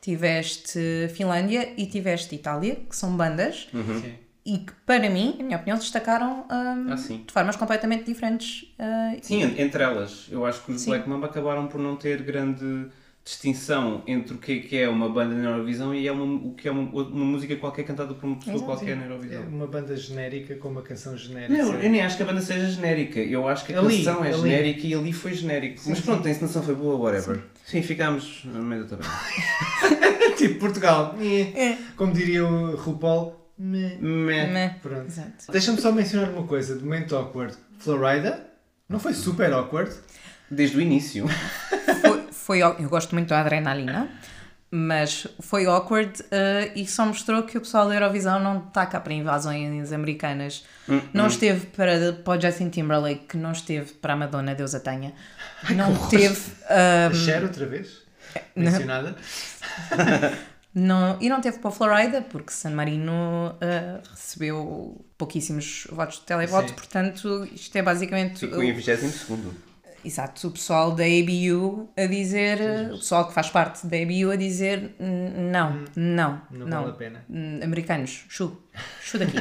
tiveste 0.00 1.08
Finlândia 1.14 1.72
e 1.76 1.86
tiveste 1.86 2.34
Itália, 2.34 2.76
que 2.88 2.96
são 2.96 3.16
bandas 3.16 3.68
Sim. 3.72 4.14
e 4.46 4.58
que, 4.58 4.72
para 4.86 5.08
mim, 5.10 5.34
na 5.38 5.44
minha 5.44 5.56
opinião, 5.56 5.76
se 5.76 5.82
destacaram 5.84 6.46
hum, 6.50 6.86
Ah, 6.90 6.94
de 6.94 7.32
formas 7.32 7.56
completamente 7.56 8.04
diferentes. 8.04 8.72
ah, 8.78 9.14
Sim, 9.22 9.42
en- 9.42 9.60
entre 9.60 9.82
elas. 9.82 10.26
Eu 10.30 10.44
acho 10.46 10.62
que 10.64 10.72
os 10.72 10.80
Sim. 10.80 10.90
Black 10.90 11.08
Mamba 11.08 11.26
acabaram 11.26 11.66
por 11.66 11.78
não 11.80 11.96
ter 11.96 12.22
grande 12.22 12.86
distinção 13.24 14.02
entre 14.06 14.34
o 14.34 14.38
que 14.38 14.52
é, 14.52 14.58
que 14.60 14.76
é 14.78 14.88
uma 14.88 15.08
banda 15.08 15.34
na 15.34 15.50
Eurovisão 15.50 15.94
e 15.94 16.06
é 16.08 16.12
uma, 16.12 16.24
o 16.48 16.54
que 16.54 16.66
é 16.66 16.70
uma, 16.70 16.80
uma 16.90 17.24
música 17.24 17.54
qualquer 17.56 17.84
cantada 17.84 18.14
por 18.14 18.26
uma 18.26 18.36
pessoa 18.36 18.56
Exato. 18.56 18.70
qualquer 18.70 18.96
na 18.96 19.02
É 19.02 19.06
Eurovisão. 19.06 19.42
uma 19.48 19.66
banda 19.66 19.96
genérica 19.96 20.54
com 20.56 20.68
uma 20.68 20.82
canção 20.82 21.16
genérica. 21.16 21.52
Não, 21.62 21.74
eu 21.74 21.90
nem 21.90 22.00
acho 22.00 22.16
que 22.16 22.22
a 22.22 22.26
banda 22.26 22.40
seja 22.40 22.68
genérica. 22.68 23.20
Eu 23.20 23.46
acho 23.46 23.64
que 23.66 23.74
a 23.74 23.78
Ali, 23.78 23.98
canção 23.98 24.24
é 24.24 24.28
ali. 24.32 24.40
genérica 24.40 24.86
e 24.86 24.94
ali 24.94 25.12
foi 25.12 25.32
genérico. 25.34 25.80
Mas 25.86 26.00
pronto, 26.00 26.26
a 26.26 26.30
encenação 26.30 26.62
foi 26.62 26.74
boa, 26.74 26.96
whatever. 26.96 27.40
Sim, 27.66 27.82
ficámos 27.82 28.42
no 28.46 28.62
meio 28.62 28.84
da 28.84 28.96
tabela. 28.96 29.14
tipo 30.36 30.58
Portugal. 30.58 31.14
Nhê. 31.18 31.76
Como 31.96 32.12
diria 32.12 32.44
o 32.44 32.74
RuPaul. 32.76 33.38
Meh. 33.58 33.96
Meh. 34.00 34.46
meh. 34.46 34.76
Pronto. 34.82 35.12
Deixa-me 35.52 35.78
só 35.80 35.92
mencionar 35.92 36.30
uma 36.30 36.44
coisa, 36.46 36.74
de 36.76 36.82
momento 36.82 37.14
awkward. 37.14 37.54
Florida, 37.78 38.46
não 38.88 38.98
foi 38.98 39.12
super 39.12 39.52
awkward? 39.52 39.92
Desde 40.50 40.78
o 40.78 40.80
início. 40.80 41.26
Foi, 42.00 42.19
foi 42.50 42.58
eu 42.58 42.88
gosto 42.88 43.14
muito 43.14 43.28
da 43.28 43.38
adrenalina, 43.42 44.10
mas 44.72 45.24
foi 45.40 45.66
awkward 45.66 46.12
eh, 46.32 46.72
e 46.74 46.84
só 46.84 47.06
mostrou 47.06 47.44
que 47.44 47.56
o 47.56 47.60
pessoal 47.60 47.86
da 47.86 47.94
Eurovisão 47.94 48.40
não 48.40 48.66
está 48.66 48.84
cá 48.86 48.98
para 48.98 49.12
invasões 49.12 49.92
americanas. 49.92 50.64
Não 51.14 51.28
esteve 51.28 51.66
para, 51.66 52.12
para 52.12 52.36
o 52.36 52.40
Justin 52.40 52.68
Timberlake, 52.70 53.36
não 53.36 53.52
esteve 53.52 53.92
para 53.92 54.14
a 54.14 54.16
Madonna, 54.16 54.52
Deus 54.52 54.74
a 54.74 54.80
tenha. 54.80 55.12
Não 55.76 55.94
teve. 56.08 56.40
ah, 56.68 57.06
A 57.08 57.14
Cher 57.14 57.44
outra 57.44 57.66
vez? 57.66 58.02
Mencionada? 58.56 59.14
Não, 60.72 61.18
e 61.20 61.28
não 61.28 61.40
teve 61.40 61.58
para 61.58 61.68
a 61.68 61.72
Florida, 61.72 62.22
porque 62.22 62.52
San 62.52 62.70
Marino 62.70 63.56
ah, 63.60 64.00
recebeu 64.08 65.04
pouquíssimos 65.18 65.88
votos 65.90 66.20
de 66.20 66.22
televoto, 66.22 66.68
Sim. 66.68 66.74
portanto, 66.76 67.48
isto 67.52 67.76
é 67.76 67.82
basicamente. 67.82 68.38
Ficou 68.38 68.62
em 68.62 68.72
22 68.72 69.12
segundo. 69.14 69.69
Exato, 70.04 70.48
o 70.48 70.50
pessoal 70.50 70.92
da 70.92 71.04
ABU 71.04 71.90
a 71.96 72.06
dizer, 72.06 72.58
o 72.92 72.96
pessoal 72.98 73.28
que 73.28 73.34
faz 73.34 73.50
parte 73.50 73.86
da 73.86 73.96
ABU 73.98 74.30
a 74.30 74.36
dizer 74.36 74.94
"N- 74.98 75.50
não, 75.52 75.84
não, 75.94 76.40
Não, 76.50 76.66
não, 76.66 76.80
vale 76.80 76.90
a 76.92 76.94
pena. 76.94 77.24
Hum, 77.28 77.60
americanos, 77.62 78.24
chu, 78.28 78.56
chu 79.02 79.18
daqui. 79.18 79.36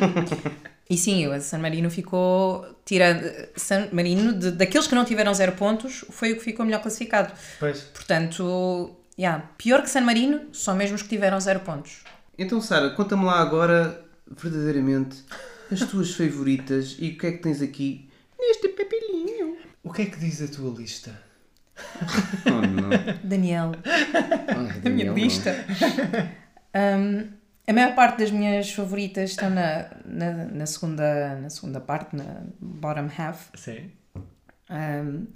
e 0.89 0.97
sim, 0.97 1.27
o 1.27 1.39
San 1.41 1.59
Marino 1.59 1.89
ficou, 1.89 2.65
tirando, 2.83 3.23
San 3.55 3.87
Marino, 3.93 4.33
de- 4.33 4.51
daqueles 4.51 4.85
que 4.87 4.95
não 4.95 5.05
tiveram 5.05 5.33
zero 5.33 5.53
pontos, 5.53 6.03
foi 6.09 6.33
o 6.33 6.37
que 6.37 6.43
ficou 6.43 6.65
melhor 6.65 6.81
classificado. 6.81 7.31
Pois. 7.57 7.81
Portanto, 7.83 8.97
yeah, 9.17 9.49
pior 9.57 9.81
que 9.81 9.89
San 9.89 10.01
Marino, 10.01 10.47
só 10.51 10.73
mesmo 10.75 10.95
os 10.95 11.01
que 11.01 11.09
tiveram 11.09 11.39
zero 11.39 11.61
pontos. 11.61 12.03
Então, 12.37 12.59
Sara, 12.59 12.89
conta-me 12.91 13.23
lá 13.23 13.39
agora, 13.39 14.03
verdadeiramente, 14.29 15.23
as 15.71 15.79
tuas 15.81 16.13
favoritas 16.13 16.97
e 16.99 17.09
o 17.11 17.17
que 17.17 17.27
é 17.27 17.31
que 17.31 17.37
tens 17.37 17.61
aqui 17.61 18.09
neste 18.37 18.67
papelinho. 18.69 19.38
O 19.89 19.93
que 19.93 20.03
é 20.03 20.05
que 20.05 20.19
diz 20.19 20.41
a 20.41 20.47
tua 20.47 20.73
lista? 20.77 21.11
Oh, 22.45 22.61
não. 22.67 22.89
Daniel, 23.23 23.71
Ai, 23.85 24.55
a 24.55 24.89
minha 24.89 25.05
Daniel, 25.05 25.13
lista. 25.15 25.55
Um, 26.75 27.27
a 27.67 27.73
maior 27.73 27.95
parte 27.95 28.19
das 28.19 28.31
minhas 28.31 28.71
favoritas 28.71 29.31
estão 29.31 29.49
na, 29.49 29.89
na, 30.05 30.31
na 30.45 30.65
segunda, 30.65 31.35
na 31.39 31.49
segunda 31.49 31.79
parte, 31.79 32.15
na 32.15 32.43
bottom 32.59 33.09
half. 33.17 33.49
Sim. 33.55 33.91
Um, 34.69 35.27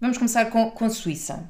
vamos 0.00 0.18
começar 0.18 0.46
com, 0.46 0.70
com 0.70 0.90
Suíça. 0.90 1.48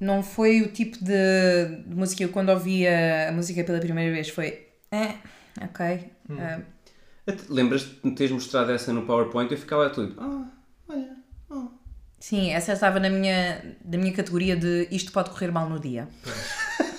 Não 0.00 0.22
foi 0.22 0.62
o 0.62 0.72
tipo 0.72 0.96
de, 1.04 1.82
de 1.86 1.94
música 1.94 2.26
que 2.26 2.32
quando 2.32 2.48
ouvia 2.48 3.28
a 3.28 3.32
música 3.32 3.62
pela 3.64 3.78
primeira 3.78 4.12
vez 4.12 4.28
foi 4.30 4.66
eh, 4.90 5.14
ok. 5.60 6.10
Até- 7.26 7.42
Lembras-te 7.48 8.00
de 8.02 8.08
me 8.08 8.14
teres 8.14 8.32
mostrado 8.32 8.72
essa 8.72 8.92
no 8.92 9.02
PowerPoint? 9.02 9.52
Eu 9.52 9.58
ficava 9.58 9.88
tudo. 9.90 10.16
Ah, 10.18 10.44
olha. 10.92 11.16
oh. 11.50 11.68
sim, 12.18 12.50
essa 12.52 12.72
estava 12.72 13.00
na 13.00 13.08
minha, 13.10 13.76
na 13.84 13.98
minha 13.98 14.12
categoria 14.12 14.56
de 14.56 14.86
isto 14.90 15.10
pode 15.12 15.30
correr 15.30 15.50
mal 15.50 15.68
no 15.68 15.78
dia. 15.80 16.08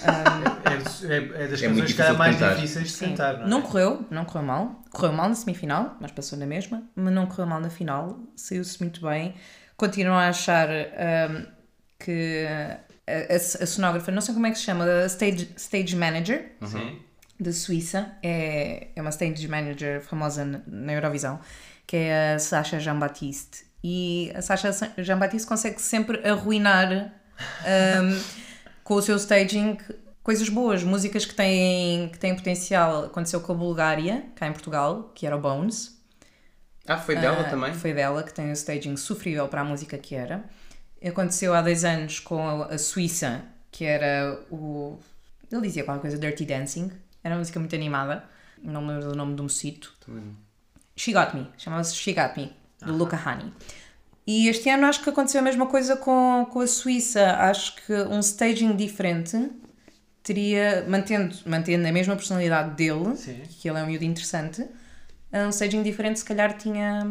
É, 0.06 1.13
é, 1.13 1.43
é 1.43 1.47
das 1.47 1.62
É 1.62 1.67
canções 1.67 1.93
que 1.93 2.12
mais 2.13 2.36
cantar. 2.38 2.56
difíceis 2.56 2.88
de 2.88 2.93
Sim. 2.93 3.10
cantar, 3.12 3.38
não 3.38 3.45
é? 3.45 3.49
Não 3.49 3.62
correu, 3.62 4.06
não 4.12 4.25
correu 4.25 4.43
mal. 4.45 4.84
Correu 4.91 5.13
mal 5.13 5.29
na 5.29 5.36
semifinal, 5.36 5.97
mas 5.99 6.12
passou 6.12 6.38
na 6.38 6.45
mesma. 6.45 6.84
Mas 6.95 7.13
não 7.13 7.25
correu 7.25 7.45
mal 7.45 7.60
na 7.62 7.69
final, 7.69 8.19
saiu-se 8.36 8.82
muito 8.82 9.01
bem. 9.01 9.34
Continuo 9.77 10.13
a 10.13 10.27
achar 10.29 10.67
ahm, 10.69 11.45
que 11.99 12.45
a, 13.08 13.34
a, 13.34 13.36
a 13.36 13.39
cenógrafa, 13.39 14.12
não 14.12 14.21
sei 14.21 14.34
como 14.34 14.45
é 14.47 14.51
que 14.51 14.58
se 14.58 14.63
chama, 14.65 14.86
a 14.86 15.06
stage, 15.08 15.49
stage 15.58 15.95
manager 15.95 16.51
Sim. 16.65 16.99
da 17.39 17.51
Suíça, 17.53 18.12
é, 18.21 18.89
é 18.95 19.01
uma 19.01 19.10
stage 19.10 19.47
manager 19.47 20.01
famosa 20.01 20.43
na- 20.67 20.93
Eurovisão, 20.93 21.39
que 21.88 21.95
é 21.97 22.34
a 22.36 22.39
Sacha 22.39 22.79
Jean-Baptiste. 22.79 23.65
E 23.84 24.32
a 24.34 24.41
Sacha 24.41 24.72
Jean-Baptiste 24.98 25.48
consegue 25.48 25.82
sempre 25.82 26.26
arruinar 26.28 27.13
ahm, 27.65 28.17
com 28.84 28.96
o 28.96 29.02
seu 29.02 29.17
staging 29.17 29.78
coisas 30.24 30.48
boas, 30.48 30.84
músicas 30.84 31.26
que 31.26 31.36
têm, 31.36 32.08
que 32.10 32.17
têm 32.17 32.36
potencial. 32.36 33.06
Aconteceu 33.06 33.41
com 33.41 33.52
a 33.52 33.56
Bulgária, 33.56 34.24
cá 34.36 34.48
em 34.48 34.54
Portugal, 34.54 35.12
que 35.13 35.28
era 35.28 35.36
o 35.36 35.39
Bones. 35.41 36.02
Ah, 36.88 36.98
foi 36.98 37.15
dela 37.15 37.41
Ah, 37.41 37.50
também? 37.50 37.74
Foi 37.74 37.93
dela, 37.93 38.24
que 38.24 38.34
tem 38.34 38.50
o 38.50 38.54
staging 38.54 38.98
sofrível 38.98 39.48
para 39.48 39.62
a 39.62 39.63
música 39.63 39.98
que 39.98 40.15
era. 40.15 40.43
Aconteceu 41.06 41.54
há 41.54 41.62
dois 41.62 41.84
anos 41.84 42.19
com 42.19 42.63
a, 42.63 42.78
Suíça, 42.78 43.43
que 43.72 43.84
era 43.84 44.39
o. 44.50 44.98
Ele 45.52 45.62
dizia 45.62 45.84
qualquer 45.84 46.02
coisa, 46.02 46.17
Dirty 46.17 46.46
Dancing. 46.46 46.91
Era 47.24 47.36
uma 47.36 47.39
música 47.39 47.60
muito 47.60 47.76
animada. 47.76 48.24
Não 48.62 48.82
me 48.82 48.93
lembro 48.93 49.10
do 49.10 49.15
nome 49.15 49.36
do 49.36 49.43
mocito. 49.43 49.93
She 50.96 51.12
Got 51.12 51.34
Me. 51.36 51.48
Chamava-se 51.58 51.96
She 51.96 52.13
Got 52.13 52.38
Me, 52.38 52.54
do 52.86 52.96
Luca 52.96 53.19
Hani. 53.24 53.52
E 54.26 54.48
este 54.48 54.69
ano 54.69 54.86
acho 54.86 55.04
que 55.04 55.10
aconteceu 55.10 55.41
a 55.41 55.43
mesma 55.43 55.65
coisa 55.65 55.98
com, 55.98 56.48
com 56.50 56.62
a 56.62 56.67
Suíça. 56.67 57.32
Acho 57.34 57.76
que 57.76 57.93
um 57.93 58.19
staging 58.19 58.76
diferente 58.76 59.50
teria, 60.24 60.86
mantendo, 60.88 61.36
mantendo 61.46 61.86
a 61.88 61.91
mesma 61.91 62.15
personalidade 62.15 62.76
dele, 62.76 63.15
Sim. 63.17 63.41
que 63.60 63.67
ele 63.69 63.78
é 63.78 63.84
um 63.84 63.88
miúdo 63.88 64.06
interessante, 64.06 64.65
um 65.34 65.50
staging 65.50 65.84
diferente 65.84 66.19
se 66.19 66.26
calhar 66.26 66.58
tinha, 66.58 67.06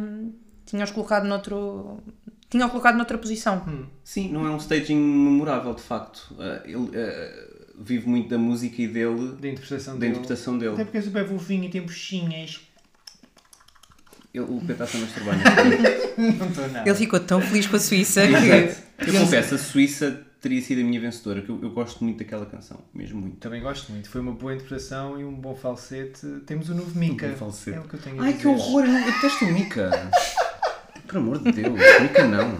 tinha-os 0.64 0.90
colocado 0.90 1.24
noutro... 1.24 2.02
Tinha-o 2.48 2.68
colocado 2.68 2.96
noutra 2.96 3.16
posição. 3.16 3.62
Sim, 4.04 4.30
não 4.30 4.46
é 4.46 4.50
um 4.50 4.58
staging 4.58 4.96
memorável, 4.96 5.74
de 5.74 5.80
facto. 5.80 6.36
Ah, 6.38 6.60
ele 6.66 6.90
ah, 6.94 7.72
vive 7.78 8.06
muito 8.06 8.28
da 8.28 8.36
música 8.36 8.82
e 8.82 8.86
dele, 8.88 9.36
Da 9.40 9.48
interpretação 9.48 9.94
da 9.94 10.00
dele. 10.00 10.12
interpretação 10.12 10.56
Até 10.56 10.64
dele. 10.66 10.84
porque 10.84 10.98
é 10.98 11.00
super 11.00 11.26
fofinho 11.26 11.64
e 11.64 11.70
tem 11.70 11.80
buchinhas. 11.80 12.60
Ele, 14.34 14.44
o 14.44 14.60
Pedro 14.66 14.84
está 14.84 14.98
a 14.98 15.00
masturbar. 15.00 15.36
Não 16.16 16.48
estou 16.48 16.68
nada. 16.68 16.88
Ele 16.88 16.98
ficou 16.98 17.20
tão 17.20 17.40
feliz 17.40 17.66
com 17.66 17.76
a 17.76 17.78
Suíça 17.78 18.22
que... 18.26 19.10
Eu 19.10 19.20
confesso, 19.20 19.54
a 19.54 19.58
Suíça 19.58 20.22
teria 20.40 20.60
sido 20.60 20.80
a 20.80 20.84
minha 20.84 21.00
vencedora, 21.00 21.40
que 21.40 21.50
eu, 21.50 21.60
eu 21.62 21.70
gosto 21.70 22.02
muito 22.02 22.18
daquela 22.18 22.44
canção, 22.46 22.78
mesmo 22.92 23.20
muito. 23.20 23.36
Também 23.36 23.62
gosto 23.62 23.92
muito. 23.92 24.08
Foi 24.08 24.20
uma 24.20 24.32
boa 24.32 24.54
interpretação 24.54 25.20
e 25.20 25.24
um 25.24 25.32
bom 25.34 25.54
falsete. 25.54 26.26
Temos 26.46 26.68
o 26.68 26.74
novo 26.74 26.98
Mika. 26.98 27.26
Um 27.26 27.36
falsete. 27.36 27.76
É 27.76 27.80
o 27.80 27.84
que 27.84 27.94
eu 27.94 28.00
tenho 28.00 28.20
a 28.20 28.24
Ai, 28.24 28.32
dizer. 28.32 28.42
que 28.42 28.48
horror! 28.48 28.84
Eu, 28.84 28.92
não, 28.92 28.98
eu 28.98 29.12
detesto 29.12 29.44
o 29.44 29.52
Mika. 29.52 30.10
Por 31.06 31.16
amor 31.18 31.38
de 31.38 31.52
Deus, 31.52 31.78
Mika 32.00 32.26
não. 32.26 32.58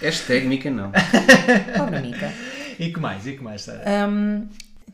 Hashtag 0.00 0.46
Mika 0.46 0.70
não. 0.70 0.92
Pobre 1.76 2.00
Mica. 2.00 2.32
E 2.78 2.92
que 2.92 3.00
mais? 3.00 3.26
E 3.26 3.32
que 3.32 3.42
mais, 3.42 3.62
Sara? 3.62 3.82
Um, 4.08 4.46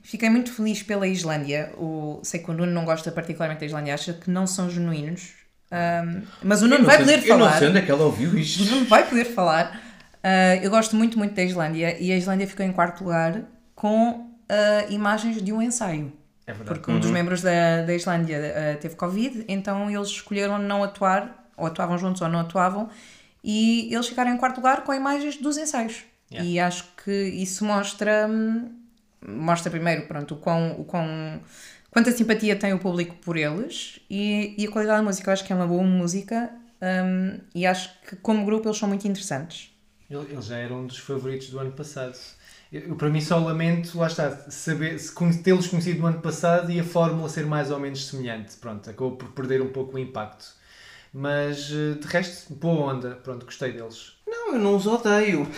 fiquei 0.02 0.30
muito 0.30 0.52
feliz 0.52 0.82
pela 0.82 1.06
Islândia. 1.06 1.72
O, 1.76 2.20
sei 2.22 2.40
que 2.40 2.50
o 2.50 2.54
Nuno 2.54 2.72
não 2.72 2.84
gosta 2.84 3.10
particularmente 3.10 3.60
da 3.60 3.66
Islândia, 3.66 3.94
acha 3.94 4.12
que 4.12 4.30
não 4.30 4.46
são 4.46 4.70
genuínos. 4.70 5.32
Um, 5.72 6.22
mas 6.42 6.62
o 6.62 6.68
Nuno 6.68 6.84
vai 6.84 6.98
poder 6.98 7.26
eu 7.26 7.36
não 7.36 7.46
falar. 7.46 7.58
sei 7.58 7.68
onde 7.68 7.78
é 7.78 7.82
que 7.82 7.90
ela 7.90 8.04
ouviu 8.04 8.36
isto. 8.38 8.62
O 8.62 8.66
Nuno 8.66 8.86
vai 8.86 9.08
poder 9.08 9.24
falar. 9.24 9.80
Uh, 10.16 10.62
eu 10.62 10.70
gosto 10.70 10.96
muito, 10.96 11.18
muito 11.18 11.34
da 11.34 11.42
Islândia 11.42 11.96
e 12.00 12.12
a 12.12 12.16
Islândia 12.16 12.46
ficou 12.46 12.64
em 12.64 12.72
quarto 12.72 13.04
lugar 13.04 13.42
com 13.74 14.10
uh, 14.10 14.90
imagens 14.90 15.42
de 15.42 15.52
um 15.52 15.62
ensaio. 15.62 16.12
É 16.46 16.52
verdade. 16.52 16.78
Porque 16.78 16.90
um 16.90 17.00
dos 17.00 17.10
membros 17.10 17.42
da, 17.42 17.82
da 17.82 17.94
Islândia 17.94 18.38
uh, 18.38 18.80
teve 18.80 18.94
Covid, 18.94 19.44
então 19.48 19.90
eles 19.90 20.08
escolheram 20.08 20.58
não 20.58 20.82
atuar, 20.82 21.48
ou 21.56 21.66
atuavam 21.66 21.98
juntos 21.98 22.22
ou 22.22 22.28
não 22.28 22.40
atuavam, 22.40 22.88
e 23.42 23.92
eles 23.92 24.08
ficaram 24.08 24.32
em 24.32 24.36
quarto 24.36 24.56
lugar 24.56 24.82
com 24.82 24.94
imagens 24.94 25.36
dos 25.36 25.56
ensaios. 25.56 26.04
Yeah. 26.30 26.48
E 26.48 26.58
acho 26.58 26.84
que 27.04 27.12
isso 27.12 27.64
mostra, 27.64 28.26
hum, 28.28 28.72
mostra 29.26 29.70
primeiro, 29.70 30.06
pronto, 30.06 30.34
o 30.34 30.36
quão, 30.38 30.72
o 30.72 30.84
quão, 30.84 31.40
quanta 31.96 32.12
simpatia 32.12 32.54
tem 32.54 32.74
o 32.74 32.78
público 32.78 33.16
por 33.22 33.38
eles 33.38 33.98
e, 34.10 34.54
e 34.58 34.66
a 34.66 34.70
qualidade 34.70 34.98
da 34.98 35.02
música. 35.02 35.30
Eu 35.30 35.32
acho 35.32 35.46
que 35.46 35.50
é 35.50 35.56
uma 35.56 35.66
boa 35.66 35.82
música 35.82 36.50
hum, 36.82 37.38
e 37.54 37.64
acho 37.64 37.90
que 38.02 38.16
como 38.16 38.44
grupo 38.44 38.68
eles 38.68 38.76
são 38.76 38.86
muito 38.86 39.08
interessantes. 39.08 39.70
Ele, 40.10 40.26
ele 40.30 40.42
já 40.42 40.58
era 40.58 40.74
um 40.74 40.86
dos 40.86 40.98
favoritos 40.98 41.48
do 41.48 41.58
ano 41.58 41.72
passado. 41.72 42.14
Eu, 42.70 42.96
para 42.96 43.08
mim, 43.08 43.22
só 43.22 43.38
lamento, 43.38 43.96
lá 43.96 44.08
está, 44.08 44.30
saber, 44.50 45.00
tê-los 45.42 45.68
conhecido 45.68 46.00
no 46.00 46.06
ano 46.08 46.20
passado 46.20 46.70
e 46.70 46.78
a 46.78 46.84
fórmula 46.84 47.30
ser 47.30 47.46
mais 47.46 47.70
ou 47.70 47.80
menos 47.80 48.06
semelhante. 48.06 48.56
Pronto, 48.56 48.90
acabou 48.90 49.12
por 49.12 49.30
perder 49.30 49.62
um 49.62 49.68
pouco 49.68 49.96
o 49.96 49.98
impacto. 49.98 50.44
Mas, 51.14 51.70
eh, 51.72 51.98
de 51.98 52.06
resto, 52.08 52.52
boa 52.52 52.92
onda. 52.92 53.12
Pronto, 53.22 53.46
gostei 53.46 53.72
deles. 53.72 54.18
Não, 54.26 54.52
eu 54.52 54.58
não 54.58 54.76
os 54.76 54.86
odeio. 54.86 55.48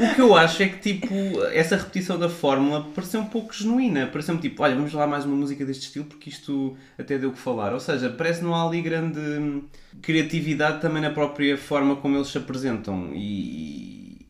O 0.00 0.14
que 0.14 0.20
eu 0.20 0.34
acho 0.34 0.62
é 0.62 0.68
que, 0.68 0.78
tipo, 0.78 1.14
essa 1.52 1.76
repetição 1.76 2.18
da 2.18 2.28
fórmula 2.30 2.88
pareceu 2.94 3.20
um 3.20 3.26
pouco 3.26 3.52
genuína. 3.52 4.06
Pareceu-me 4.06 4.40
tipo, 4.40 4.62
olha, 4.62 4.74
vamos 4.74 4.94
lá 4.94 5.06
mais 5.06 5.26
uma 5.26 5.36
música 5.36 5.64
deste 5.66 5.82
estilo 5.84 6.06
porque 6.06 6.30
isto 6.30 6.74
até 6.98 7.18
deu 7.18 7.28
o 7.28 7.32
que 7.34 7.38
falar. 7.38 7.74
Ou 7.74 7.80
seja, 7.80 8.08
parece 8.08 8.38
que 8.40 8.46
não 8.46 8.54
há 8.54 8.66
ali 8.66 8.80
grande 8.80 9.62
criatividade 10.00 10.80
também 10.80 11.02
na 11.02 11.10
própria 11.10 11.58
forma 11.58 11.96
como 11.96 12.16
eles 12.16 12.28
se 12.28 12.38
apresentam. 12.38 13.10
E. 13.14 14.26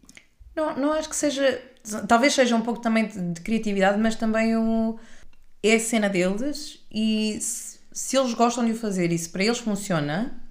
Não, 0.57 0.77
não 0.77 0.93
acho 0.93 1.09
que 1.09 1.17
seja. 1.17 1.63
Talvez 2.09 2.35
seja 2.35 2.57
um 2.57 2.63
pouco 2.63 2.81
também 2.81 3.07
de, 3.07 3.21
de 3.21 3.41
criatividade, 3.41 3.97
mas 3.99 4.17
também 4.17 4.57
o, 4.57 4.99
é 5.63 5.75
a 5.77 5.81
cena 5.81 6.09
deles 6.09 6.85
e 6.91 7.39
se, 7.41 8.17
eles 8.17 8.35
gostam 8.35 8.65
de 8.65 8.73
o 8.73 8.77
fazer 8.77 9.13
e 9.13 9.19
se 9.19 9.29
para 9.29 9.45
eles 9.45 9.59
funciona, 9.59 10.43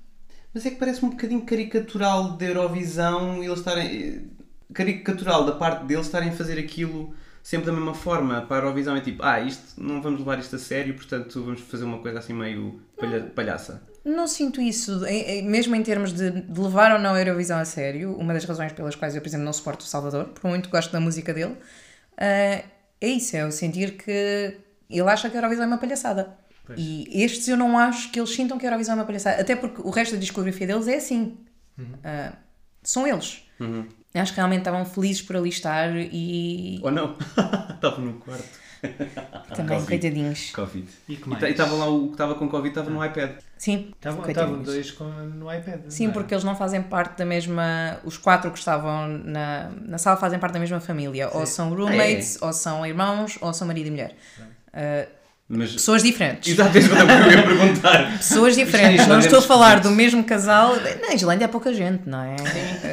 Mas 0.54 0.66
é 0.66 0.72
que 0.72 0.78
parece 0.78 1.06
um 1.06 1.10
bocadinho 1.10 1.42
caricatural 1.46 2.38
da 2.38 2.46
Eurovisão 2.46 3.44
eles 3.44 3.60
estarem. 3.60 4.32
Caricatural 4.74 5.46
da 5.46 5.54
parte 5.54 5.86
deles 5.86 6.06
estarem 6.06 6.30
a 6.30 6.32
fazer 6.32 6.60
aquilo 6.60 7.14
sempre 7.42 7.68
da 7.68 7.72
mesma 7.74 7.94
forma. 7.94 8.42
Para 8.42 8.58
a 8.58 8.60
Eurovisão 8.60 8.96
é 8.96 9.02
tipo, 9.02 9.24
ah, 9.24 9.40
isto 9.40 9.82
não 9.82 10.02
vamos 10.02 10.20
levar 10.20 10.40
isto 10.40 10.56
a 10.56 10.60
sério, 10.60 10.94
portanto 10.94 11.44
vamos 11.44 11.62
fazer 11.62 11.84
uma 11.86 12.00
coisa 12.00 12.20
assim 12.20 12.34
meio 12.34 12.80
palha- 12.98 13.32
palhaça. 13.36 13.82
não 14.06 14.28
sinto 14.28 14.62
isso, 14.62 15.02
mesmo 15.44 15.76
em 15.76 15.84
termos 15.84 16.14
de, 16.14 16.30
de 16.32 16.60
levar 16.60 16.92
ou 16.94 17.00
não 17.00 17.14
a 17.14 17.20
Eurovisão 17.20 17.58
a 17.60 17.66
sério. 17.66 18.16
Uma 18.16 18.34
das 18.34 18.46
razões 18.46 18.72
pelas 18.74 18.96
quais 18.96 19.16
eu, 19.16 19.22
por 19.22 19.28
exemplo, 19.28 19.46
não 19.46 19.54
suporto 19.54 19.82
o 19.82 19.88
Salvador, 19.88 20.26
por 20.30 20.48
muito 20.50 20.70
gosto 20.70 20.92
da 20.92 21.00
música 21.00 21.34
dele, 21.34 21.56
ah, 22.18 22.64
é 23.02 23.08
isso, 23.08 23.36
é 23.36 23.46
o 23.46 23.52
sentir 23.52 23.98
que 23.98 24.58
ele 24.90 25.10
acha 25.10 25.30
que 25.30 25.36
a 25.38 25.40
Eurovisão 25.40 25.64
é 25.64 25.68
uma 25.68 25.78
palhaçada. 25.78 26.38
E 26.78 27.24
estes 27.24 27.48
eu 27.48 27.58
não 27.58 27.78
acho 27.80 28.12
que 28.12 28.20
eles 28.20 28.30
sintam 28.30 28.58
que 28.60 28.66
a 28.66 28.70
Eurovisão 28.70 28.94
é 28.94 28.98
uma 29.00 29.06
palhaçada, 29.06 29.42
até 29.42 29.56
porque 29.56 29.82
o 29.82 29.90
resto 29.90 30.14
da 30.14 30.20
discografia 30.20 30.68
deles 30.68 30.88
é 30.88 30.98
assim. 30.98 31.38
Ah, 32.04 32.34
são 32.84 33.08
eles. 33.08 33.44
Acho 34.14 34.32
que 34.32 34.38
realmente 34.38 34.60
estavam 34.62 34.86
felizes 34.86 35.22
por 35.22 35.36
ali 35.36 35.50
estar 35.50 35.96
e 35.96 36.80
Ou 36.82 36.92
não? 36.92 37.16
Estava 37.76 38.02
no 38.02 38.14
quarto. 38.14 38.60
também, 39.54 39.78
Covid. 39.78 39.88
coitadinhos. 39.88 40.52
Covid. 40.52 40.88
E 41.10 41.14
estava 41.52 41.76
lá 41.76 41.90
o 41.90 42.08
que 42.08 42.12
estava 42.14 42.36
com 42.36 42.48
Covid, 42.48 42.70
estava 42.70 42.90
no 42.90 43.04
iPad. 43.04 43.32
Sim, 43.58 43.92
Estavam 43.94 44.28
estavam 44.28 44.64
dois 44.64 44.92
com, 44.92 45.04
no 45.04 45.54
iPad. 45.54 45.82
Sim, 45.90 46.06
não 46.06 46.12
é? 46.12 46.14
porque 46.14 46.34
eles 46.34 46.44
não 46.44 46.56
fazem 46.56 46.82
parte 46.82 47.18
da 47.18 47.26
mesma. 47.26 48.00
Os 48.06 48.18
quatro 48.18 48.50
que 48.52 48.58
estavam 48.58 49.08
na, 49.08 49.70
na 49.82 49.98
sala 49.98 50.16
fazem 50.18 50.40
parte 50.40 50.54
da 50.54 50.60
mesma 50.60 50.80
família. 50.80 51.30
Ou 51.34 51.46
são 51.46 51.70
roommates, 51.70 52.42
ou 52.42 52.54
são 52.54 52.86
irmãos, 52.86 53.38
ou 53.42 53.54
são 53.54 53.68
marido 53.68 53.88
e 53.88 53.92
mulher. 53.92 54.16
Uh, 54.70 55.19
Mas. 55.52 55.72
pessoas 55.74 56.04
diferentes. 56.04 56.54
Exato, 56.54 56.78
é 56.78 56.80
isso 56.80 56.90
que 56.90 56.96
eu 56.96 57.32
ia 57.32 57.42
perguntar. 57.44 58.18
Pessoas 58.20 58.56
diferentes. 58.56 59.08
Não 59.08 59.18
estou 59.18 59.40
a 59.40 59.42
falar 59.42 59.80
do 59.80 59.90
mesmo 59.90 60.24
casal. 60.24 60.76
Na 61.02 61.16
Islândia 61.16 61.46
há 61.46 61.50
pouca 61.50 61.74
gente, 61.74 62.08
não 62.08 62.22
é? 62.24 62.36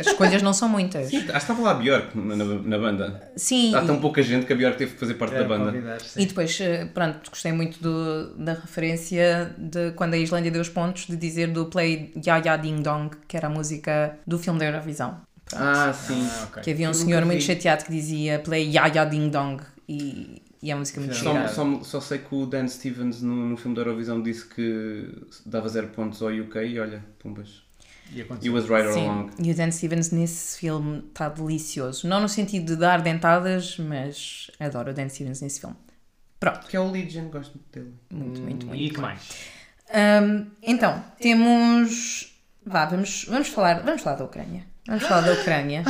As 0.00 0.06
escolhas 0.06 0.40
não 0.40 0.54
são 0.54 0.66
muitas. 0.66 1.10
Sim, 1.10 1.18
acho 1.18 1.26
que 1.30 1.36
estava 1.36 1.60
lá 1.60 1.72
a 1.72 1.74
Björk 1.74 2.16
na, 2.18 2.34
na, 2.34 2.44
na 2.44 2.78
banda. 2.78 3.30
Sim. 3.36 3.74
Há 3.74 3.82
tão 3.82 4.00
pouca 4.00 4.22
gente 4.22 4.46
que 4.46 4.52
a 4.54 4.56
Björk 4.56 4.78
teve 4.78 4.92
que 4.94 4.98
fazer 4.98 5.14
parte 5.14 5.34
da 5.34 5.44
banda. 5.44 5.98
E 6.16 6.24
depois, 6.24 6.58
eh, 6.60 6.86
pronto, 6.94 7.28
gostei 7.30 7.52
muito 7.52 7.78
do- 7.82 8.34
da 8.42 8.54
referência 8.54 9.54
de 9.58 9.90
quando 9.92 10.14
a 10.14 10.18
Islândia 10.18 10.50
deu 10.50 10.62
os 10.62 10.70
pontos 10.70 11.06
de 11.06 11.16
dizer 11.16 11.48
do 11.48 11.66
play 11.66 12.12
Ya 12.26 12.38
Ya 12.38 12.56
Ding 12.56 12.80
Dong, 12.80 13.10
que 13.28 13.36
era 13.36 13.48
a 13.48 13.50
música 13.50 14.16
do 14.26 14.38
filme 14.38 14.58
da 14.58 14.64
Eurovisão. 14.64 15.18
Pronto. 15.44 15.62
Ah, 15.62 15.92
sim. 15.92 16.26
Ah, 16.40 16.44
ok. 16.50 16.62
Que 16.62 16.70
havia 16.70 16.86
um 16.88 16.90
Eu 16.90 16.94
senhor 16.94 17.24
muito 17.26 17.42
chateado 17.42 17.84
que 17.84 17.92
dizia 17.92 18.38
play 18.38 18.70
Ya 18.70 18.86
Ya 18.86 19.04
Ding 19.04 19.28
Dong 19.28 19.62
e, 19.88 20.42
e 20.62 20.70
a 20.72 20.76
música 20.76 21.00
muito. 21.00 21.14
Só, 21.14 21.46
só, 21.48 21.82
só 21.82 22.00
sei 22.00 22.18
que 22.18 22.34
o 22.34 22.46
Dan 22.46 22.66
Stevens 22.68 23.22
no, 23.22 23.34
no 23.50 23.56
filme 23.56 23.74
da 23.74 23.82
Eurovisão 23.82 24.22
disse 24.22 24.46
que 24.46 25.08
dava 25.44 25.68
zero 25.68 25.88
pontos 25.88 26.22
ao 26.22 26.28
UK 26.30 26.56
e 26.66 26.80
olha, 26.80 27.04
pumbas. 27.18 27.62
E 28.12 28.20
He 28.20 28.50
was 28.50 28.66
right 28.68 28.86
all 28.86 28.92
Sim, 28.94 29.08
along. 29.08 29.30
e 29.42 29.50
o 29.50 29.54
Dan 29.54 29.70
Stevens 29.72 30.10
nesse 30.12 30.58
filme 30.58 30.98
está 31.08 31.28
delicioso. 31.28 32.06
Não 32.06 32.20
no 32.20 32.28
sentido 32.28 32.66
de 32.66 32.76
dar 32.76 33.02
dentadas, 33.02 33.78
mas 33.78 34.48
adoro 34.60 34.90
o 34.92 34.94
Dan 34.94 35.08
Stevens 35.08 35.40
nesse 35.40 35.60
filme. 35.60 35.76
Pronto, 36.38 36.66
Que 36.68 36.76
é 36.76 36.80
o 36.80 36.90
Legion, 36.90 37.28
gosto 37.30 37.54
muito 37.54 37.72
dele. 37.72 37.94
muito, 38.10 38.40
muito, 38.42 38.66
muito. 38.66 38.82
E 38.82 38.90
que 38.90 39.00
mais? 39.00 39.20
Hum, 40.22 40.46
então, 40.62 41.02
temos. 41.20 42.32
Vá, 42.64 42.84
vamos, 42.86 43.24
vamos, 43.28 43.48
falar, 43.48 43.82
vamos 43.82 44.02
falar 44.02 44.16
da 44.16 44.24
Ucrânia. 44.24 44.64
Vamos 44.86 45.02
falar 45.02 45.22
da 45.22 45.32
Ucrânia. 45.32 45.82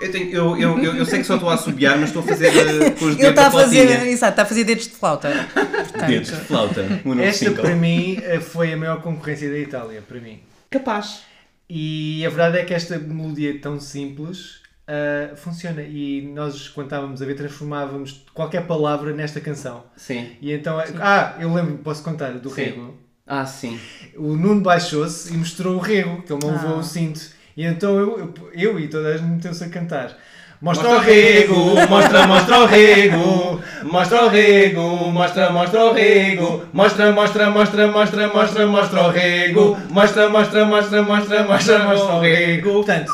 Eu, 0.00 0.12
tenho, 0.12 0.30
eu, 0.30 0.56
eu, 0.56 0.78
eu, 0.78 0.96
eu, 0.96 1.06
sei 1.06 1.18
que 1.18 1.26
só 1.26 1.34
estou 1.34 1.50
a 1.50 1.54
assobiar, 1.54 1.98
mas 1.98 2.10
estou 2.10 2.22
a 2.22 2.26
fazer 2.26 2.50
uh, 2.50 2.92
com 2.92 3.06
os 3.06 3.16
dedos. 3.16 3.18
Ele 3.18 3.28
está 3.28 3.46
a 3.48 3.50
fazer, 3.50 4.06
exato, 4.06 4.30
está 4.30 4.42
a 4.42 4.46
fazer 4.46 4.64
dedos 4.64 4.84
de 4.84 4.94
flauta. 4.94 5.48
Portanto, 5.52 6.06
dedos 6.06 6.28
de 6.28 6.36
flauta. 6.36 6.86
Esta, 7.20 7.50
para 7.50 7.74
mim, 7.74 8.16
foi 8.40 8.72
a 8.72 8.76
maior 8.76 9.02
concorrência 9.02 9.50
da 9.50 9.58
Itália. 9.58 10.00
Para 10.06 10.20
mim. 10.20 10.40
Capaz. 10.70 11.22
E 11.68 12.24
a 12.24 12.28
verdade 12.30 12.58
é 12.58 12.64
que 12.64 12.72
esta 12.74 12.98
melodia 12.98 13.58
tão 13.60 13.78
simples 13.78 14.62
ah, 14.86 15.34
funciona. 15.36 15.82
E 15.82 16.22
nós, 16.34 16.68
quando 16.68 16.86
estávamos 16.86 17.20
a 17.20 17.26
ver, 17.26 17.34
transformávamos 17.34 18.24
qualquer 18.32 18.66
palavra 18.66 19.12
nesta 19.12 19.40
canção. 19.40 19.84
Sim. 19.96 20.30
E 20.40 20.50
então, 20.52 20.78
ah, 21.00 21.36
eu 21.38 21.52
lembro, 21.52 21.76
posso 21.78 22.02
contar, 22.02 22.32
do 22.38 22.48
Sim. 22.50 22.62
rego. 22.62 22.94
Ah, 23.26 23.44
sim. 23.44 23.78
O 24.16 24.34
Nuno 24.34 24.62
baixou-se 24.62 25.34
e 25.34 25.36
mostrou 25.36 25.76
o 25.76 25.78
rego, 25.78 26.22
que 26.22 26.32
ele 26.32 26.40
não 26.42 26.50
levou 26.52 26.76
Ah. 26.76 26.78
o 26.78 26.82
cinto. 26.82 27.20
E 27.54 27.62
então 27.64 27.98
eu, 27.98 28.18
eu, 28.18 28.34
eu 28.54 28.80
e 28.80 28.88
toda 28.88 29.08
a 29.08 29.16
gente 29.18 29.28
meteu-se 29.28 29.62
a 29.64 29.68
cantar. 29.68 30.16
Mostra 30.60 30.90
o 30.90 30.98
rego, 30.98 31.74
mostra, 31.88 32.26
mostra 32.26 32.58
o 32.58 32.66
rego, 32.66 33.60
mostra 33.84 34.24
o 34.24 34.28
rego, 34.28 34.88
mostra, 35.12 35.50
mostra 35.52 35.84
o 35.84 35.92
rego, 35.92 36.64
mostra, 36.72 37.12
mostra, 37.12 37.48
mostra, 37.50 37.86
mostra, 37.86 38.26
mostra, 38.28 38.66
mostra 38.66 39.02
o 39.06 39.10
rego, 39.10 39.78
mostra, 39.88 40.28
mostra, 40.28 40.64
mostra, 40.64 41.02
mostra, 41.02 41.44
mostra, 41.44 41.78
mostra 41.78 42.14
o 42.16 42.20
rego. 42.20 42.72
Portanto, 42.72 43.12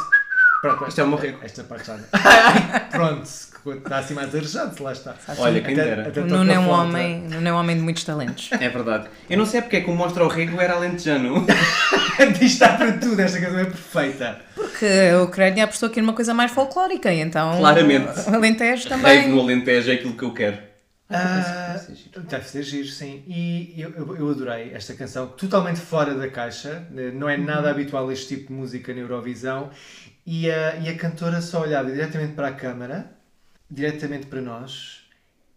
pronto, 0.62 0.88
Isto 0.88 1.00
é 1.02 1.04
o 1.04 1.08
meu 1.08 1.18
rego. 1.18 1.38
esta 1.42 1.64
parte 1.64 1.86
já. 1.86 1.96
Pronto, 2.90 3.28
está 3.72 3.98
assim 3.98 4.14
mais 4.14 4.34
arejado, 4.34 4.82
lá 4.82 4.92
está. 4.92 5.14
Olha, 5.38 5.60
quem 5.60 5.74
Até- 5.74 5.84
dera. 5.84 6.08
até 6.08 6.20
Nuno 6.20 6.52
é 6.52 6.58
um 6.58 6.68
homem, 6.68 7.20
Nuno 7.22 7.48
é 7.48 7.52
um 7.52 7.56
homem 7.56 7.76
de 7.76 7.82
muitos 7.82 8.04
talentos. 8.04 8.50
É 8.52 8.68
verdade. 8.68 9.08
Eu 9.28 9.38
não 9.38 9.46
sei 9.46 9.62
porque 9.62 9.76
é 9.76 9.80
que 9.80 9.90
o 9.90 9.94
Mostra 9.94 10.24
o 10.24 10.28
Rego 10.28 10.60
era 10.60 10.74
alentejano. 10.74 11.46
Disto 12.38 12.42
está 12.44 12.76
para 12.76 12.92
tudo, 12.92 13.18
esta 13.20 13.40
canção 13.40 13.58
é 13.58 13.64
perfeita. 13.64 14.40
Porque 14.54 14.86
a 15.12 15.22
Ucrânia 15.22 15.64
apostou 15.64 15.88
aqui 15.88 16.00
numa 16.00 16.12
coisa 16.12 16.32
mais 16.34 16.50
folclórica, 16.52 17.12
então. 17.12 17.58
Claramente. 17.58 18.28
O 18.30 18.34
Alentejo 18.34 18.88
também. 18.88 19.28
no 19.28 19.40
Alentejo 19.40 19.90
é 19.90 19.94
aquilo 19.94 20.14
que 20.16 20.22
eu 20.24 20.32
quero. 20.32 20.58
Ah, 21.10 21.74
Deve 21.74 21.78
ser 21.84 21.94
giro. 21.94 22.20
deve 22.22 22.48
ser 22.48 22.62
giro, 22.62 22.88
sim. 22.88 23.22
E 23.28 23.74
eu, 23.76 24.16
eu, 24.16 24.30
adorei 24.30 24.72
esta 24.72 24.94
canção, 24.94 25.26
totalmente 25.28 25.78
fora 25.78 26.14
da 26.14 26.28
caixa, 26.28 26.86
não 27.14 27.28
é 27.28 27.36
nada 27.36 27.70
habitual 27.70 28.10
este 28.10 28.36
tipo 28.36 28.48
de 28.48 28.52
música 28.54 28.92
na 28.94 29.00
Eurovisão. 29.00 29.70
E 30.26 30.50
a, 30.50 30.76
e 30.76 30.88
a 30.88 30.96
cantora 30.96 31.42
só 31.42 31.60
olhava 31.60 31.90
diretamente 31.90 32.32
para 32.32 32.48
a 32.48 32.52
câmara, 32.52 33.10
diretamente 33.74 34.26
para 34.26 34.40
nós, 34.40 35.00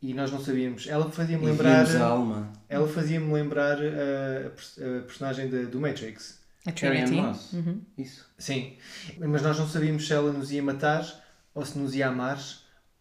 e 0.01 0.13
nós 0.13 0.31
não 0.31 0.43
sabíamos. 0.43 0.87
Ela 0.87 1.09
fazia-me 1.11 1.45
lembrar. 1.45 1.85
a 2.01 2.03
alma. 2.05 2.51
Ela 2.69 2.87
fazia-me 2.87 3.31
lembrar 3.33 3.77
a, 3.79 4.47
a 4.47 5.01
personagem 5.03 5.49
de- 5.49 5.65
do 5.65 5.79
Matrix. 5.79 6.39
A 6.65 6.71
Trinity. 6.71 7.15
Uhum. 7.53 7.81
Isso. 7.97 8.25
Sim, 8.37 8.75
mas 9.19 9.41
nós 9.41 9.57
não 9.57 9.67
sabíamos 9.67 10.05
se 10.05 10.13
ela 10.13 10.31
nos 10.33 10.51
ia 10.51 10.61
matar, 10.61 11.05
ou 11.53 11.65
se 11.65 11.77
nos 11.77 11.95
ia 11.95 12.07
amar, 12.09 12.37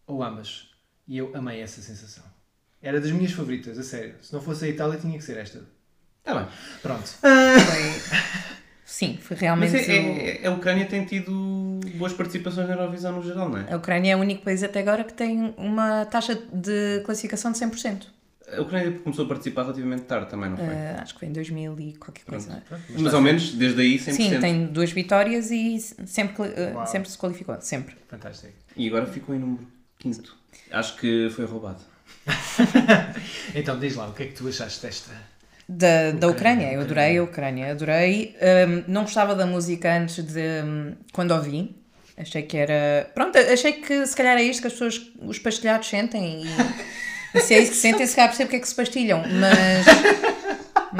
ou 0.05 0.23
ambas. 0.23 0.69
E 1.07 1.17
eu 1.17 1.31
amei 1.35 1.61
essa 1.61 1.81
sensação. 1.81 2.23
Era 2.81 2.99
das 3.01 3.11
minhas 3.11 3.31
favoritas, 3.33 3.77
a 3.77 3.83
sério. 3.83 4.15
Se 4.21 4.31
não 4.33 4.41
fosse 4.41 4.65
a 4.65 4.67
Itália, 4.69 4.97
tinha 4.99 5.17
que 5.17 5.23
ser 5.23 5.37
esta. 5.37 5.59
Está 6.19 6.33
bem. 6.39 6.47
Pronto. 6.81 7.07
Foi- 7.07 8.17
Sim, 8.87 9.17
foi 9.21 9.35
Mas 9.35 9.41
realmente. 9.41 9.75
é, 9.75 9.97
é- 9.97 10.41
é- 10.43 10.47
a 10.47 10.51
Ucrânia 10.51 10.85
tem 10.85 11.03
tido 11.03 11.29
boas 11.95 12.13
participações 12.13 12.69
na 12.69 12.73
Eurovisão 12.75 13.11
no 13.11 13.21
geral, 13.21 13.49
não 13.49 13.57
é? 13.57 13.73
A 13.73 13.75
Ucrânia 13.75 14.13
é 14.13 14.15
o 14.15 14.19
único 14.19 14.45
país 14.45 14.63
até 14.63 14.79
agora 14.79 15.03
que 15.03 15.13
tem 15.13 15.53
uma 15.57 16.05
taxa 16.05 16.35
de 16.53 17.01
classificação 17.05 17.51
de 17.51 17.57
100%. 17.57 18.07
A 18.57 18.61
Ucrânia 18.61 18.97
começou 18.99 19.25
a 19.25 19.27
participar 19.27 19.63
relativamente 19.63 20.03
tarde 20.03 20.29
também, 20.29 20.49
não 20.49 20.55
foi? 20.55 20.67
Eh, 20.67 20.95
acho 21.01 21.13
que 21.15 21.19
foi 21.19 21.27
em 21.27 21.33
2000 21.33 21.77
e 21.81 21.93
qualquer 21.97 22.23
coisa. 22.23 22.63
é? 22.71 22.77
Mas 22.97 23.13
ao 23.13 23.19
menos 23.21 23.51
desde 23.51 23.81
aí 23.81 23.99
100%. 23.99 24.13
Sim, 24.13 24.39
tem 24.39 24.65
duas 24.67 24.89
vitórias 24.93 25.51
e 25.51 25.77
sempre, 25.81 26.43
Uau. 26.73 26.87
sempre 26.87 27.09
se 27.09 27.17
qualificou. 27.17 27.59
Sempre. 27.59 27.93
Fantástico. 28.07 28.53
E 28.77 28.87
agora 28.87 29.05
ficou 29.05 29.35
em 29.35 29.39
número 29.39 29.67
quinto. 29.99 30.33
Acho 30.71 30.95
que 30.95 31.29
foi 31.35 31.43
roubado. 31.43 31.81
Então, 33.53 33.77
diz 33.77 33.95
lá, 33.95 34.07
o 34.07 34.13
que 34.13 34.23
é 34.23 34.25
que 34.27 34.33
tu 34.33 34.47
achaste 34.47 34.81
desta? 34.85 35.11
Da, 35.69 36.11
da 36.11 36.27
Ucrânia, 36.29 36.71
eu 36.71 36.81
adorei 36.81 37.17
a 37.17 37.23
Ucrânia, 37.23 37.71
adorei. 37.71 38.35
Hum, 38.41 38.83
não 38.87 39.01
gostava 39.01 39.35
da 39.35 39.45
música 39.45 39.93
antes 39.97 40.23
de 40.23 40.61
hum, 40.63 40.93
quando 41.11 41.31
ouvi. 41.31 41.75
Achei 42.17 42.41
que 42.43 42.57
era. 42.57 43.09
Pronto, 43.13 43.37
achei 43.37 43.73
que 43.73 44.05
se 44.07 44.15
calhar 44.15 44.37
é 44.37 44.43
isto 44.43 44.61
que 44.61 44.67
as 44.67 44.73
pessoas, 44.73 45.11
os 45.21 45.37
pastelhados 45.39 45.87
sentem 45.87 46.43
e, 46.45 46.47
e 47.37 47.41
se 47.41 47.53
é 47.53 47.59
isso 47.59 47.71
que 47.71 47.77
sentem, 47.77 48.07
se 48.07 48.15
calhar 48.15 48.29
percebo 48.29 48.47
porque 48.47 48.55
é 48.55 48.59
que 48.59 48.67
se 48.67 48.75
pastilham, 48.75 49.21
mas, 49.27 49.85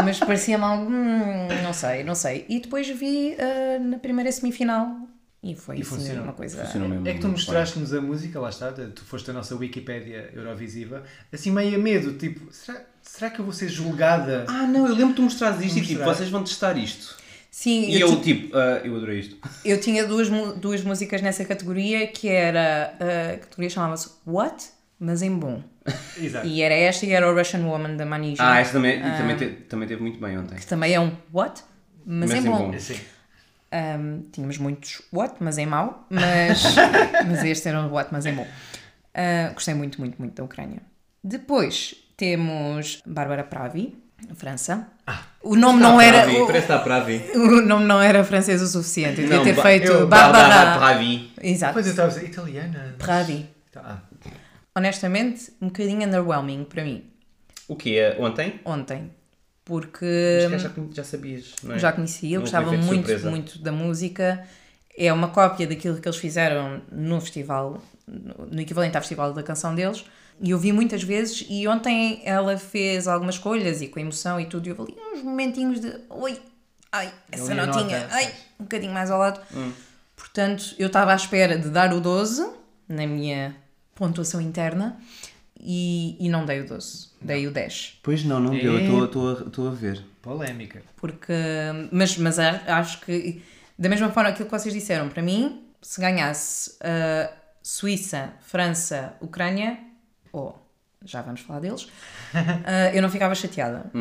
mas 0.03 0.19
parecia-me 0.19 0.63
algo. 0.63 0.91
hum, 0.91 1.47
não 1.63 1.73
sei, 1.73 2.03
não 2.03 2.13
sei. 2.15 2.45
E 2.49 2.59
depois 2.59 2.87
vi 2.89 3.35
ah, 3.39 3.79
na 3.79 3.97
primeira 3.97 4.31
semifinal 4.31 4.95
E 5.41 5.55
foi 5.55 5.77
E 5.77 5.81
assim, 5.81 5.95
funcionou. 5.95 6.23
uma 6.25 6.33
coisa. 6.33 6.63
Funcionou 6.65 6.89
mesmo 6.89 7.07
É 7.07 7.13
que 7.13 7.19
tu 7.19 7.29
mostraste-nos 7.29 7.93
a 7.93 8.01
música, 8.01 8.39
lá 8.39 8.49
está, 8.49 8.71
tu 8.71 9.03
foste 9.05 9.29
a 9.31 9.33
nossa 9.33 9.55
Wikipédia 9.55 10.29
Eurovisiva, 10.33 11.03
assim 11.33 11.51
meio 11.51 11.75
a 11.75 11.79
medo, 11.79 12.13
tipo, 12.13 12.51
será, 12.53 12.81
será 13.09 13.29
que 13.31 13.39
eu 13.39 13.45
vou 13.45 13.53
ser 13.53 13.69
julgada? 13.69 14.45
Ah, 14.47 14.67
não, 14.67 14.87
eu 14.87 14.93
lembro 14.93 15.09
de 15.09 15.13
tu 15.15 15.21
mostrares 15.23 15.61
isto 15.61 15.77
e 15.79 15.81
tipo, 15.81 15.93
Mostrar. 15.99 16.13
vocês 16.15 16.29
vão 16.29 16.43
testar 16.43 16.77
isto. 16.77 17.15
Sim, 17.49 17.89
E 17.89 17.99
eu, 17.99 18.09
eu, 18.09 18.15
ti- 18.17 18.23
tipo, 18.35 18.57
ah, 18.57 18.81
eu 18.83 18.95
adorei 18.95 19.19
isto. 19.19 19.37
eu 19.65 19.79
tinha 19.79 20.05
duas, 20.05 20.29
duas 20.57 20.83
músicas 20.83 21.21
nessa 21.21 21.43
categoria 21.45 22.05
que 22.07 22.27
era. 22.29 22.93
A 23.33 23.37
categoria 23.37 23.69
chamava-se 23.69 24.09
What? 24.25 24.65
Mas 24.99 25.21
em 25.21 25.31
bom. 25.35 25.61
Exato. 26.17 26.45
E 26.47 26.61
era 26.61 26.73
esta 26.73 27.05
e 27.05 27.11
era 27.11 27.31
o 27.31 27.35
Russian 27.35 27.61
Woman 27.65 27.95
da 27.95 28.05
Manija. 28.05 28.41
Ah, 28.43 28.59
esta 28.59 28.73
também, 28.73 28.97
e 28.99 29.01
também, 29.17 29.35
te- 29.37 29.49
também 29.63 29.87
teve 29.87 30.01
muito 30.01 30.19
bem 30.19 30.37
ontem. 30.37 30.55
Que 30.55 30.65
também 30.67 30.93
é 30.93 30.99
um 30.99 31.11
What? 31.31 31.61
Mas, 32.05 32.31
em 32.33 32.41
bom. 32.43 32.71
Assim, 32.73 32.95
Um, 33.71 34.21
tínhamos 34.31 34.57
muitos 34.59 35.01
what, 35.11 35.35
mas 35.41 35.57
em 35.57 35.65
mau, 35.65 36.05
mas, 36.09 36.63
mas 37.27 37.43
este 37.43 37.67
era 37.67 37.81
um 37.81 37.89
what, 37.91 38.09
mas 38.13 38.25
em 38.25 38.33
bom. 38.33 38.43
Uh, 39.13 39.53
gostei 39.53 39.73
muito, 39.73 39.99
muito, 39.99 40.17
muito 40.17 40.33
da 40.35 40.43
Ucrânia. 40.43 40.81
Depois 41.23 41.93
temos 42.17 43.01
Bárbara 43.05 43.43
Pravi, 43.43 43.95
França. 44.35 44.87
O 45.43 45.55
nome 45.55 45.79
não 45.79 46.01
era 46.01 46.23
Pravi, 46.23 46.41
o, 46.41 46.47
Parece 46.47 46.65
que 46.67 46.73
está 46.73 46.83
para 46.83 46.99
ver. 46.99 47.31
o 47.37 47.61
nome 47.61 47.85
não 47.85 48.01
era 48.01 48.23
francês 48.23 48.61
o 48.61 48.67
suficiente. 48.67 49.21
Eu 49.21 49.27
devia 49.29 49.37
Não, 49.37 49.43
ter 49.43 49.55
feito 49.61 49.85
eu- 49.91 50.07
Bárbara 50.07 50.77
Pravi. 50.77 51.31
Exato. 51.41 51.71
depois 51.73 51.85
eu 51.85 51.91
estava 51.91 52.09
a 52.09 52.13
dizer, 52.13 52.25
italiana. 52.27 52.95
Pravi. 52.97 53.45
Ah, 53.75 53.99
Honestamente, 54.75 55.51
um 55.61 55.67
bocadinho 55.67 56.05
underwhelming 56.07 56.63
para 56.63 56.83
mim 56.83 57.03
O 57.67 57.75
quê? 57.75 57.95
É 57.97 58.17
Ontem? 58.19 58.59
ontem, 58.65 59.11
porque 59.63 60.47
Mas 60.49 60.61
já, 60.63 60.71
já 60.91 61.03
sabias, 61.03 61.53
não 61.63 61.75
é? 61.75 61.79
já 61.79 61.91
conhecia, 61.91 62.35
eu 62.37 62.41
gostava 62.41 62.71
muito, 62.71 62.85
surpresa. 62.85 63.29
muito 63.29 63.59
da 63.59 63.71
música. 63.71 64.43
É 64.97 65.13
uma 65.13 65.27
cópia 65.27 65.67
daquilo 65.67 65.97
que 66.01 66.07
eles 66.07 66.17
fizeram 66.17 66.81
no 66.91 67.21
festival, 67.21 67.79
no 68.07 68.47
no 68.47 68.61
equivalente 68.61 68.95
ao 68.97 69.01
festival 69.03 69.31
da 69.33 69.43
canção 69.43 69.75
deles. 69.75 70.03
E 70.41 70.51
eu 70.51 70.59
vi 70.59 70.71
muitas 70.71 71.01
vezes 71.03 71.45
e 71.49 71.67
ontem 71.67 72.21
ela 72.23 72.57
fez 72.57 73.07
algumas 73.07 73.35
escolhas 73.35 73.81
e 73.81 73.87
com 73.87 73.99
emoção 73.99 74.39
e 74.39 74.45
tudo. 74.45 74.67
E 74.67 74.69
eu 74.69 74.81
ali 74.81 74.95
uns 75.13 75.23
momentinhos 75.23 75.79
de 75.79 75.91
oi, 76.09 76.39
ai, 76.91 77.11
essa 77.31 77.51
a 77.53 77.55
notinha, 77.65 78.01
nota. 78.01 78.07
ai, 78.15 78.31
um 78.59 78.63
bocadinho 78.63 78.93
mais 78.93 79.09
ao 79.09 79.19
lado. 79.19 79.39
Hum. 79.55 79.71
Portanto, 80.15 80.75
eu 80.77 80.87
estava 80.87 81.11
à 81.11 81.15
espera 81.15 81.57
de 81.57 81.69
dar 81.69 81.93
o 81.93 81.99
12 81.99 82.47
na 82.87 83.05
minha 83.07 83.55
pontuação 83.95 84.39
interna 84.39 84.99
e, 85.59 86.15
e 86.19 86.29
não 86.29 86.45
dei 86.45 86.61
o 86.61 86.67
12, 86.67 87.07
dei 87.21 87.47
o 87.47 87.51
10. 87.51 87.99
Pois 88.03 88.23
não, 88.23 88.39
não 88.39 88.51
deu, 88.51 88.79
eu 88.79 89.05
estou- 89.05 89.47
estou 89.47 89.67
a 89.67 89.71
ver. 89.71 90.03
polémica. 90.21 90.83
Porque, 90.97 91.33
mas, 91.91 92.15
mas 92.17 92.37
acho 92.37 93.01
que, 93.01 93.41
da 93.77 93.89
mesma 93.89 94.11
forma 94.11 94.29
aquilo 94.29 94.45
que 94.49 94.51
vocês 94.59 94.73
disseram, 94.73 95.09
para 95.09 95.21
mim, 95.23 95.63
se 95.81 95.99
ganhasse 95.99 96.77
a 96.81 97.31
Suíça, 97.63 98.33
França, 98.41 99.13
Ucrânia, 99.21 99.77
ou 100.31 100.57
já 101.03 101.21
vamos 101.21 101.41
falar 101.41 101.59
deles, 101.59 101.87
ah, 102.33 102.91
eu 102.93 103.01
não 103.01 103.09
ficava 103.09 103.33
chateada. 103.35 103.91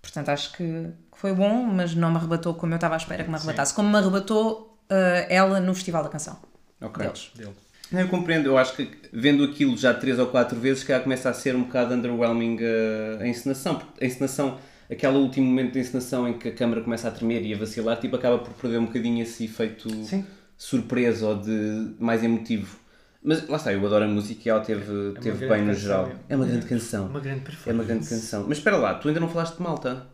Portanto, 0.00 0.28
acho 0.28 0.52
que, 0.52 0.64
que 1.12 1.18
foi 1.18 1.32
bom, 1.32 1.64
mas 1.64 1.94
não 1.94 2.10
me 2.10 2.16
arrebatou 2.16 2.54
como 2.54 2.72
eu 2.72 2.76
estava 2.76 2.94
à 2.94 2.98
espera 2.98 3.24
que 3.24 3.30
me 3.30 3.36
arrebatasse. 3.36 3.72
Como 3.74 3.88
me 3.88 3.96
arrebatou 3.96 4.78
ah, 4.90 5.26
ela 5.28 5.60
no 5.60 5.74
Festival 5.74 6.02
da 6.02 6.08
Canção 6.08 6.38
Ok. 6.80 7.04
deles. 7.04 7.30
Dele. 7.34 7.54
Eu 7.92 8.08
compreendo, 8.08 8.46
eu 8.46 8.58
acho 8.58 8.74
que 8.74 8.90
vendo 9.12 9.44
aquilo 9.44 9.76
já 9.76 9.92
três 9.94 10.18
ou 10.18 10.26
quatro 10.26 10.58
vezes, 10.58 10.82
que 10.82 10.98
começa 11.00 11.28
a 11.30 11.34
ser 11.34 11.54
um 11.54 11.64
bocado 11.64 11.94
underwhelming 11.94 12.56
uh, 12.56 13.20
a 13.20 13.26
encenação. 13.28 13.76
Porque 13.76 14.02
a 14.02 14.06
encenação, 14.06 14.58
aquele 14.90 15.16
último 15.16 15.46
momento 15.46 15.74
da 15.74 15.80
encenação 15.80 16.26
em 16.26 16.38
que 16.38 16.48
a 16.48 16.52
câmara 16.52 16.82
começa 16.82 17.06
a 17.08 17.10
tremer 17.10 17.44
e 17.44 17.54
a 17.54 17.58
vacilar, 17.58 17.98
tipo, 18.00 18.16
acaba 18.16 18.38
por 18.38 18.52
perder 18.54 18.78
um 18.78 18.86
bocadinho 18.86 19.22
esse 19.22 19.44
efeito 19.44 19.88
Sim. 20.04 20.24
surpresa 20.56 21.26
ou 21.28 21.36
de 21.36 21.94
mais 21.98 22.24
emotivo. 22.24 22.78
Mas 23.24 23.48
lá 23.48 23.56
está, 23.56 23.72
eu 23.72 23.84
adoro 23.86 24.04
a 24.04 24.08
música 24.08 24.42
e 24.44 24.50
ela 24.50 24.60
teve, 24.60 24.84
teve 25.20 25.38
grande 25.38 25.48
bem 25.48 25.62
no 25.62 25.66
canção, 25.68 25.80
geral. 25.82 26.08
é. 26.28 26.32
É 26.34 26.36
uma 26.36 26.44
grande 26.44 26.66
canção. 26.66 27.06
Uma 27.06 27.20
grande 27.20 27.40
É 27.40 27.42
performance. 27.44 27.70
uma 27.80 27.84
grande 27.84 28.06
canção. 28.08 28.44
Mas 28.46 28.58
espera 28.58 28.76
lá, 28.76 28.94
tu 28.94 29.08
ainda 29.08 29.18
não 29.20 29.28
falaste 29.28 29.56
de 29.56 29.62
Malta. 29.62 30.06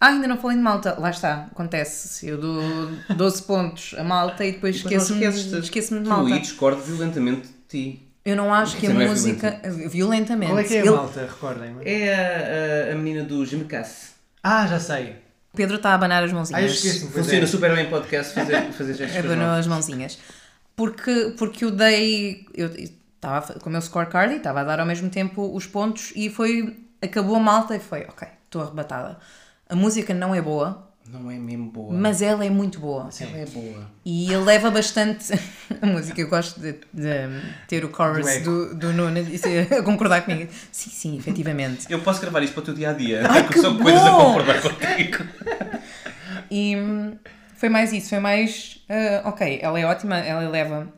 Ah, 0.00 0.08
ainda 0.08 0.26
não 0.26 0.38
falei 0.38 0.56
de 0.56 0.62
Malta. 0.62 0.96
Lá 0.98 1.10
está, 1.10 1.48
acontece. 1.52 2.26
Eu 2.26 2.38
dou 2.38 2.62
12 3.16 3.42
pontos 3.42 3.94
a 3.98 4.02
Malta 4.02 4.44
e 4.46 4.52
depois 4.52 4.76
esqueço-me 4.76 5.24
esqueço 5.26 5.94
de 5.98 6.02
Tu 6.04 6.08
Malta. 6.08 6.32
aí 6.34 6.40
discordo 6.40 6.80
violentamente 6.82 7.48
de 7.48 7.54
ti. 7.68 8.08
Eu 8.24 8.34
não 8.36 8.52
acho 8.54 8.78
que 8.78 8.86
a 8.86 8.90
é 8.90 9.08
música. 9.08 9.60
violentamente. 9.90 10.50
Qual 10.52 10.58
é 10.58 10.64
que 10.64 10.74
é 10.74 10.78
a 10.78 10.80
Ele- 10.80 10.90
malta? 10.90 11.20
Recordem-me. 11.20 11.84
É 11.84 12.14
a, 12.88 12.88
a, 12.88 12.92
a 12.92 12.96
menina 12.96 13.22
do 13.22 13.44
Jimcasse. 13.44 14.12
Ah, 14.42 14.66
já 14.66 14.80
sei. 14.80 15.16
Pedro 15.54 15.76
está 15.76 15.90
a 15.90 15.94
abanar 15.94 16.24
as 16.24 16.32
mãozinhas. 16.32 16.62
Ah, 16.62 16.64
eu 16.88 17.00
pois 17.10 17.12
Funciona 17.26 17.44
é. 17.44 17.46
super 17.46 17.74
bem 17.76 17.88
podcast 17.90 18.32
fazer, 18.34 18.62
fazer 18.72 18.94
gestos 18.94 19.18
Abanou 19.24 19.50
as 19.50 19.66
mãozinhas. 19.66 20.18
Porque, 20.76 21.34
porque 21.38 21.64
eu 21.64 21.70
dei. 21.70 22.46
Eu 22.54 22.66
estava 22.68 23.54
com 23.54 23.68
o 23.68 23.72
meu 23.72 23.80
scorecard 23.80 24.32
e 24.34 24.36
estava 24.38 24.60
a 24.60 24.64
dar 24.64 24.80
ao 24.80 24.86
mesmo 24.86 25.08
tempo 25.10 25.54
os 25.54 25.66
pontos 25.66 26.12
e 26.16 26.28
foi. 26.30 26.76
Acabou 27.02 27.36
a 27.36 27.40
malta 27.40 27.76
e 27.76 27.80
foi, 27.80 28.02
ok, 28.04 28.26
estou 28.46 28.62
arrebatada. 28.62 29.18
A 29.68 29.74
música 29.76 30.14
não 30.14 30.34
é 30.34 30.40
boa, 30.40 30.88
Não 31.06 31.30
é 31.30 31.34
mesmo 31.36 31.70
boa. 31.70 31.92
mas 31.92 32.22
ela 32.22 32.44
é 32.44 32.48
muito 32.50 32.80
boa. 32.80 33.08
ela 33.20 33.38
é 33.38 33.44
boa. 33.46 33.90
E 34.04 34.32
ele 34.32 34.42
leva 34.42 34.70
bastante 34.70 35.32
a 35.82 35.86
música. 35.86 36.18
Eu 36.20 36.28
gosto 36.28 36.58
de, 36.60 36.72
de 36.92 37.10
ter 37.68 37.84
o 37.84 37.94
chorus 37.94 38.26
Do 38.42 38.68
do, 38.70 38.74
do 38.74 38.92
Nuno 38.94 39.18
e 39.18 39.38
a 39.76 39.82
concordar 39.82 40.22
comigo. 40.24 40.50
Sim, 40.72 40.90
sim, 40.90 41.18
efetivamente. 41.18 41.86
Eu 41.90 42.00
posso 42.00 42.20
gravar 42.22 42.42
isto 42.42 42.54
para 42.54 42.62
o 42.62 42.64
teu 42.64 42.74
dia 42.74 42.90
a 42.90 42.92
dia. 42.94 43.22
Ai, 43.28 43.46
que 43.48 43.60
São 43.60 43.76
coisas 43.78 44.00
a 44.00 44.10
bom! 44.10 44.24
concordar 44.32 44.60
contigo. 44.62 45.24
E 46.50 46.74
foi 47.56 47.68
mais 47.68 47.92
isso, 47.92 48.08
foi 48.10 48.18
mais. 48.20 48.84
ah, 48.88 49.28
ok, 49.28 49.58
ela 49.62 49.78
é 49.78 49.84
ótima, 49.84 50.18
ela 50.18 50.48
leva 50.48 50.92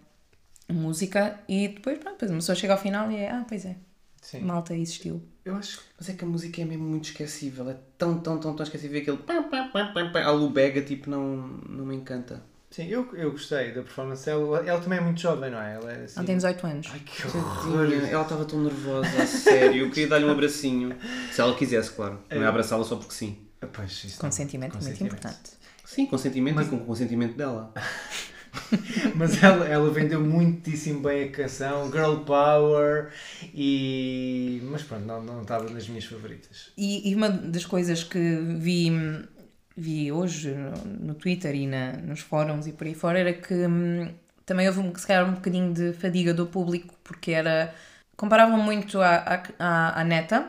música 0.68 1.38
e 1.48 1.68
depois, 1.68 1.98
pronto, 1.98 2.14
depois 2.14 2.30
uma 2.30 2.38
pessoa 2.38 2.56
chega 2.56 2.72
ao 2.72 2.78
final 2.78 3.10
e 3.10 3.16
é, 3.16 3.30
ah, 3.30 3.44
pois 3.48 3.64
é, 3.64 3.76
Sim. 4.20 4.40
malta 4.40 4.74
existiu. 4.74 5.22
Eu 5.44 5.54
acho 5.54 5.80
Mas 5.96 6.08
é 6.08 6.14
que 6.14 6.24
a 6.24 6.26
música 6.26 6.60
é 6.60 6.64
mesmo 6.64 6.82
muito 6.82 7.04
esquecível. 7.04 7.70
É 7.70 7.76
tão, 7.96 8.18
tão, 8.18 8.38
tão, 8.38 8.56
tão 8.56 8.64
esquecível. 8.64 9.00
Aquele. 9.00 9.18
A 10.24 10.30
Lubega, 10.32 10.82
tipo, 10.82 11.08
não, 11.08 11.36
não 11.68 11.86
me 11.86 11.94
encanta. 11.94 12.42
Sim, 12.68 12.88
eu, 12.88 13.08
eu 13.14 13.30
gostei 13.30 13.68
da 13.68 13.82
performance. 13.82 14.28
Ela, 14.28 14.66
ela 14.66 14.80
também 14.80 14.98
é 14.98 15.00
muito 15.00 15.20
jovem, 15.20 15.50
não 15.52 15.62
é? 15.62 15.74
Ela 15.76 15.92
é 15.92 16.02
assim. 16.02 16.14
Ela 16.16 16.26
tem 16.26 16.36
18 16.36 16.66
anos. 16.66 16.88
Ai, 16.92 16.98
que 16.98 17.26
horror. 17.28 17.92
Ela 18.10 18.22
estava 18.22 18.44
tão 18.44 18.60
nervosa, 18.60 19.22
a 19.22 19.26
sério. 19.26 19.84
Eu 19.84 19.90
queria 19.90 20.08
dar-lhe 20.08 20.24
um 20.24 20.32
abracinho. 20.32 20.96
Se 21.32 21.40
ela 21.40 21.54
quisesse, 21.54 21.92
claro. 21.92 22.18
Não 22.28 22.42
é 22.42 22.46
abraçá-la 22.46 22.82
só 22.82 22.96
porque 22.96 23.14
sim. 23.14 23.38
Pois, 23.72 24.04
isso 24.04 24.18
Consentimento, 24.18 24.72
muito 24.72 24.84
consentimento. 24.84 25.14
importante. 25.14 25.55
Sim, 25.96 26.06
consentimento 26.06 26.54
Mas- 26.56 26.66
e 26.66 26.70
com 26.70 26.76
o 26.76 26.84
consentimento 26.84 27.36
dela. 27.36 27.72
Mas 29.14 29.42
ela, 29.42 29.66
ela 29.66 29.90
vendeu 29.90 30.20
muitíssimo 30.20 31.00
bem 31.00 31.24
a 31.24 31.30
canção, 31.30 31.90
Girl 31.90 32.16
Power, 32.24 33.12
e. 33.54 34.60
Mas 34.70 34.82
pronto, 34.82 35.04
não, 35.04 35.22
não 35.22 35.42
estava 35.42 35.68
nas 35.70 35.88
minhas 35.88 36.04
favoritas. 36.04 36.72
E, 36.76 37.10
e 37.10 37.14
uma 37.14 37.28
das 37.28 37.64
coisas 37.66 38.02
que 38.04 38.18
vi, 38.58 38.90
vi 39.76 40.10
hoje 40.12 40.54
no, 41.00 41.14
Twitter 41.14 41.54
e 41.54 41.66
na, 41.66 41.92
nos 41.98 42.20
fóruns 42.20 42.66
e 42.66 42.72
por 42.72 42.86
aí 42.86 42.94
fora 42.94 43.18
era 43.18 43.32
que 43.32 43.54
hum, 43.54 44.08
também 44.44 44.66
houve 44.68 44.80
um- 44.80 44.94
se 44.94 45.06
calhar 45.06 45.28
um 45.28 45.34
bocadinho 45.34 45.72
de 45.72 45.92
fadiga 45.92 46.32
do 46.34 46.46
público 46.46 46.94
porque 47.04 47.32
era. 47.32 47.74
comparavam 48.16 48.58
muito 48.58 49.00
à, 49.00 49.16
à, 49.16 49.42
à, 49.58 50.00
à 50.00 50.04
neta. 50.04 50.48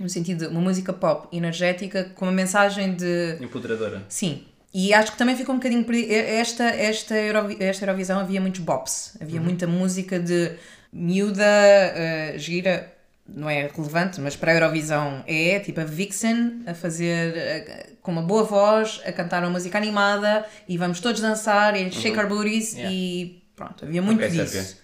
No 0.00 0.08
sentido 0.08 0.46
de 0.46 0.46
uma 0.46 0.60
música 0.60 0.92
pop 0.92 1.28
energética 1.36 2.04
com 2.14 2.24
uma 2.24 2.32
mensagem 2.32 2.94
de 2.94 3.36
Empoderadora. 3.40 4.02
Sim. 4.08 4.44
E 4.72 4.94
acho 4.94 5.12
que 5.12 5.18
também 5.18 5.36
ficou 5.36 5.54
um 5.54 5.58
bocadinho. 5.58 5.84
Esta, 6.10 6.64
esta, 6.64 7.14
Eurovi- 7.14 7.56
esta 7.60 7.84
Eurovisão 7.84 8.18
havia 8.20 8.40
muitos 8.40 8.60
bops. 8.60 9.16
Havia 9.20 9.40
muita 9.40 9.66
música 9.66 10.18
de 10.18 10.52
miúda, 10.92 11.44
eh, 11.44 12.34
gira, 12.38 12.92
não 13.28 13.48
é 13.50 13.68
relevante, 13.68 14.20
mas 14.20 14.36
para 14.36 14.52
a 14.52 14.54
Eurovisão 14.54 15.22
é, 15.26 15.58
tipo 15.60 15.80
a 15.80 15.84
Vixen 15.84 16.62
a 16.66 16.74
fazer 16.74 17.36
eh, 17.36 17.90
com 18.02 18.10
uma 18.12 18.22
boa 18.22 18.44
voz, 18.44 19.00
a 19.04 19.12
cantar 19.12 19.42
uma 19.42 19.50
música 19.50 19.76
animada 19.78 20.44
e 20.68 20.76
vamos 20.78 21.00
todos 21.00 21.20
dançar 21.20 21.76
e 21.76 21.90
shake 21.92 22.16
our 22.18 22.26
booties 22.28 22.72
Yeah. 22.74 22.92
e 22.94 23.42
pronto, 23.56 23.84
havia 23.84 24.00
muito 24.02 24.18
Ok, 24.24 24.30
disso. 24.30 24.52
Sérvia. 24.52 24.80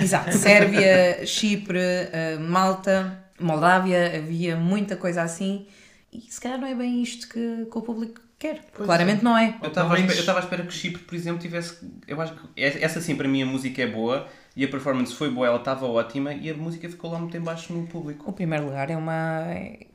Exato, 0.00 0.36
Sérvia, 0.36 1.26
Chipre, 1.26 1.78
eh, 1.80 2.36
Malta, 2.40 3.21
Moldávia, 3.44 4.16
havia 4.18 4.56
muita 4.56 4.96
coisa 4.96 5.22
assim 5.22 5.66
e 6.12 6.20
se 6.20 6.40
calhar 6.40 6.58
não 6.60 6.66
é 6.68 6.74
bem 6.74 7.02
isto 7.02 7.28
que, 7.28 7.66
que 7.70 7.78
o 7.78 7.82
público 7.82 8.20
quer. 8.38 8.64
Claramente 8.72 9.22
não 9.24 9.36
é. 9.36 9.56
Eu 9.62 9.68
estava 9.68 9.88
menos- 9.94 10.00
espera, 10.12 10.18
eu 10.18 10.20
estava 10.20 10.38
à 10.38 10.42
espera 10.42 10.62
que 10.66 10.72
Chipre, 10.72 11.02
por 11.02 11.14
exemplo, 11.14 11.40
tivesse. 11.40 11.78
Eu 12.06 12.20
acho 12.20 12.34
que 12.34 12.62
essa 12.62 13.00
sim, 13.00 13.16
para 13.16 13.28
mim, 13.28 13.42
a 13.42 13.46
música 13.46 13.82
é 13.82 13.86
boa 13.86 14.26
e 14.54 14.64
a 14.64 14.68
performance 14.68 15.14
foi 15.14 15.30
boa, 15.30 15.46
ela 15.46 15.58
estava 15.58 15.86
ótima 15.86 16.34
e 16.34 16.50
a 16.50 16.54
música 16.54 16.88
ficou 16.88 17.10
lá 17.10 17.18
muito 17.18 17.36
em 17.36 17.40
baixo 17.40 17.72
no 17.72 17.86
público. 17.86 18.28
O 18.28 18.32
primeiro 18.32 18.64
lugar 18.66 18.90
é, 18.90 18.96
uma, 18.96 19.44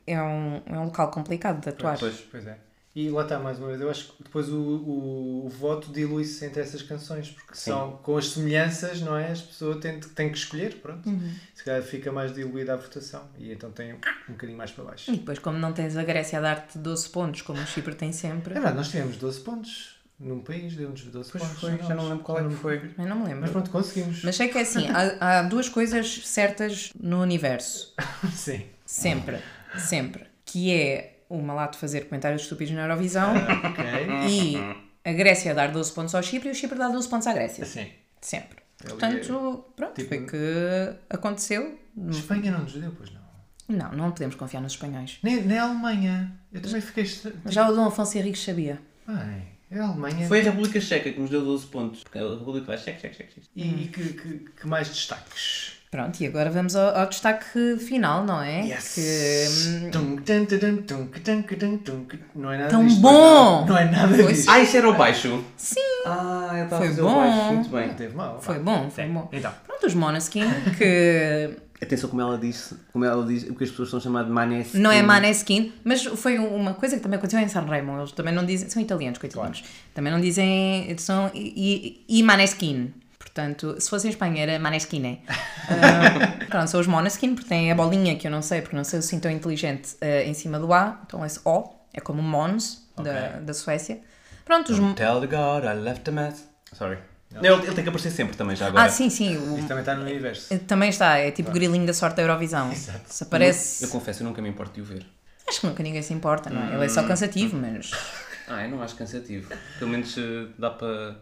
é, 0.06 0.20
um, 0.22 0.62
é 0.66 0.78
um 0.78 0.84
local 0.86 1.10
complicado 1.10 1.60
de 1.60 1.68
atuar. 1.68 1.96
Pois. 1.98 2.16
Pois 2.30 2.46
é. 2.46 2.58
E 3.00 3.10
lá 3.10 3.22
está, 3.22 3.38
mais 3.38 3.60
uma 3.60 3.68
vez, 3.68 3.80
eu 3.80 3.88
acho 3.88 4.08
que 4.08 4.24
depois 4.24 4.48
o, 4.48 4.56
o, 4.58 5.46
o 5.46 5.48
voto 5.48 5.92
dilui-se 5.92 6.44
entre 6.44 6.60
essas 6.60 6.82
canções, 6.82 7.30
porque 7.30 7.54
Sim. 7.54 7.70
são 7.70 7.92
com 8.02 8.16
as 8.16 8.30
semelhanças, 8.30 9.00
não 9.00 9.16
é? 9.16 9.30
As 9.30 9.40
pessoas 9.40 9.76
têm, 9.76 10.00
têm 10.00 10.32
que 10.32 10.38
escolher, 10.38 10.74
pronto. 10.82 11.08
Uhum. 11.08 11.32
Se 11.54 11.62
calhar 11.62 11.80
fica 11.82 12.10
mais 12.10 12.34
diluída 12.34 12.72
a 12.74 12.76
votação 12.76 13.28
e 13.38 13.52
então 13.52 13.70
tem 13.70 13.92
um 13.92 13.98
bocadinho 14.30 14.58
mais 14.58 14.72
para 14.72 14.82
baixo. 14.82 15.12
E 15.12 15.16
depois, 15.16 15.38
como 15.38 15.56
não 15.58 15.72
tens 15.72 15.96
a 15.96 16.02
Grécia 16.02 16.40
a 16.40 16.42
dar-te 16.42 16.76
12 16.76 17.08
pontos, 17.10 17.42
como 17.42 17.60
o 17.62 17.66
Chipre 17.66 17.94
tem 17.94 18.08
É 18.08 18.12
sempre, 18.12 18.54
verdade, 18.54 18.76
nós 18.76 18.88
tivemos 18.88 19.16
12 19.16 19.40
pontos. 19.42 19.96
num 20.18 20.40
país, 20.40 20.74
deu-nos 20.74 21.02
12 21.04 21.30
Pois 21.30 21.44
pontos. 21.44 21.60
foi, 21.60 21.78
já 21.78 21.94
não 21.94 22.08
lembro 22.08 22.24
qual 22.24 22.40
é 22.40 22.48
que 22.48 22.54
foi. 22.56 22.90
Eu 22.98 23.06
não 23.06 23.16
me 23.20 23.26
lembro. 23.26 23.42
Mas 23.42 23.50
pronto, 23.52 23.70
conseguimos. 23.70 24.24
Mas 24.24 24.34
sei 24.34 24.48
que 24.48 24.58
é 24.58 24.62
assim, 24.62 24.88
há, 24.88 25.38
há 25.38 25.42
duas 25.42 25.68
coisas 25.68 26.26
certas 26.26 26.90
no 26.98 27.22
universo. 27.22 27.94
Sim. 28.34 28.66
Sempre, 28.84 29.38
sempre. 29.76 30.26
Que 30.44 30.72
é 30.72 31.17
o 31.28 31.38
Malato 31.42 31.76
fazer 31.78 32.02
comentários 32.08 32.42
estúpidos 32.42 32.72
na 32.74 32.82
Eurovisão 32.82 33.32
Ok. 33.64 33.84
e 34.28 34.56
a 35.04 35.12
Grécia 35.12 35.54
dar 35.54 35.70
12 35.72 35.92
pontos 35.92 36.14
ao 36.14 36.22
Chipre 36.22 36.48
e 36.48 36.52
o 36.52 36.54
Chipre 36.54 36.78
dar 36.78 36.88
12 36.88 37.08
pontos 37.08 37.26
à 37.26 37.32
Grécia. 37.32 37.64
Sim. 37.64 37.90
Sempre. 38.20 38.58
Ali 38.80 38.90
Portanto, 38.90 39.64
pronto, 39.76 39.94
tipo- 39.94 40.08
foi 40.08 40.24
que 40.26 40.94
aconteceu. 41.10 41.78
Espanha 42.10 42.52
não 42.52 42.60
nos 42.60 42.74
deu, 42.74 42.92
pois 42.96 43.10
não. 43.12 43.18
Não, 43.68 43.92
não 43.92 44.10
podemos 44.12 44.34
confiar 44.36 44.60
nos 44.60 44.72
espanhóis. 44.72 45.18
Nem, 45.22 45.42
nem 45.42 45.58
a 45.58 45.64
Alemanha. 45.64 46.32
Eu 46.52 46.62
também 46.62 46.80
fiquei. 46.80 47.04
estra- 47.04 47.32
Já 47.46 47.68
o 47.68 47.74
Dom 47.74 47.86
Afonso 47.86 48.16
Henriques 48.16 48.42
sabia. 48.42 48.80
Bem, 49.06 49.48
é 49.70 49.78
a 49.80 49.86
Alemanha. 49.88 50.26
Foi 50.28 50.40
a 50.40 50.44
República 50.44 50.80
Checa 50.80 51.12
que 51.12 51.20
nos 51.20 51.28
deu 51.28 51.44
12 51.44 51.66
pontos. 51.66 52.02
Porque 52.02 52.18
a 52.18 52.22
República 52.22 52.66
vai 52.66 52.78
cheque, 52.78 53.00
cheque. 53.00 53.16
cheque. 53.16 53.40
E 53.56 53.88
que, 53.88 54.12
que, 54.14 54.38
que 54.58 54.66
mais 54.66 54.88
destaques? 54.88 55.77
Pronto, 55.90 56.20
e 56.20 56.26
agora 56.26 56.50
vamos 56.50 56.76
ao, 56.76 56.94
ao 56.94 57.06
destaque 57.08 57.78
final, 57.78 58.22
não 58.22 58.42
é? 58.42 58.60
Yes. 58.60 58.94
Que... 58.94 59.90
Não 62.34 62.52
é 62.52 62.58
nada 62.58 62.68
Tão 62.68 62.86
disto. 62.86 63.00
bom! 63.00 63.64
Não 63.66 63.78
é 63.78 63.90
nada 63.90 64.14
foi 64.14 64.32
disto. 64.34 64.50
Ah, 64.50 64.60
isso 64.60 64.76
era 64.76 64.90
o 64.90 64.94
baixo? 64.94 65.42
Sim! 65.56 65.80
Ah, 66.04 66.50
eu 66.58 66.64
estava 66.64 66.82
foi 66.82 66.86
a 66.86 66.90
fazer 66.90 67.02
bom. 67.02 67.10
o 67.10 67.14
baixo. 67.14 67.52
Muito 67.54 67.70
bem. 67.70 67.86
Não 67.88 67.94
teve 67.94 68.14
mal. 68.14 68.38
Foi 68.40 68.58
bom, 68.58 68.90
foi 68.90 69.06
bom. 69.06 69.28
Então. 69.32 69.50
Pronto, 69.66 69.86
os 69.86 69.94
Monaskin, 69.94 70.44
que... 70.76 71.50
Atenção 71.80 72.10
como 72.10 72.20
ela 72.20 72.36
disse, 72.36 72.74
como 72.92 73.04
ela 73.04 73.24
diz, 73.24 73.44
o 73.44 73.54
que 73.54 73.64
as 73.64 73.70
pessoas 73.70 73.88
estão 73.88 74.00
chamadas 74.00 74.26
de 74.26 74.34
maneskin. 74.34 74.78
Não 74.78 74.90
é 74.90 75.00
maneskin, 75.00 75.72
mas 75.84 76.04
foi 76.04 76.36
uma 76.38 76.74
coisa 76.74 76.96
que 76.96 77.02
também 77.02 77.16
aconteceu 77.16 77.38
em 77.40 77.48
San 77.48 77.64
Remo 77.64 77.96
Eles 77.98 78.10
também 78.12 78.34
não 78.34 78.44
dizem, 78.44 78.68
são 78.68 78.82
italianos, 78.82 79.18
coitadinhos. 79.18 79.60
Claro. 79.60 79.74
Também 79.94 80.12
não 80.12 80.20
dizem, 80.20 80.94
são 80.98 81.30
e, 81.32 82.04
e 82.08 82.22
maneskin. 82.22 82.92
Portanto, 83.38 83.76
se 83.80 83.88
fosse 83.88 84.08
em 84.08 84.10
Espanha 84.10 84.42
era 84.42 84.58
Maneskin. 84.58 85.12
Uh, 85.22 86.46
pronto, 86.50 86.66
são 86.68 86.80
os 86.80 86.88
Måneskin, 86.88 87.36
porque 87.36 87.48
têm 87.48 87.70
a 87.70 87.74
bolinha 87.76 88.16
que 88.16 88.26
eu 88.26 88.32
não 88.32 88.42
sei, 88.42 88.60
porque 88.62 88.74
não 88.74 88.82
sei 88.82 88.98
assim 88.98 89.20
tão 89.20 89.30
inteligente 89.30 89.94
uh, 90.02 90.26
em 90.28 90.34
cima 90.34 90.58
do 90.58 90.72
A. 90.72 91.00
Então 91.06 91.24
esse 91.24 91.38
O 91.44 91.70
é 91.94 92.00
como 92.00 92.20
Mons 92.20 92.84
da, 92.96 93.38
da 93.38 93.54
Suécia. 93.54 94.00
Pronto, 94.44 94.72
os. 94.72 94.94
Tell 94.96 95.20
the 95.20 95.28
God 95.28 95.62
I 95.64 95.74
left 95.80 96.08
a 96.10 96.12
mess. 96.12 96.48
Sorry. 96.72 96.98
Não, 97.30 97.44
ele, 97.44 97.66
ele 97.66 97.74
tem 97.76 97.84
que 97.84 97.90
aparecer 97.90 98.10
sempre 98.10 98.36
também, 98.36 98.56
já 98.56 98.66
agora. 98.66 98.86
Ah, 98.86 98.88
sim, 98.88 99.08
sim. 99.08 99.36
o- 99.36 99.56
isto 99.56 99.68
também 99.68 99.82
está 99.82 99.94
no 99.94 100.02
universo. 100.02 100.58
também 100.60 100.88
está, 100.88 101.18
é 101.18 101.30
tipo 101.30 101.52
grilinho 101.52 101.86
da 101.86 101.92
sorte 101.94 102.16
da 102.16 102.22
Eurovisão. 102.22 102.72
Se 102.74 102.90
Eu, 102.90 103.26
aparece. 103.28 103.84
eu 103.84 103.90
confesso, 103.90 104.24
eu 104.24 104.26
nunca 104.26 104.42
me 104.42 104.48
importo 104.48 104.74
de 104.74 104.80
o 104.80 104.84
ver. 104.84 105.06
Acho 105.46 105.60
que 105.60 105.66
nunca 105.68 105.80
ninguém 105.84 106.02
se 106.02 106.12
importa, 106.12 106.50
não 106.50 106.60
é? 106.72 106.74
Ele 106.74 106.84
é 106.86 106.88
só 106.88 107.04
cansativo, 107.04 107.56
mas. 107.56 107.92
Ah, 108.48 108.64
eu 108.64 108.70
não 108.70 108.82
acho 108.82 108.96
cansativo. 108.96 109.48
Pelo 109.78 109.90
menos 109.92 110.16
eh, 110.18 110.46
dá 110.58 110.70
para 110.70 111.16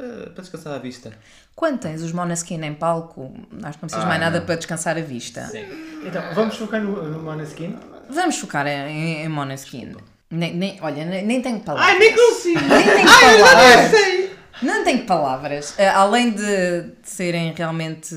para 0.00 0.30
para 0.30 0.42
descansar 0.42 0.72
a 0.74 0.78
vista. 0.78 1.12
Quando 1.54 1.78
tens 1.78 2.02
os 2.02 2.12
Måneskin 2.12 2.62
em 2.64 2.74
palco, 2.74 3.32
acho 3.62 3.78
que 3.78 3.82
não 3.82 3.88
precisas 3.88 4.04
Ah, 4.04 4.08
mais 4.08 4.20
nada 4.20 4.38
não. 4.38 4.46
para 4.46 4.54
descansar 4.56 4.96
a 4.96 5.00
vista. 5.00 5.46
Sim. 5.46 5.66
Então, 6.04 6.22
vamos 6.34 6.56
focar 6.56 6.80
no, 6.80 7.02
no 7.02 7.22
Måneskin? 7.22 7.78
Vamos 8.08 8.38
focar 8.38 8.66
em, 8.66 9.22
em 9.24 9.28
Måneskin. 9.28 9.94
Nem, 10.30 10.54
nem, 10.56 10.78
olha, 10.80 11.04
nem, 11.04 11.24
nem 11.26 11.42
tenho 11.42 11.60
palavras. 11.60 11.90
Ai, 11.92 11.98
nem 11.98 12.14
consigo! 12.14 12.60
nem 12.60 12.82
tenho 12.84 13.08
Ai, 13.08 13.34
eu 13.40 13.44
palavras. 13.44 13.76
nem 13.76 14.00
sei! 14.00 14.30
Não 14.62 14.84
tenho 14.84 15.04
palavras. 15.06 15.74
Eh, 15.78 15.88
além 15.88 16.30
de, 16.32 16.82
de 16.82 16.92
serem 17.08 17.52
realmente 17.54 18.14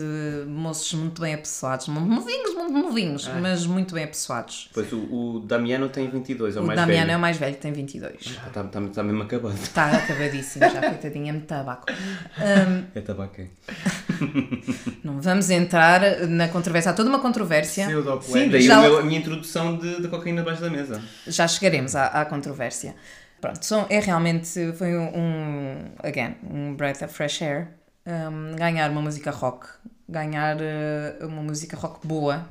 moços 0.48 0.94
muito 0.94 1.22
bem 1.22 1.34
apessoados, 1.34 1.88
muito 1.88 2.10
novinhos, 2.10 2.54
muito 2.54 2.72
novinhos, 2.74 3.30
mas 3.42 3.66
muito 3.66 3.94
bem 3.96 4.04
apessoados. 4.04 4.70
Pois 4.74 4.92
o, 4.92 4.98
o 4.98 5.40
Damiano 5.40 5.90
tem 5.90 6.10
22, 6.10 6.56
é 6.56 6.60
o, 6.60 6.64
O 6.64 6.68
mais 6.68 6.80
Damiano 6.80 7.04
é 7.04 7.06
velho. 7.08 7.18
o 7.18 7.22
mais 7.22 7.38
velho, 7.38 7.56
tem 7.56 7.72
22. 7.72 8.14
Está 8.22 8.64
tá, 8.64 8.82
tá 8.94 9.04
mesmo 9.04 9.24
acabado. 9.24 9.54
Está 9.56 9.92
acabadíssimo 9.92 10.70
já, 10.70 10.82
coitadinha, 10.82 11.30
é 11.30 11.34
muito 11.34 11.48
tabaco. 11.48 11.86
Ahm, 12.38 12.84
É 12.96 13.02
tabaco. 13.02 13.34
não 15.04 15.22
vamos 15.22 15.50
entrar 15.50 16.02
na 16.28 16.48
controvérsia. 16.48 16.92
Há 16.92 16.94
toda 16.94 17.10
uma 17.10 17.20
controvérsia. 17.20 17.88
Sim, 18.22 18.50
daí 18.50 18.62
Já- 18.62 18.82
o 18.90 18.98
a 18.98 19.04
minha 19.04 19.20
introdução 19.20 19.78
de, 19.78 20.02
de 20.02 20.08
cocaína 20.08 20.42
debaixo 20.42 20.62
da 20.62 20.70
mesa. 20.70 21.02
já 21.28 21.48
chegaremos 21.48 21.96
à, 21.96 22.08
à 22.08 22.26
controvérsia. 22.26 22.96
Pronto, 23.44 23.66
são, 23.66 23.86
é 23.90 24.00
realmente, 24.00 24.72
foi 24.78 24.98
um, 24.98 25.10
um, 25.18 25.76
again, 26.02 26.38
um 26.50 26.74
breath 26.76 27.02
of 27.02 27.14
fresh 27.14 27.42
air, 27.42 27.68
um, 28.08 28.56
ganhar 28.56 28.90
uma 28.90 29.02
música 29.02 29.32
rock, 29.32 29.68
ganhar 30.08 30.56
uh, 30.56 31.28
uma 31.28 31.44
música 31.44 31.76
rock 31.76 32.08
boa, 32.08 32.48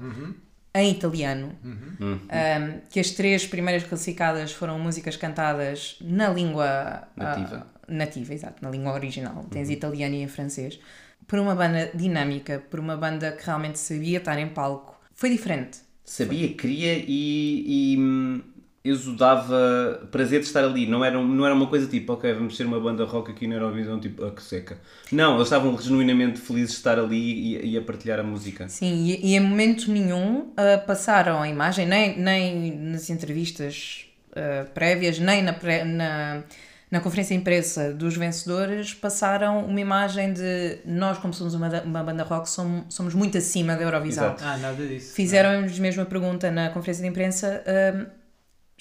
em 0.75 0.91
italiano, 0.91 1.57
Hum. 1.65 2.19
um, 2.29 2.81
que 2.91 3.01
as 3.01 3.11
três 3.13 3.47
primeiras 3.47 3.85
classificadas 3.85 4.53
foram 4.53 4.79
músicas 4.79 5.17
cantadas 5.17 5.97
na 6.03 6.29
língua 6.29 7.09
Nativa. 7.17 7.67
ah, 7.67 7.83
nativa, 7.89 8.35
exato, 8.35 8.63
na 8.63 8.69
língua 8.69 8.93
original, 8.93 9.47
tens 9.51 9.71
italiano 9.71 10.15
e 10.15 10.23
em 10.23 10.29
francês, 10.29 10.79
por 11.27 11.39
uma 11.39 11.55
banda 11.55 11.91
dinâmica, 11.95 12.63
por 12.71 12.79
uma 12.79 12.99
banda 12.99 13.33
que 13.33 13.47
realmente 13.47 13.79
sabia 13.79 14.19
estar 14.19 14.39
em 14.39 14.49
palco, 14.51 15.01
foi 15.15 15.31
diferente. 15.31 15.79
Sabia, 16.05 16.53
queria 16.53 16.99
e, 16.99 17.95
e 17.95 17.99
hum, 17.99 18.43
exudava 18.85 20.07
prazer 20.11 20.41
de 20.41 20.47
estar 20.47 20.65
ali. 20.65 20.87
Não 20.87 21.05
era, 21.05 21.21
não 21.21 21.45
era 21.47 21.55
uma 21.55 21.67
coisa 21.67 21.87
tipo, 21.87 22.13
ok, 22.13 22.33
vamos 22.35 22.57
ser 22.57 22.65
uma 22.67 22.81
banda 22.81 23.05
rock 23.05 23.31
aqui 23.31 23.47
na 23.47 23.55
Eurovisão, 23.57 24.01
tipo, 24.01 24.25
a 24.25 24.31
que 24.33 24.43
seca. 24.43 24.79
Não, 25.11 25.35
eles 25.37 25.45
estavam 25.47 25.81
genuinamente 25.81 26.41
felizes 26.41 26.71
de 26.73 26.77
estar 26.79 26.99
ali 26.99 27.57
e, 27.57 27.73
e 27.73 27.79
a 27.79 27.83
partilhar 27.83 28.19
a 28.19 28.23
música. 28.23 28.69
Sim, 28.69 29.05
e, 29.07 29.33
e 29.33 29.37
em 29.37 29.41
momento 29.41 29.91
nenhum 29.91 30.53
ah, 30.57 30.79
passaram 30.79 31.41
a 31.41 31.49
imagem, 31.49 31.87
nem, 31.87 32.19
nem 32.19 32.73
nas 32.77 33.09
entrevistas 33.11 34.07
ah, 34.35 34.67
prévias, 34.75 35.19
nem 35.19 35.43
na, 35.43 35.53
pré- 35.53 35.85
na, 35.85 36.43
na 36.91 37.01
conferência 37.01 37.35
de 37.37 37.41
imprensa 37.41 37.93
dos 37.93 38.17
vencedores, 38.17 38.93
passaram 38.95 39.65
uma 39.65 39.81
imagem 39.81 40.33
de 40.33 40.79
nós, 40.85 41.19
como 41.19 41.33
somos 41.33 41.55
uma, 41.55 41.69
uma 41.83 42.03
banda 42.03 42.25
rock, 42.25 42.51
somos, 42.51 42.93
somos 42.93 43.15
muito 43.15 43.39
acima 43.39 43.77
da 43.77 43.83
Eurovisão. 43.83 44.25
Exato. 44.27 44.43
Ah, 44.45 44.57
nada 44.57 44.85
disso. 44.87 45.15
Fizeram-nos 45.15 45.79
mesmo 45.79 46.03
a 46.03 46.07
pergunta 46.07 46.51
na 46.51 46.71
conferência 46.71 47.03
de 47.03 47.09
imprensa. 47.09 47.63
ah, 47.67 48.22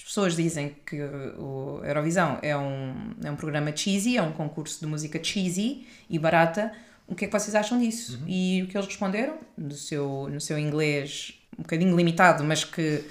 as 0.02 0.04
pessoas 0.04 0.34
dizem 0.36 0.74
que 0.84 1.00
o 1.00 1.80
Eurovisão 1.84 2.38
é 2.42 2.56
um, 2.56 3.14
é 3.22 3.30
um 3.30 3.36
programa 3.36 3.74
cheesy, 3.74 4.16
é 4.16 4.22
um 4.22 4.32
concurso 4.32 4.80
de 4.80 4.86
música 4.86 5.22
cheesy 5.22 5.86
e 6.10 6.18
barata. 6.18 6.72
O 7.06 7.14
que 7.14 7.24
é 7.24 7.28
que 7.28 7.32
vocês 7.32 7.54
acham 7.54 7.78
disso? 7.78 8.20
E 8.26 8.64
o 8.64 8.66
que 8.66 8.76
eles 8.76 8.88
responderam, 8.88 9.38
no 9.56 9.72
seu, 9.72 10.28
no 10.28 10.40
seu 10.40 10.58
inglês 10.58 11.34
um 11.56 11.62
bocadinho 11.62 11.96
limitado, 11.96 12.42
mas 12.42 12.64
que. 12.64 13.04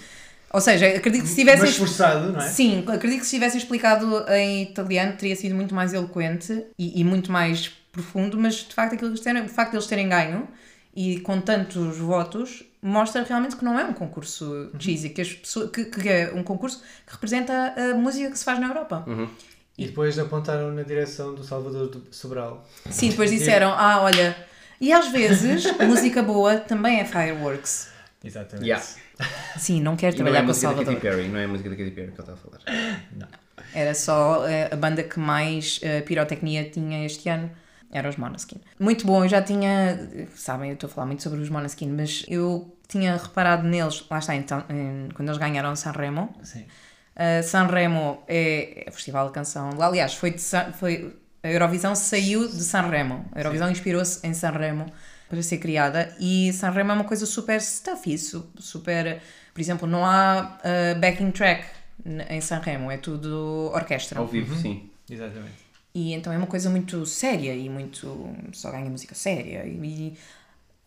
Ou 0.53 0.59
seja, 0.59 0.85
acredito 0.87 1.23
que 1.23 1.29
se 1.29 1.35
tivessem. 1.35 1.61
Mas 1.61 1.69
esforçado, 1.71 2.33
não 2.33 2.41
é? 2.41 2.49
Sim, 2.49 2.83
acredito 2.85 3.21
que 3.21 3.25
se 3.25 3.35
tivessem 3.35 3.57
explicado 3.57 4.25
em 4.29 4.63
italiano 4.63 5.15
teria 5.15 5.35
sido 5.35 5.55
muito 5.55 5.73
mais 5.73 5.93
eloquente 5.93 6.65
e, 6.77 6.99
e 6.99 7.03
muito 7.05 7.31
mais 7.31 7.69
profundo, 7.91 8.37
mas 8.37 8.55
de 8.55 8.73
facto 8.73 8.95
aquilo 8.95 9.11
que 9.11 9.15
eles 9.15 9.21
terem, 9.21 9.43
o 9.43 9.49
facto 9.49 9.71
de 9.71 9.77
eles 9.77 9.87
terem 9.87 10.09
ganho 10.09 10.45
e 10.93 11.21
com 11.21 11.39
tantos 11.39 11.97
votos 11.99 12.65
mostra 12.81 13.23
realmente 13.23 13.55
que 13.55 13.63
não 13.63 13.79
é 13.79 13.83
um 13.83 13.93
concurso 13.93 14.71
cheesy, 14.79 15.09
que, 15.09 15.21
as 15.21 15.33
pessoas, 15.33 15.69
que, 15.69 15.85
que 15.85 16.09
é 16.09 16.31
um 16.33 16.43
concurso 16.43 16.81
que 17.05 17.13
representa 17.13 17.75
a 17.75 17.95
música 17.95 18.29
que 18.31 18.37
se 18.37 18.43
faz 18.43 18.59
na 18.59 18.67
Europa. 18.67 19.05
E 19.77 19.85
depois 19.85 20.17
apontaram 20.19 20.71
na 20.71 20.83
direção 20.83 21.33
do 21.33 21.43
Salvador 21.43 21.89
do 21.89 22.03
Sobral. 22.11 22.67
Sim, 22.89 23.09
depois 23.09 23.31
disseram, 23.31 23.71
ah, 23.71 24.01
olha, 24.01 24.35
e 24.79 24.91
às 24.91 25.07
vezes 25.09 25.65
música 25.87 26.21
boa 26.21 26.57
também 26.57 26.99
é 26.99 27.05
fireworks. 27.05 27.89
Exatamente. 28.23 28.67
Yeah. 28.67 28.85
Sim, 29.57 29.81
não 29.81 29.95
quero 29.95 30.15
E 30.15 30.19
não 30.19 30.27
é 30.27 30.31
trabalhar 30.31 30.43
a 30.43 30.45
com 30.45 30.51
o 30.51 30.53
Salvador. 30.53 30.95
Perry, 30.99 31.27
não 31.27 31.39
é 31.39 31.45
a 31.45 31.47
música 31.47 31.69
da 31.69 31.75
Katy 31.75 31.91
Perry 31.91 32.11
que 32.11 32.21
ele 32.21 32.21
está 32.21 32.33
a 32.33 32.35
falar. 32.35 33.29
Era 33.73 33.93
só 33.93 34.47
eh, 34.47 34.69
a 34.71 34.75
banda 34.75 35.03
que 35.03 35.19
mais 35.19 35.79
eh, 35.81 36.01
pirotecnia 36.01 36.69
tinha 36.69 37.05
este 37.05 37.29
ano. 37.29 37.49
Era 37.91 38.07
os 38.09 38.15
Måneskin. 38.15 38.61
Muito 38.79 39.05
bom, 39.05 39.23
eu 39.25 39.29
já 39.29 39.41
tinha. 39.41 40.27
Sabem, 40.35 40.69
eu 40.69 40.73
estou 40.75 40.89
a 40.89 40.93
falar 40.93 41.07
muito 41.07 41.21
sobre 41.23 41.39
os 41.41 41.49
Måneskin, 41.49 41.89
mas 41.89 42.23
eu 42.27 42.73
tinha 42.87 43.17
reparado 43.17 43.67
neles, 43.67 44.05
lá 44.09 44.19
está, 44.19 44.35
então, 44.35 44.63
quando 45.13 45.27
eles 45.29 45.37
ganharam 45.37 45.75
Sanremo. 45.75 46.33
Sim. 46.43 46.65
Uh, 47.13 47.43
Sanremo 47.43 48.23
é, 48.27 48.83
é 48.85 48.89
o 48.89 48.93
festival 48.93 49.27
de 49.27 49.33
canção. 49.33 49.69
Aliás, 49.81 50.13
foi, 50.13 50.31
de 50.31 50.41
San- 50.41 50.71
foi 50.71 51.13
a 51.43 51.49
Eurovisão 51.51 51.93
saiu 51.95 52.47
de 52.47 52.63
Sanremo. 52.63 53.25
A 53.33 53.39
Eurovisão 53.39 53.69
inspirou-se 53.69 54.25
em 54.25 54.33
Sanremo 54.33 54.85
para 55.29 55.41
ser 55.41 55.57
criada 55.57 56.13
e 56.19 56.51
Sanremo 56.53 56.91
é 56.91 56.93
uma 56.95 57.03
coisa 57.03 57.25
super 57.25 57.61
stuffy, 57.61 58.17
su- 58.17 58.49
super. 58.57 59.21
Por 59.53 59.59
exemplo, 59.59 59.87
não 59.87 60.05
há 60.05 60.59
uh, 60.63 60.99
backing 60.99 61.31
track 61.31 61.65
em 62.29 62.39
Sanremo, 62.41 62.89
é 62.89 62.97
tudo 62.97 63.69
orquestra. 63.73 64.19
Ao 64.19 64.27
vivo, 64.27 64.55
sim. 64.55 64.89
Exatamente. 65.09 65.60
E 65.93 66.13
então 66.13 66.31
é 66.31 66.37
uma 66.37 66.47
coisa 66.47 66.69
muito 66.69 67.05
séria 67.05 67.53
e 67.53 67.69
muito. 67.69 68.29
só 68.53 68.71
ganha 68.71 68.89
música 68.89 69.13
séria. 69.13 69.65
E, 69.65 69.77
e 69.83 70.17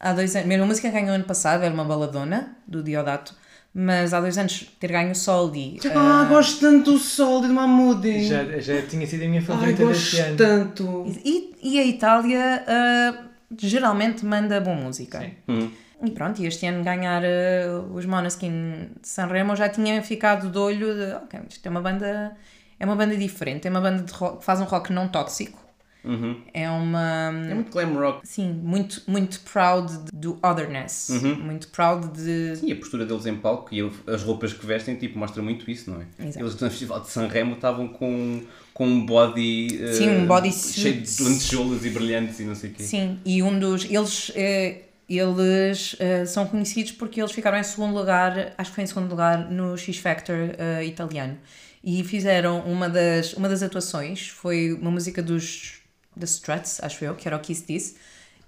há 0.00 0.12
dois 0.12 0.34
anos. 0.34 0.48
Mesmo 0.48 0.64
a 0.64 0.66
música 0.66 0.88
que 0.88 0.94
ganhou 0.94 1.14
ano 1.14 1.24
passado 1.24 1.62
era 1.62 1.72
uma 1.72 1.84
baladona 1.84 2.56
do 2.66 2.82
Diodato, 2.82 3.34
mas 3.74 4.14
há 4.14 4.20
dois 4.20 4.38
anos 4.38 4.68
ter 4.78 4.92
ganho 4.92 5.12
o 5.12 5.14
Soldi. 5.14 5.78
Ah, 5.94 6.22
ah, 6.22 6.24
gosto 6.24 6.60
tanto 6.60 6.92
do 6.92 6.98
sol 6.98 7.42
de 7.42 7.48
Mahmoudi. 7.48 8.24
Já, 8.26 8.44
já 8.60 8.82
tinha 8.82 9.06
sido 9.06 9.24
a 9.24 9.28
minha 9.28 9.40
Ai, 9.40 9.46
favorita 9.46 9.86
deste 9.86 10.16
gosto 10.16 10.28
ano. 10.28 10.36
tanto. 10.36 11.06
E, 11.24 11.54
e 11.62 11.78
a 11.78 11.84
Itália 11.84 12.64
ah, 12.66 13.24
geralmente 13.58 14.24
manda 14.24 14.60
boa 14.60 14.76
música. 14.76 15.20
Sim. 15.20 15.32
Hum. 15.48 15.70
E 16.04 16.10
pronto, 16.10 16.42
e 16.42 16.46
este 16.46 16.66
ano 16.66 16.84
ganhar 16.84 17.22
ah, 17.24 17.80
os 17.92 18.04
Måneskin 18.06 18.90
de 19.00 19.08
Sanremo 19.08 19.56
já 19.56 19.68
tinha 19.68 20.02
ficado 20.02 20.50
de 20.50 20.58
olho 20.58 20.94
de, 20.94 21.12
ok, 21.14 21.40
isto 21.48 21.66
é 21.66 21.70
uma 21.70 21.80
banda, 21.80 22.36
é 22.78 22.84
uma 22.84 22.96
banda 22.96 23.16
diferente, 23.16 23.66
é 23.66 23.70
uma 23.70 23.80
banda 23.80 24.04
rock, 24.12 24.38
que 24.38 24.44
faz 24.44 24.60
um 24.60 24.64
rock 24.64 24.92
não 24.92 25.08
tóxico. 25.08 25.64
Uhum. 26.04 26.42
É 26.52 26.68
uma. 26.68 27.32
É 27.48 27.54
muito 27.54 27.72
glam 27.72 27.94
rock. 27.94 28.28
Sim, 28.28 28.52
muito, 28.52 29.02
muito 29.06 29.40
proud 29.40 29.90
do 30.12 30.38
otherness. 30.42 31.08
Uhum. 31.08 31.36
Muito 31.36 31.68
proud 31.68 32.08
de. 32.08 32.56
Sim, 32.56 32.72
a 32.72 32.76
postura 32.76 33.06
deles 33.06 33.24
em 33.24 33.36
palco 33.36 33.74
e 33.74 33.80
as 34.06 34.22
roupas 34.22 34.52
que 34.52 34.66
vestem, 34.66 34.96
tipo, 34.96 35.18
mostra 35.18 35.42
muito 35.42 35.70
isso, 35.70 35.90
não 35.90 36.02
é? 36.02 36.26
Exato. 36.26 36.44
Eles 36.44 36.60
no 36.60 36.70
Festival 36.70 37.00
de 37.00 37.08
Sanremo 37.08 37.54
estavam 37.54 37.88
com, 37.88 38.42
com 38.74 38.86
um 38.86 39.06
body... 39.06 39.82
eh, 39.82 39.92
Sim, 39.94 40.10
um 40.10 40.26
bodysuit. 40.26 40.78
Cheio 40.78 41.00
de 41.00 41.22
lantejoulas 41.22 41.84
e 41.86 41.88
brilhantes 41.88 42.38
e 42.38 42.44
não 42.44 42.54
sei 42.54 42.68
o 42.68 42.74
quê. 42.74 42.82
Sim, 42.82 43.18
e 43.24 43.42
um 43.42 43.58
dos. 43.58 43.86
Eles, 43.90 44.30
eh, 44.34 44.82
eles 45.08 45.96
eh, 45.98 46.26
são 46.26 46.46
conhecidos 46.46 46.92
porque 46.92 47.18
eles 47.18 47.32
ficaram 47.32 47.56
em 47.56 47.62
segundo 47.62 47.94
lugar, 47.94 48.52
acho 48.58 48.70
que 48.70 48.74
foi 48.74 48.84
em 48.84 48.86
segundo 48.86 49.08
lugar, 49.08 49.50
no 49.50 49.74
X 49.78 49.96
Factor 49.96 50.36
italiano. 50.84 51.38
E 51.86 52.02
fizeram 52.02 52.60
uma 52.60 52.88
das, 52.88 53.34
uma 53.34 53.46
das 53.46 53.62
atuações, 53.62 54.28
foi 54.28 54.72
uma 54.72 54.90
música 54.90 55.22
dos 55.22 55.82
The 56.18 56.24
Struts, 56.24 56.82
acho 56.82 57.04
eu, 57.04 57.14
que 57.14 57.28
era 57.28 57.36
o 57.36 57.40
Kiss 57.40 57.62
This. 57.62 57.96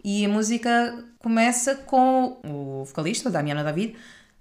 E 0.03 0.25
a 0.25 0.29
música 0.29 1.05
começa 1.19 1.75
com 1.75 2.39
o 2.43 2.85
vocalista, 2.87 3.29
o 3.29 3.33
Damiano 3.33 3.63
David, 3.63 3.95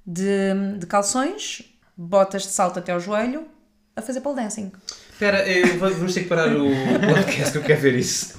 de, 0.06 0.78
de 0.80 0.86
calções, 0.86 1.64
botas 1.98 2.44
de 2.44 2.50
salto 2.50 2.80
até 2.80 2.94
ao 2.94 3.00
joelho, 3.02 3.46
a 3.98 4.02
fazer 4.02 4.22
pole 4.22 4.38
dancing. 4.38 4.72
Espera, 5.12 5.44
vamos 5.78 6.14
ter 6.14 6.24
que 6.24 6.30
parar 6.30 6.56
o 6.56 6.70
podcast 7.06 7.52
que 7.52 7.58
eu 7.58 7.64
quero 7.64 7.82
ver 7.82 7.96
isso. 7.96 8.38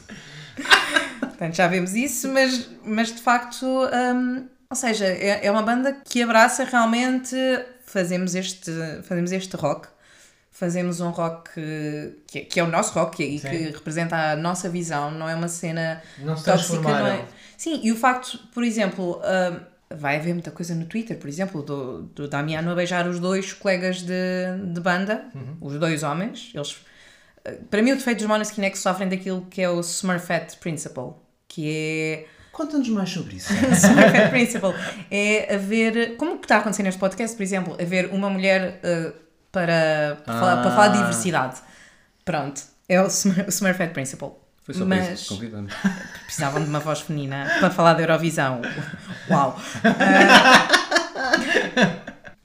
Portanto, 1.20 1.54
já 1.54 1.68
vemos 1.68 1.94
isso, 1.94 2.28
mas, 2.28 2.70
mas 2.82 3.08
de 3.08 3.20
facto, 3.20 3.66
hum, 3.66 4.46
ou 4.70 4.76
seja, 4.76 5.04
é, 5.04 5.44
é 5.46 5.50
uma 5.50 5.62
banda 5.62 5.92
que 6.04 6.22
abraça 6.22 6.64
realmente. 6.64 7.36
Fazemos 7.84 8.34
este, 8.34 8.70
fazemos 9.02 9.32
este 9.32 9.54
rock, 9.56 9.88
fazemos 10.58 11.00
um 11.00 11.10
rock 11.10 11.50
que, 12.26 12.40
que 12.40 12.60
é 12.60 12.62
o 12.62 12.66
nosso 12.66 12.92
rock 12.94 13.22
e 13.22 13.38
Sim. 13.38 13.48
que 13.48 13.56
representa 13.70 14.32
a 14.32 14.36
nossa 14.36 14.68
visão, 14.68 15.10
não 15.10 15.28
é 15.28 15.34
uma 15.34 15.48
cena 15.48 16.02
Não 16.18 16.36
se 16.36 16.44
tóxica, 16.44 16.80
não 16.80 17.06
é? 17.06 17.24
Sim, 17.56 17.80
e 17.82 17.92
o 17.92 17.96
facto, 17.96 18.38
por 18.54 18.64
exemplo, 18.64 19.20
hum, 19.20 19.60
vai 19.94 20.16
haver 20.16 20.32
muita 20.32 20.50
coisa 20.50 20.74
no 20.74 20.86
Twitter, 20.86 21.18
por 21.18 21.28
exemplo, 21.28 21.62
do, 21.62 22.02
do 22.02 22.28
Damiano 22.28 22.70
a 22.70 22.74
beijar 22.74 23.06
os 23.06 23.20
dois 23.20 23.52
colegas 23.52 24.02
de, 24.02 24.14
de 24.72 24.80
banda, 24.80 25.26
os 25.60 25.78
dois 25.78 26.02
homens, 26.02 26.52
eles 26.54 26.76
para 27.70 27.82
mim, 27.82 27.92
o 27.92 27.96
defeito 27.96 28.18
dos 28.18 28.26
Måneskin 28.26 28.64
é 28.64 28.70
que 28.70 28.78
sofrem 28.78 29.08
daquilo 29.08 29.46
que 29.48 29.62
é 29.62 29.70
o 29.70 29.80
Smurfette 29.80 30.56
Principle, 30.56 31.12
que 31.46 31.70
é. 31.70 32.26
Conta-nos 32.52 32.88
mais 32.88 33.10
sobre 33.10 33.36
isso. 33.36 33.52
Smurfette 33.72 34.30
Principle 34.30 34.74
é 35.10 35.54
haver. 35.54 36.16
Como 36.16 36.38
que 36.38 36.44
está 36.44 36.56
a 36.56 36.58
acontecer 36.58 36.82
neste 36.82 36.98
podcast, 36.98 37.36
por 37.36 37.42
exemplo, 37.42 37.76
haver 37.80 38.06
uma 38.12 38.28
mulher 38.28 38.80
uh, 38.82 39.25
para, 39.52 40.18
para, 40.24 40.38
falar, 40.38 40.62
para 40.62 40.70
falar 40.70 40.88
de 40.88 40.98
diversidade. 40.98 41.56
Pronto, 42.24 42.62
é 42.88 43.00
o, 43.00 43.06
Smur, 43.06 43.44
o 43.46 43.50
Smurfette 43.50 43.92
Principle. 43.92 44.30
Foi 44.62 44.74
só 44.74 44.84
para 44.84 44.96
Mas 44.96 45.20
isso 45.20 45.28
que 45.28 45.34
convidamos. 45.34 45.72
precisavam 46.24 46.62
de 46.62 46.68
uma 46.68 46.80
voz 46.80 47.00
feminina 47.00 47.46
para 47.60 47.70
falar 47.70 47.94
da 47.94 48.02
Eurovisão. 48.02 48.60
Uau! 49.30 49.56
Ah, 49.84 50.66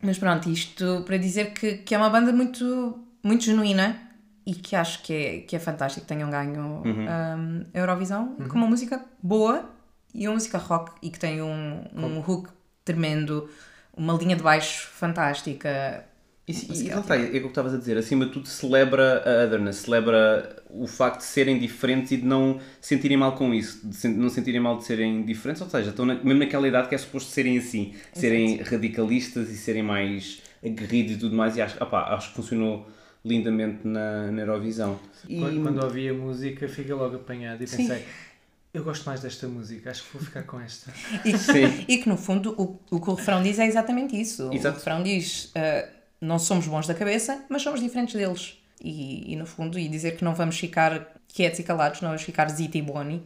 mas 0.01 0.17
pronto, 0.17 0.49
isto 0.49 1.03
para 1.05 1.17
dizer 1.17 1.53
que, 1.53 1.77
que 1.77 1.95
é 1.95 1.97
uma 1.97 2.09
banda 2.09 2.31
muito, 2.31 2.99
muito 3.23 3.43
genuína 3.43 3.97
e 4.45 4.53
que 4.53 4.75
acho 4.75 5.03
que 5.03 5.13
é, 5.13 5.39
que 5.41 5.55
é 5.55 5.59
fantástico 5.59 6.05
que 6.05 6.07
tenham 6.07 6.29
ganho 6.29 6.81
um, 6.85 7.65
a 7.73 7.77
Eurovisão 7.77 8.35
com 8.49 8.57
uma 8.57 8.67
música 8.67 9.03
boa 9.21 9.69
e 10.13 10.27
uma 10.27 10.33
música 10.33 10.57
rock 10.57 10.91
e 11.01 11.09
que 11.09 11.19
tem 11.19 11.41
um, 11.41 11.85
um 11.93 12.19
hook 12.19 12.49
tremendo, 12.83 13.49
uma 13.95 14.13
linha 14.13 14.35
de 14.35 14.43
baixo 14.43 14.87
fantástica. 14.87 16.05
E, 16.51 16.83
e 16.87 16.89
lá 16.89 16.99
está, 17.01 17.15
é 17.15 17.23
o 17.23 17.31
que 17.31 17.39
tu 17.41 17.47
estavas 17.47 17.73
a 17.73 17.77
dizer, 17.77 17.97
acima 17.97 18.25
de 18.25 18.31
tudo 18.31 18.47
celebra 18.47 19.23
a 19.25 19.45
otherness, 19.45 19.77
celebra 19.77 20.55
o 20.69 20.87
facto 20.87 21.19
de 21.19 21.25
serem 21.25 21.57
diferentes 21.59 22.11
e 22.11 22.17
de 22.17 22.25
não 22.25 22.59
sentirem 22.79 23.17
mal 23.17 23.35
com 23.35 23.53
isso, 23.53 23.81
de 23.83 24.07
não 24.09 24.29
sentirem 24.29 24.59
mal 24.61 24.77
de 24.77 24.85
serem 24.85 25.23
diferentes, 25.23 25.61
ou 25.61 25.69
seja, 25.69 25.89
estão 25.89 26.05
na- 26.05 26.15
mesmo 26.15 26.39
naquela 26.39 26.67
idade 26.67 26.87
que 26.89 26.95
é 26.95 26.97
suposto 26.97 27.31
serem 27.31 27.57
assim, 27.57 27.93
serem 28.13 28.57
radicalistas 28.57 29.49
e 29.49 29.57
serem 29.57 29.83
mais 29.83 30.41
aguerridos 30.63 31.13
e 31.13 31.17
tudo 31.17 31.35
mais, 31.35 31.57
e 31.57 31.61
acho, 31.61 31.81
opá, 31.83 32.13
acho 32.15 32.29
que 32.29 32.35
funcionou 32.35 32.87
lindamente 33.23 33.87
na, 33.87 34.31
na 34.31 34.41
Eurovisão. 34.41 34.99
E, 35.29 35.37
Quando, 35.39 35.61
quando 35.61 35.83
ouvi 35.83 36.09
a 36.09 36.13
música, 36.13 36.67
fica 36.67 36.95
logo 36.95 37.15
apanhado 37.17 37.63
e 37.63 37.67
Sim. 37.67 37.77
pensei, 37.77 38.03
eu 38.73 38.83
gosto 38.83 39.05
mais 39.05 39.21
desta 39.21 39.47
música, 39.47 39.91
acho 39.91 40.03
que 40.03 40.13
vou 40.13 40.21
ficar 40.21 40.43
com 40.43 40.59
esta. 40.59 40.91
E, 41.25 41.37
Sim. 41.37 41.85
e 41.87 41.97
que 41.97 42.07
no 42.09 42.17
fundo 42.17 42.55
o, 42.57 42.79
o 42.95 42.99
que 43.01 43.09
o 43.09 43.13
refrão 43.13 43.43
diz 43.43 43.59
é 43.59 43.65
exatamente 43.67 44.19
isso. 44.19 44.49
Exato. 44.51 44.75
O 44.75 44.79
refrão 44.79 45.03
diz: 45.03 45.51
ah, 45.55 45.87
não 46.22 46.38
somos 46.39 46.67
bons 46.67 46.88
da 46.88 46.93
cabeça, 46.93 47.43
mas 47.49 47.61
somos 47.61 47.80
diferentes 47.82 48.13
deles. 48.15 48.57
E, 48.84 49.34
e 49.34 49.36
no 49.36 49.45
fundo, 49.45 49.78
e 49.78 49.88
dizer 49.88 50.15
que 50.17 50.24
não 50.24 50.34
vamos 50.34 50.57
ficar 50.57 51.15
quietos 51.28 51.59
e 51.59 51.63
calados, 51.63 52.01
não 52.01 52.09
vamos 52.09 52.24
ficar 52.24 52.49
zita 52.49 52.78
e 52.78 52.82
boni. 52.82 53.24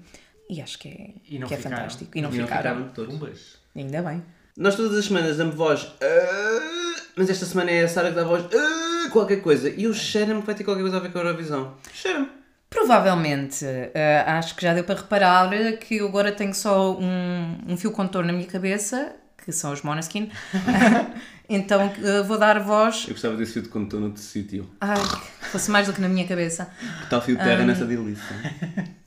E 0.50 0.62
acho 0.62 0.78
que 0.80 0.88
é, 0.90 1.10
E 1.28 1.40
não 1.40 1.48
que 1.48 1.54
é 1.54 1.58
ficaram. 1.58 1.78
fantástico. 1.78 2.12
E 2.18 2.22
não, 2.22 2.30
E 2.34 2.38
não 2.38 2.46
ficaram. 2.48 2.90
ficaram. 2.90 3.34
Ainda 3.76 4.02
bem. 4.02 4.24
Nós 4.58 4.76
todas 4.76 4.98
as 4.98 5.06
semanas 5.06 5.38
damos 5.38 5.56
voz, 5.56 5.88
"Ah", 6.02 7.02
mas 7.18 7.30
esta 7.30 7.46
semana 7.46 7.72
é 7.72 7.84
a 7.84 7.88
Sara 7.88 8.10
que 8.10 8.16
dá 8.16 8.24
voz, 8.24 8.46
"Ah", 8.54 9.10
qualquer 9.12 9.42
coisa, 9.42 9.70
e 9.70 9.84
eu 9.84 9.94
cheiro-me 9.94 10.40
que 10.42 10.46
vai 10.46 10.56
ter 10.56 10.64
qualquer 10.64 10.82
coisa 10.82 10.98
a 10.98 11.00
ver 11.02 11.12
com 11.12 11.18
a 11.18 11.22
Eurovisão. 11.22 11.74
Cheira-me. 11.94 12.30
Provavelmente, 12.70 13.66
ah, 14.26 14.38
acho 14.38 14.56
que 14.56 14.62
já 14.62 14.74
deu 14.74 14.84
para 14.84 14.96
reparar 15.02 15.50
que 15.78 15.96
eu 15.98 16.08
agora 16.08 16.32
tenho 16.32 16.54
só 16.54 16.96
um, 16.98 17.58
um 17.68 17.76
fio 17.78 17.92
contorno 17.92 18.28
na 18.28 18.34
minha 18.38 18.48
cabeça, 18.48 19.16
que 19.44 19.52
são 19.52 19.74
os 19.74 19.82
Måneskin. 19.82 20.30
então 21.50 21.82
ah, 21.82 22.22
vou 22.24 22.38
dar 22.38 22.60
voz. 22.60 23.06
Eu 23.08 23.14
gostava 23.14 23.36
desse 23.36 23.54
fio 23.54 23.62
de 23.62 23.70
condutor 23.70 24.00
noutro 24.00 24.22
sítio. 24.22 24.70
Ai, 24.82 24.98
que 25.40 25.46
fosse 25.48 25.70
mais 25.72 25.88
do 25.88 25.94
que 25.94 26.02
na 26.02 26.10
minha 26.10 26.28
cabeça. 26.28 26.70
Que 27.04 27.10
tal 27.10 27.22
fio 27.22 27.38
de 27.38 27.44
terra 27.44 27.64
nessa 27.66 27.86
delícia? 27.86 28.24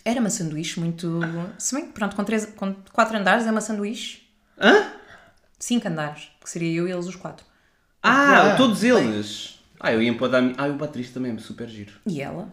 Era 0.05 0.21
uma 0.21 0.31
sanduíche 0.31 0.81
muito. 0.81 1.21
Se 1.59 1.75
bem 1.75 1.87
que, 1.87 1.93
pronto, 1.93 2.17
com, 2.17 2.25
três, 2.25 2.47
com 2.47 2.75
quatro 2.93 3.17
andares 3.19 3.47
é 3.47 3.51
uma 3.51 3.61
sanduíche. 3.61 4.23
Hã? 4.61 4.91
Cinco 5.59 5.89
andares, 5.89 6.31
porque 6.39 6.51
seria 6.51 6.73
eu 6.81 6.89
e 6.89 6.93
eles 6.93 7.07
os 7.07 7.17
quatro. 7.17 7.45
Ah, 8.03 8.53
Ah, 8.53 8.57
todos 8.57 8.83
eles! 8.85 9.59
Ah, 9.81 9.93
eu 9.93 10.01
ia 10.03 10.15
para 10.17 10.29
dar. 10.29 10.53
Ah, 10.57 10.67
o 10.67 10.75
Batriz 10.75 11.11
também 11.11 11.33
é 11.35 11.39
super 11.39 11.69
giro. 11.69 11.93
E 12.07 12.21
ela, 12.23 12.49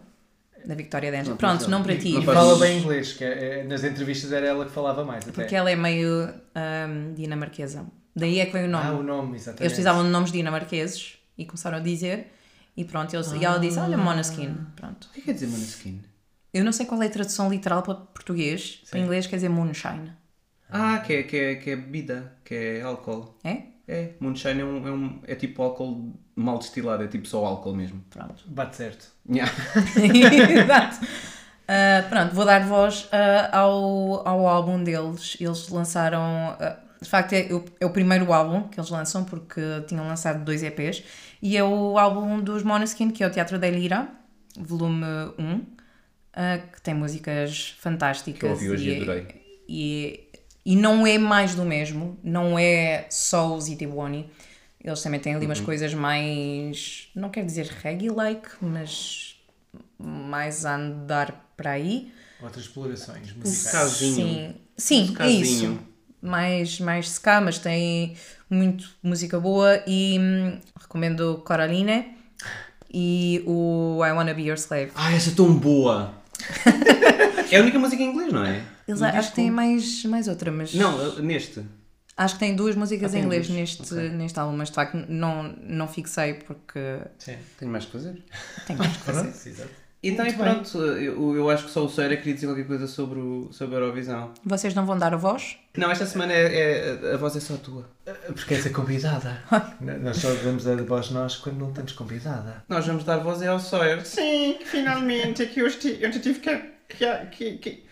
da 0.64 0.74
Victoria 0.74 1.10
D'Angelo. 1.10 1.30
Não, 1.30 1.36
Pronto, 1.36 1.68
não. 1.70 1.82
para 1.82 1.96
ti. 1.96 2.12
não 2.12 2.22
E 2.22 2.24
fala 2.24 2.58
bem 2.58 2.78
inglês, 2.80 3.12
que 3.12 3.24
é- 3.24 3.60
é- 3.60 3.64
nas 3.64 3.82
entrevistas 3.84 4.32
era 4.32 4.46
ela 4.46 4.64
que 4.64 4.72
falava 4.72 5.04
mais. 5.04 5.22
Até. 5.24 5.32
Porque 5.32 5.54
ela 5.56 5.70
é 5.70 5.76
meio 5.76 6.28
dinamarquesa. 7.14 7.86
Daí 8.16 8.40
é 8.40 8.46
que 8.46 8.52
veio 8.52 8.66
o 8.66 8.70
nome. 8.70 8.86
Ah, 8.86 8.92
o 8.92 9.02
nome, 9.02 9.36
exatamente. 9.36 9.62
eles 9.62 9.72
precisavam 9.74 10.02
de 10.02 10.08
nomes 10.08 10.32
dinamarqueses 10.32 11.18
e 11.36 11.44
começaram 11.44 11.76
a 11.76 11.80
dizer. 11.80 12.32
E 12.74 12.82
pronto, 12.82 13.14
eles, 13.14 13.30
e 13.32 13.44
ela 13.44 13.58
disse: 13.58 13.78
Olha, 13.78 13.98
Monoskin. 13.98 14.56
Pronto. 14.74 15.08
O 15.08 15.12
que 15.12 15.18
é 15.18 15.20
que 15.20 15.26
quer 15.26 15.32
dizer 15.34 15.48
Maneskin? 15.48 16.00
Eu 16.52 16.64
não 16.64 16.72
sei 16.72 16.86
qual 16.86 17.02
é 17.02 17.06
a 17.06 17.10
tradução 17.10 17.50
literal 17.50 17.82
para 17.82 17.94
português. 17.94 18.82
Para 18.90 19.00
inglês 19.00 19.26
quer 19.26 19.36
dizer 19.36 19.50
moonshine. 19.50 20.12
Ah, 20.70 20.98
que 20.98 21.12
é, 21.12 21.22
que, 21.22 21.36
é, 21.36 21.54
que 21.56 21.70
é 21.70 21.76
bebida, 21.76 22.32
que 22.42 22.54
é 22.54 22.80
álcool. 22.80 23.36
É? 23.44 23.62
É, 23.86 24.14
moonshine 24.18 24.62
é, 24.62 24.64
um, 24.64 24.88
é, 24.88 24.90
um, 24.90 25.20
é 25.24 25.34
tipo 25.34 25.62
álcool 25.62 26.18
mal 26.34 26.58
destilado, 26.58 27.04
é 27.04 27.08
tipo 27.08 27.28
só 27.28 27.44
álcool 27.44 27.74
mesmo. 27.74 28.02
Pronto. 28.08 28.42
Bate 28.48 28.76
certo. 28.76 29.06
Yeah. 29.28 29.52
Exato. 30.64 31.06
Ah, 31.68 32.06
pronto, 32.08 32.34
vou 32.34 32.46
dar 32.46 32.66
voz 32.66 33.08
ah, 33.12 33.58
ao, 33.58 34.26
ao 34.26 34.46
álbum 34.46 34.82
deles. 34.82 35.36
Eles 35.38 35.68
lançaram. 35.68 36.56
ah, 36.58 36.85
de 37.00 37.08
facto, 37.08 37.32
é, 37.34 37.52
o- 37.52 37.64
é 37.80 37.86
o 37.86 37.90
primeiro 37.90 38.32
álbum 38.32 38.68
que 38.68 38.78
eles 38.80 38.90
lançam, 38.90 39.24
porque 39.24 39.60
tinham 39.86 40.06
lançado 40.06 40.44
dois 40.44 40.62
EPs. 40.62 41.02
E 41.42 41.56
é 41.56 41.62
o 41.64 41.98
álbum 41.98 42.40
dos 42.40 42.62
Måneskin, 42.62 43.10
que 43.10 43.22
é 43.22 43.26
o 43.26 43.30
Teatro 43.30 43.58
da 43.58 43.68
Lira, 43.70 44.08
volume 44.58 45.04
1, 45.38 45.60
ah, 46.32 46.58
que 46.72 46.80
tem 46.82 46.94
músicas 46.94 47.76
fantásticas. 47.78 48.40
Que 48.40 48.46
eu 48.46 48.50
ouvi 48.50 48.70
hoje 48.70 48.88
e 48.88 48.92
é- 48.94 48.96
adorei. 49.02 49.26
E, 49.68 50.28
e 50.64 50.76
não 50.76 51.06
é 51.06 51.18
mais 51.18 51.54
do 51.54 51.64
mesmo, 51.64 52.18
não 52.22 52.58
é 52.58 53.06
só 53.10 53.54
o 53.54 53.60
Zitiboni. 53.60 54.30
Eles 54.82 55.02
também 55.02 55.18
têm 55.20 55.34
ali 55.34 55.44
Uhum. 55.44 55.48
umas 55.50 55.60
coisas 55.60 55.92
mais. 55.94 57.08
Não 57.14 57.28
quero 57.28 57.46
dizer 57.46 57.66
reggae-like, 57.66 58.48
mas 58.62 59.36
mais 59.98 60.64
a 60.64 60.76
andar 60.76 61.52
para 61.56 61.72
aí. 61.72 62.12
Outras 62.40 62.64
explorações 62.66 63.32
musicais. 63.34 63.90
Sim, 63.92 64.54
sim 64.76 65.10
é 65.12 65.16
casinho. 65.16 65.42
isso. 65.72 65.78
Mais, 66.26 66.80
mais 66.80 67.08
ska, 67.08 67.40
mas 67.40 67.58
tem 67.58 68.16
muito 68.50 68.88
música 69.02 69.38
boa 69.40 69.82
e 69.86 70.18
hum, 70.18 70.58
recomendo 70.80 71.42
Coraline 71.46 72.16
e 72.92 73.42
o 73.46 74.00
I 74.04 74.12
Wanna 74.12 74.34
Be 74.34 74.42
Your 74.42 74.56
Slave. 74.58 74.90
Ah, 74.94 75.12
essa 75.12 75.30
é 75.30 75.34
tão 75.34 75.54
boa! 75.54 76.12
é 77.50 77.56
a 77.58 77.60
única 77.62 77.78
música 77.78 78.02
em 78.02 78.10
inglês, 78.10 78.32
não 78.32 78.44
é? 78.44 78.62
Eles 78.86 79.02
acho 79.02 79.30
que 79.30 79.36
têm 79.36 79.50
mais, 79.50 80.04
mais 80.04 80.28
outra, 80.28 80.50
mas. 80.50 80.74
Não, 80.74 81.16
neste. 81.20 81.62
Acho 82.16 82.34
que 82.34 82.40
tem 82.40 82.56
duas 82.56 82.74
músicas 82.74 83.12
Ah, 83.12 83.18
em 83.18 83.20
tem 83.20 83.24
inglês 83.26 83.46
duas, 83.46 83.58
neste, 83.58 83.94
ok. 83.94 84.08
neste 84.10 84.38
álbum, 84.38 84.56
mas 84.56 84.68
de 84.68 84.74
facto 84.74 84.94
não, 85.08 85.54
não 85.62 85.86
fixei 85.86 86.34
porque 86.34 86.98
Sim. 87.18 87.36
Tenho 87.58 87.70
mais 87.70 87.84
que 87.84 87.92
fazer. 87.92 88.22
tenho 88.66 88.78
mais 88.78 88.96
que 88.96 89.02
fazer. 89.04 89.22
Pronto, 89.22 89.48
exato. 89.48 89.70
Então 90.02 90.24
Muito 90.24 90.38
e 90.38 90.42
pronto, 90.42 90.78
eu, 90.78 91.34
eu 91.36 91.50
acho 91.50 91.64
que 91.64 91.70
só 91.70 91.84
o 91.84 91.88
Seira 91.88 92.16
queria 92.16 92.34
dizer 92.34 92.46
qualquer 92.46 92.66
coisa 92.66 92.86
sobre, 92.86 93.18
o, 93.18 93.48
sobre 93.50 93.74
a 93.76 93.80
Eurovisão. 93.80 94.30
Vocês 94.44 94.72
não 94.74 94.86
vão 94.86 94.96
dar 94.96 95.12
a 95.12 95.16
voz? 95.16 95.56
Não, 95.76 95.90
esta 95.90 96.06
semana 96.06 96.32
é, 96.32 96.98
é- 97.02 97.14
a 97.14 97.16
voz 97.16 97.34
é 97.34 97.40
só 97.40 97.56
tua. 97.56 97.88
Porque 98.26 98.54
és 98.54 98.66
a 98.66 98.70
convidada. 98.70 99.42
Nós 99.80 100.18
só 100.18 100.32
damos 100.44 100.66
a 100.68 100.76
voz 100.76 101.10
nós 101.10 101.36
quando 101.36 101.58
não 101.58 101.72
temos 101.72 101.92
convidada. 101.92 102.62
Nós 102.68 102.86
vamos 102.86 103.02
dar 103.04 103.16
voz 103.18 103.42
é 103.42 103.48
ao 103.48 103.58
Sawyer. 103.58 104.04
Sim, 104.06 104.58
finalmente, 104.64 105.42
é 105.42 105.46
que 105.46 105.60
eu, 105.60 105.66
esti- 105.66 105.98
eu 106.00 106.10
tive 106.12 106.38
que, 106.40 106.56
que, 106.88 107.06
que, 107.32 107.58
que... 107.58 107.86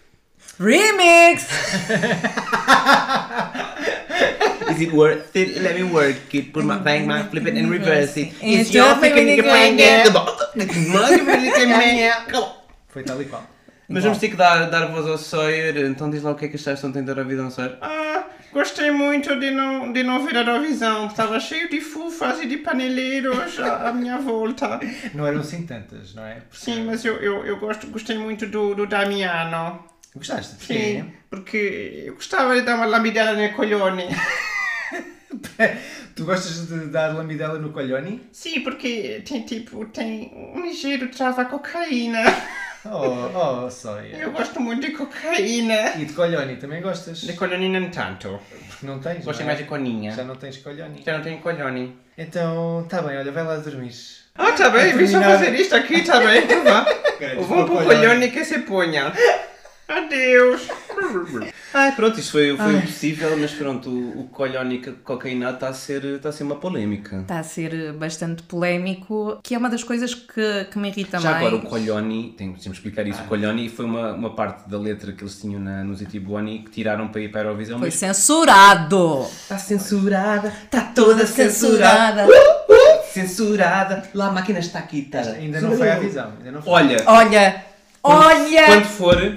Remix! 0.61 1.49
Is 4.71 4.81
it 4.81 4.93
worth 4.93 5.35
it? 5.37 5.61
Let 5.61 5.75
me 5.77 5.85
work 5.85 6.35
it. 6.35 6.53
Put 6.53 6.65
my 6.65 6.79
bang, 6.79 7.07
my 7.07 7.23
flip 7.25 7.47
it 7.47 7.57
and 7.59 7.71
reverse 7.71 8.17
it. 8.21 8.33
It's 8.43 8.69
It's 8.69 8.75
your 8.75 8.95
can 9.01 9.43
find 9.43 9.81
it. 9.81 10.13
Foi 12.89 13.03
tal 13.03 13.21
e 13.21 13.25
qual. 13.25 13.43
Mas 13.89 14.03
vamos 14.05 14.19
ter 14.19 14.29
que 14.31 14.37
dar, 14.37 14.71
dar 14.71 14.87
voz 14.87 15.07
ao 15.07 15.19
Sawyer. 15.19 15.77
Então 15.87 16.09
diz 16.11 16.23
lá 16.23 16.31
o 16.31 16.35
que 16.35 16.47
é 16.47 16.49
que 16.49 16.57
achaste 16.57 16.87
ontem 16.87 17.03
da 17.05 17.13
Eurovisão, 17.13 17.51
Sawyer. 17.51 17.77
Ah, 17.83 18.23
gostei 18.53 18.91
muito 18.91 19.39
de 19.39 19.51
não, 19.51 19.93
de 19.93 20.03
não 20.03 20.25
ver 20.25 20.37
a 20.37 20.41
Eurovisão. 20.41 21.07
Estava 21.07 21.39
cheio 21.39 21.69
de 21.69 21.81
fufas 21.81 22.41
e 22.43 22.47
de 22.47 22.57
paneleiros 22.59 23.59
à, 23.61 23.89
à 23.89 23.93
minha 23.93 24.17
volta. 24.19 24.81
Não 25.13 25.27
eram 25.27 25.41
assim 25.41 25.67
tantas, 25.67 26.15
não 26.15 26.25
é? 26.25 26.37
Porque- 26.49 26.57
Sim, 26.65 26.85
mas 26.85 27.05
eu, 27.05 27.17
eu, 27.17 27.45
eu 27.45 27.59
gosto, 27.59 27.87
gostei 27.89 28.17
muito 28.17 28.47
do, 28.47 28.75
do 28.75 28.87
Damiano. 28.87 29.85
Gostaste? 30.15 30.65
Sim, 30.65 30.75
quê? 30.75 31.05
porque 31.29 32.05
eu 32.07 32.15
gostava 32.15 32.55
de 32.55 32.63
dar 32.63 32.77
uma 32.77 32.87
lambidela 32.87 33.33
no 33.33 33.53
colhone. 33.55 34.05
Tu 36.15 36.25
gostas 36.25 36.69
de 36.69 36.87
dar 36.87 37.13
lambidela 37.13 37.59
no 37.59 37.73
colhone? 37.73 38.23
Sim, 38.31 38.61
porque 38.61 39.21
tem 39.27 39.43
tipo, 39.43 39.85
tem 39.87 40.53
um 40.55 40.63
ligeiro 40.63 41.09
trava 41.09 41.43
a 41.43 41.45
cocaína. 41.45 42.21
Oh, 42.87 43.65
oh, 43.65 43.71
Sawyer. 43.71 44.21
Eu 44.21 44.31
gosto 44.31 44.61
muito 44.61 44.87
de 44.87 44.93
cocaína. 44.93 45.97
E 45.97 46.05
de 46.05 46.13
colhone 46.13 46.57
também 46.57 46.83
gostas? 46.83 47.23
De 47.23 47.33
colhone 47.33 47.69
não 47.69 47.91
tanto. 47.91 48.39
Não 48.83 49.01
tens, 49.01 49.25
Gostei 49.25 49.45
não 49.45 49.53
é? 49.53 49.55
mais 49.55 49.59
de 49.59 49.65
coninha. 49.65 50.13
Já 50.13 50.23
não 50.23 50.37
tens 50.37 50.59
colhone. 50.59 51.03
Já 51.05 51.17
não 51.17 51.25
tenho 51.25 51.41
colhone. 51.41 51.97
Então, 52.17 52.87
tá 52.89 53.03
bem, 53.03 53.17
olha, 53.17 53.33
vai 53.33 53.43
lá 53.43 53.57
dormir. 53.57 53.95
Ah, 54.37 54.53
tá 54.53 54.69
bem, 54.69 54.97
vim 54.97 55.07
só 55.07 55.21
fazer 55.21 55.55
isto 55.55 55.75
aqui, 55.75 56.03
tá 56.03 56.21
bem, 56.21 56.45
então 56.45 56.63
vá. 56.63 56.87
Vamos 57.49 57.71
pro 57.71 57.85
colhone 57.85 58.31
que 58.31 58.45
se 58.45 58.61
ponha. 58.61 59.13
Adeus. 59.87 60.63
Ai, 61.75 61.93
pronto, 61.93 62.19
isto 62.19 62.33
foi, 62.33 62.57
foi 62.57 62.77
impossível, 62.77 63.37
mas 63.37 63.53
pronto, 63.53 63.91
o, 63.91 64.21
o 64.23 64.29
colhone 64.29 64.81
e 64.85 64.89
a 64.89 64.93
cocaína 64.93 65.51
está 65.51 65.69
a, 65.69 65.73
ser, 65.75 66.05
está 66.05 66.31
a 66.31 66.33
ser 66.33 66.45
uma 66.45 66.57
polémica. 66.57 67.17
Está 67.21 67.39
a 67.41 67.43
ser 67.43 67.93
bastante 67.93 68.43
polémico, 68.45 69.39
que 69.43 69.55
é 69.55 69.59
uma 69.59 69.69
das 69.69 69.85
coisas 69.85 70.15
que, 70.15 70.65
que 70.71 70.79
me 70.79 70.89
irrita 70.89 71.19
Já 71.21 71.33
mais. 71.33 71.47
agora, 71.47 71.57
o 71.57 71.69
colhone, 71.69 72.35
tem, 72.37 72.49
temos 72.55 72.63
que 72.63 72.71
explicar 72.71 73.07
isso, 73.07 73.21
o 73.23 73.27
colhone 73.27 73.69
foi 73.69 73.85
uma, 73.85 74.13
uma 74.13 74.35
parte 74.35 74.69
da 74.69 74.79
letra 74.79 75.13
que 75.13 75.23
eles 75.23 75.39
tinham 75.39 75.61
na, 75.61 75.85
no 75.85 75.95
Zitiboni 75.95 76.61
que 76.61 76.71
tiraram 76.71 77.09
para 77.09 77.21
ir 77.21 77.31
para 77.31 77.43
a 77.43 77.45
Eurovisão, 77.45 77.79
Foi 77.79 77.89
mas 77.89 77.95
censurado! 77.95 79.27
está 79.43 79.59
censurada, 79.59 80.49
está 80.65 80.81
toda 80.81 81.27
censurada, 81.27 82.27
censurada, 83.13 84.03
lá 84.15 84.29
a 84.29 84.33
máquina 84.33 84.61
está 84.61 84.79
aqui, 84.79 85.03
tá. 85.03 85.21
Ainda 85.21 85.61
não 85.61 85.77
foi 85.77 85.91
à 85.91 85.99
visão. 85.99 86.33
Ainda 86.39 86.53
não 86.53 86.63
foi. 86.63 86.73
Olha, 86.73 87.03
Olha, 87.07 87.65
olha! 88.03 88.67
quando 88.67 88.85
for, 88.87 89.37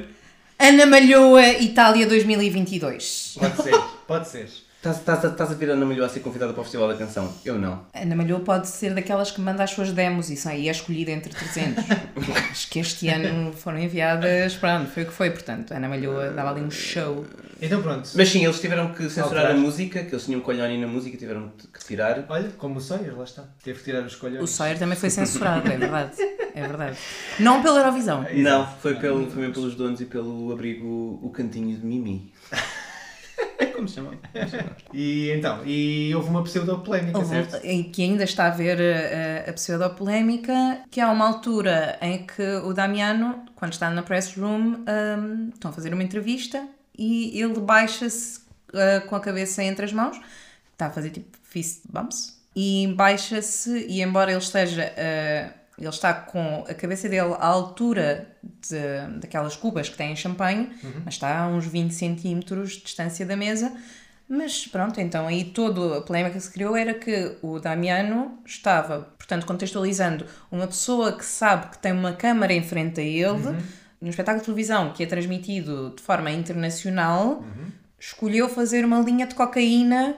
Ana 0.59 0.85
Malhoa, 0.87 1.49
Itália 1.61 2.07
2022. 2.07 3.37
Pode 3.39 3.63
ser, 3.63 3.79
pode 4.07 4.27
ser. 4.27 4.66
Estás, 4.83 5.51
a- 5.51 5.53
ver 5.55 5.71
a 5.71 5.73
Ana 5.73 5.85
Malhoa 5.85 6.05
a 6.05 6.09
ser 6.09 6.19
convidada 6.21 6.53
para 6.53 6.61
o 6.61 6.63
Festival 6.63 6.87
da 6.87 6.95
Canção? 6.95 7.33
Eu 7.43 7.57
não. 7.57 7.85
Ana 7.93 8.15
Malhoa 8.15 8.39
pode 8.39 8.67
ser 8.67 8.93
daquelas 8.93 9.31
que 9.31 9.41
manda 9.41 9.63
as 9.63 9.71
suas 9.71 9.91
demos 9.91 10.29
e 10.29 10.35
sai 10.37 10.61
e 10.61 10.67
é 10.69 10.71
escolhida 10.71 11.11
entre 11.11 11.33
300. 11.33 11.83
Acho 12.51 12.69
que 12.69 12.79
este 12.79 13.09
ano 13.09 13.51
foram 13.53 13.79
enviadas, 13.79 14.55
pronto, 14.55 14.89
foi 14.91 15.03
o 15.03 15.05
que 15.07 15.13
foi, 15.13 15.31
portanto. 15.31 15.71
Ana 15.73 15.89
Malhoa 15.89 16.31
dava 16.31 16.51
ali 16.51 16.61
um 16.61 16.71
show. 16.71 17.25
Então 17.59 17.81
pronto. 17.81 18.07
Mas 18.13 18.29
sim, 18.29 18.45
eles 18.45 18.59
tiveram 18.61 18.93
que 18.93 19.03
censurar 19.09 19.45
Alterar. 19.45 19.51
a 19.51 19.57
música, 19.57 20.03
que 20.03 20.13
eles 20.13 20.25
tinham 20.25 20.41
colhone 20.41 20.77
na 20.79 20.87
música 20.87 21.15
e 21.15 21.19
tiveram 21.19 21.51
que 21.73 21.83
tirar. 21.85 22.23
Olha, 22.29 22.49
como 22.57 22.77
o 22.77 22.81
Sawyer, 22.81 23.17
lá 23.17 23.23
está. 23.23 23.43
Teve 23.63 23.79
que 23.79 23.85
tirar 23.85 24.03
os 24.03 24.15
colhones. 24.15 24.43
O 24.43 24.47
Sawyer 24.47 24.77
também 24.77 24.95
foi 24.95 25.09
censurado, 25.09 25.67
é 25.71 25.77
verdade. 25.77 26.11
É 26.53 26.61
verdade. 26.67 26.97
Não 27.39 27.61
pela 27.63 27.79
Eurovisão. 27.79 28.25
Não, 28.33 28.67
foi, 28.79 28.95
pelo, 28.95 29.29
foi 29.29 29.41
mesmo 29.41 29.53
pelos 29.55 29.75
donos 29.75 30.01
e 30.01 30.05
pelo 30.05 30.51
abrigo 30.51 31.19
O 31.21 31.31
Cantinho 31.31 31.75
de 31.77 31.85
Mimi. 31.85 32.31
Como 33.75 33.87
se 33.87 33.95
chama? 33.95 34.13
E 34.93 35.31
então, 35.31 35.61
e 35.65 36.13
houve 36.15 36.29
uma 36.29 36.43
pseudo-polémica, 36.43 37.17
Houve- 37.19 37.29
certo? 37.29 37.63
em 37.63 37.83
que 37.83 38.01
ainda 38.03 38.23
está 38.23 38.45
a 38.45 38.47
haver 38.47 38.79
eh, 38.79 39.43
a, 39.45 39.49
a 39.49 39.53
pseudopolémica, 39.53 40.81
que 40.89 40.99
há 40.99 41.11
uma 41.11 41.27
altura 41.27 41.97
em 42.01 42.25
que 42.25 42.41
o 42.63 42.73
Damiano, 42.73 43.45
quando 43.55 43.73
está 43.73 43.89
na 43.89 44.01
press 44.03 44.35
room, 44.35 44.83
hum, 44.87 45.49
estão 45.53 45.71
a 45.71 45.73
fazer 45.73 45.93
uma 45.93 46.03
entrevista 46.03 46.67
e 46.97 47.39
ele 47.39 47.59
baixa-se 47.59 48.41
eh, 48.73 48.99
com 49.01 49.15
a 49.15 49.19
cabeça 49.19 49.63
entre 49.63 49.85
as 49.85 49.93
mãos, 49.93 50.19
está 50.73 50.87
a 50.87 50.89
fazer 50.91 51.11
tipo 51.11 51.37
fist 51.43 51.81
bumps, 51.89 52.37
e 52.55 52.91
baixa-se 52.95 53.85
e 53.87 54.01
embora 54.01 54.31
ele 54.31 54.39
esteja, 54.39 54.91
eh, 54.97 55.49
ele 55.77 55.89
está 55.89 56.11
com 56.13 56.65
a 56.67 56.73
cabeça 56.73 57.07
dele 57.07 57.35
à 57.39 57.45
altura 57.45 58.27
daquelas 59.19 59.55
cubas 59.55 59.89
que 59.89 59.97
têm 59.97 60.15
champanhe, 60.15 60.69
mas 61.03 61.15
está 61.15 61.39
a 61.39 61.47
uns 61.47 61.65
20 61.65 61.93
centímetros 61.93 62.73
de 62.73 62.83
distância 62.83 63.25
da 63.25 63.35
mesa, 63.35 63.71
mas 64.29 64.67
pronto, 64.67 64.99
então 64.99 65.25
aí 65.25 65.45
toda 65.45 65.99
a 65.99 66.01
polémica 66.01 66.35
que 66.35 66.41
se 66.41 66.51
criou 66.51 66.75
era 66.75 66.93
que 66.93 67.37
o 67.41 67.59
Damiano 67.59 68.37
estava, 68.45 69.07
portanto, 69.17 69.45
contextualizando 69.45 70.25
uma 70.51 70.67
pessoa 70.67 71.13
que 71.13 71.23
sabe 71.23 71.69
que 71.71 71.77
tem 71.77 71.93
uma 71.93 72.11
câmara 72.11 72.51
em 72.51 72.61
frente 72.61 72.99
a 72.99 73.03
ele, 73.03 73.55
num 74.01 74.09
espetáculo 74.09 74.41
de 74.41 74.45
televisão 74.45 74.91
que 74.91 75.01
é 75.03 75.05
transmitido 75.05 75.93
de 75.95 76.03
forma 76.03 76.29
internacional, 76.29 77.41
escolheu 77.99 78.49
fazer 78.49 78.83
uma 78.83 78.99
linha 78.99 79.25
de 79.25 79.33
cocaína 79.33 80.17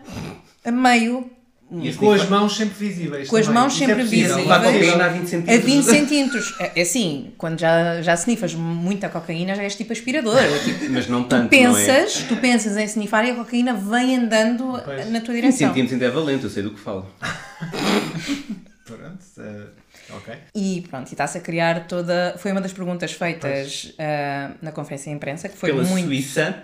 a 0.65 0.71
meio. 0.71 1.29
E 1.71 1.93
com 1.93 2.11
as 2.11 2.27
mãos 2.27 2.57
sempre 2.57 2.73
visíveis. 2.87 3.27
Com 3.29 3.35
as 3.35 3.45
também. 3.45 3.61
mãos 3.61 3.73
Isso 3.73 3.83
é 3.83 3.87
sempre 3.87 4.03
possível. 4.03 4.35
visíveis. 4.37 4.99
A 5.01 5.07
20 5.09 5.23
A 5.23 5.27
centímetros. 5.27 5.63
20 5.65 5.83
centímetros. 5.83 6.55
É 6.59 6.71
é 6.79 6.81
assim, 6.81 7.31
quando 7.37 7.59
já, 7.59 8.01
já 8.01 8.13
snifas 8.15 8.55
muita 8.55 9.07
cocaína, 9.07 9.53
já 9.53 9.61
és 9.63 9.75
tipo 9.75 9.93
aspirador. 9.93 10.37
É 10.37 10.57
tipo, 10.65 10.89
Mas 10.89 11.07
não 11.07 11.23
tanto, 11.25 11.49
pensas, 11.49 12.23
tu 12.27 12.35
pensas 12.37 12.75
em 12.75 12.85
snifar 12.85 13.23
e 13.25 13.31
a 13.31 13.35
cocaína 13.35 13.75
vem 13.75 14.15
andando 14.17 14.81
Pois. 14.83 15.09
na 15.11 15.21
tua 15.21 15.33
é? 15.33 15.41
20 15.41 15.41
direção. 15.41 15.67
centímetros 15.67 15.93
ainda 15.93 16.05
é 16.05 16.09
valente, 16.09 16.43
eu 16.45 16.49
sei 16.49 16.63
do 16.63 16.71
que 16.71 16.79
falo. 16.79 17.05
Pronto, 18.85 19.23
eh, 19.37 19.67
ok. 20.15 20.33
E 20.55 20.81
pronto, 20.89 21.09
e 21.09 21.13
está-se 21.13 21.37
a 21.37 21.41
criar 21.41 21.85
toda. 21.87 22.35
Foi 22.39 22.51
uma 22.51 22.61
das 22.61 22.73
perguntas 22.73 23.11
feitas 23.11 23.93
ah, 23.99 24.51
na 24.61 24.71
conferência 24.71 25.11
de 25.11 25.15
imprensa, 25.15 25.47
que 25.47 25.55
foi 25.55 25.69
Pela 25.71 25.83
muito. 25.83 26.05
Suíça. 26.07 26.63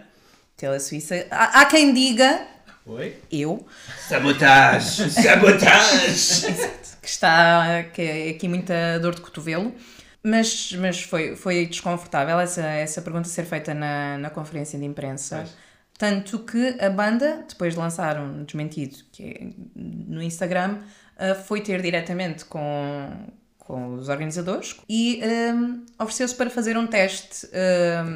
Pela 0.57 0.79
Suíça. 0.79 1.27
Há, 1.29 1.61
há 1.61 1.65
quem 1.65 1.93
diga, 1.93 2.41
Oi? 2.87 3.15
eu, 3.31 3.65
Sabotagem! 4.07 5.09
Sabotagem! 5.09 6.53
que 7.01 7.07
está. 7.07 7.83
que 7.91 8.01
é 8.01 8.29
aqui 8.29 8.47
muita 8.47 8.99
dor 8.99 9.15
de 9.15 9.21
cotovelo. 9.21 9.73
Mas, 10.21 10.71
mas 10.73 11.01
foi, 11.01 11.35
foi 11.35 11.65
desconfortável 11.65 12.39
essa, 12.39 12.61
essa 12.61 13.01
pergunta 13.01 13.27
ser 13.27 13.45
feita 13.45 13.73
na, 13.73 14.17
na 14.19 14.29
conferência 14.29 14.77
de 14.77 14.85
imprensa. 14.85 15.47
Tanto 15.97 16.39
que 16.39 16.77
a 16.79 16.89
banda, 16.89 17.45
depois 17.47 17.73
de 17.73 17.79
lançar 17.79 18.19
um 18.19 18.43
desmentido 18.43 18.97
que 19.11 19.23
é 19.23 19.49
no 19.75 20.21
Instagram, 20.21 20.81
ah, 21.17 21.35
foi 21.35 21.61
ter 21.61 21.81
diretamente 21.81 22.45
com, 22.45 23.09
com 23.65 23.95
os 23.95 24.09
organizadores 24.09 24.75
e 24.87 25.21
ahm, 25.23 25.81
ofereceu-se 25.99 26.35
para 26.35 26.49
fazer 26.51 26.77
um 26.77 26.85
teste 26.87 27.47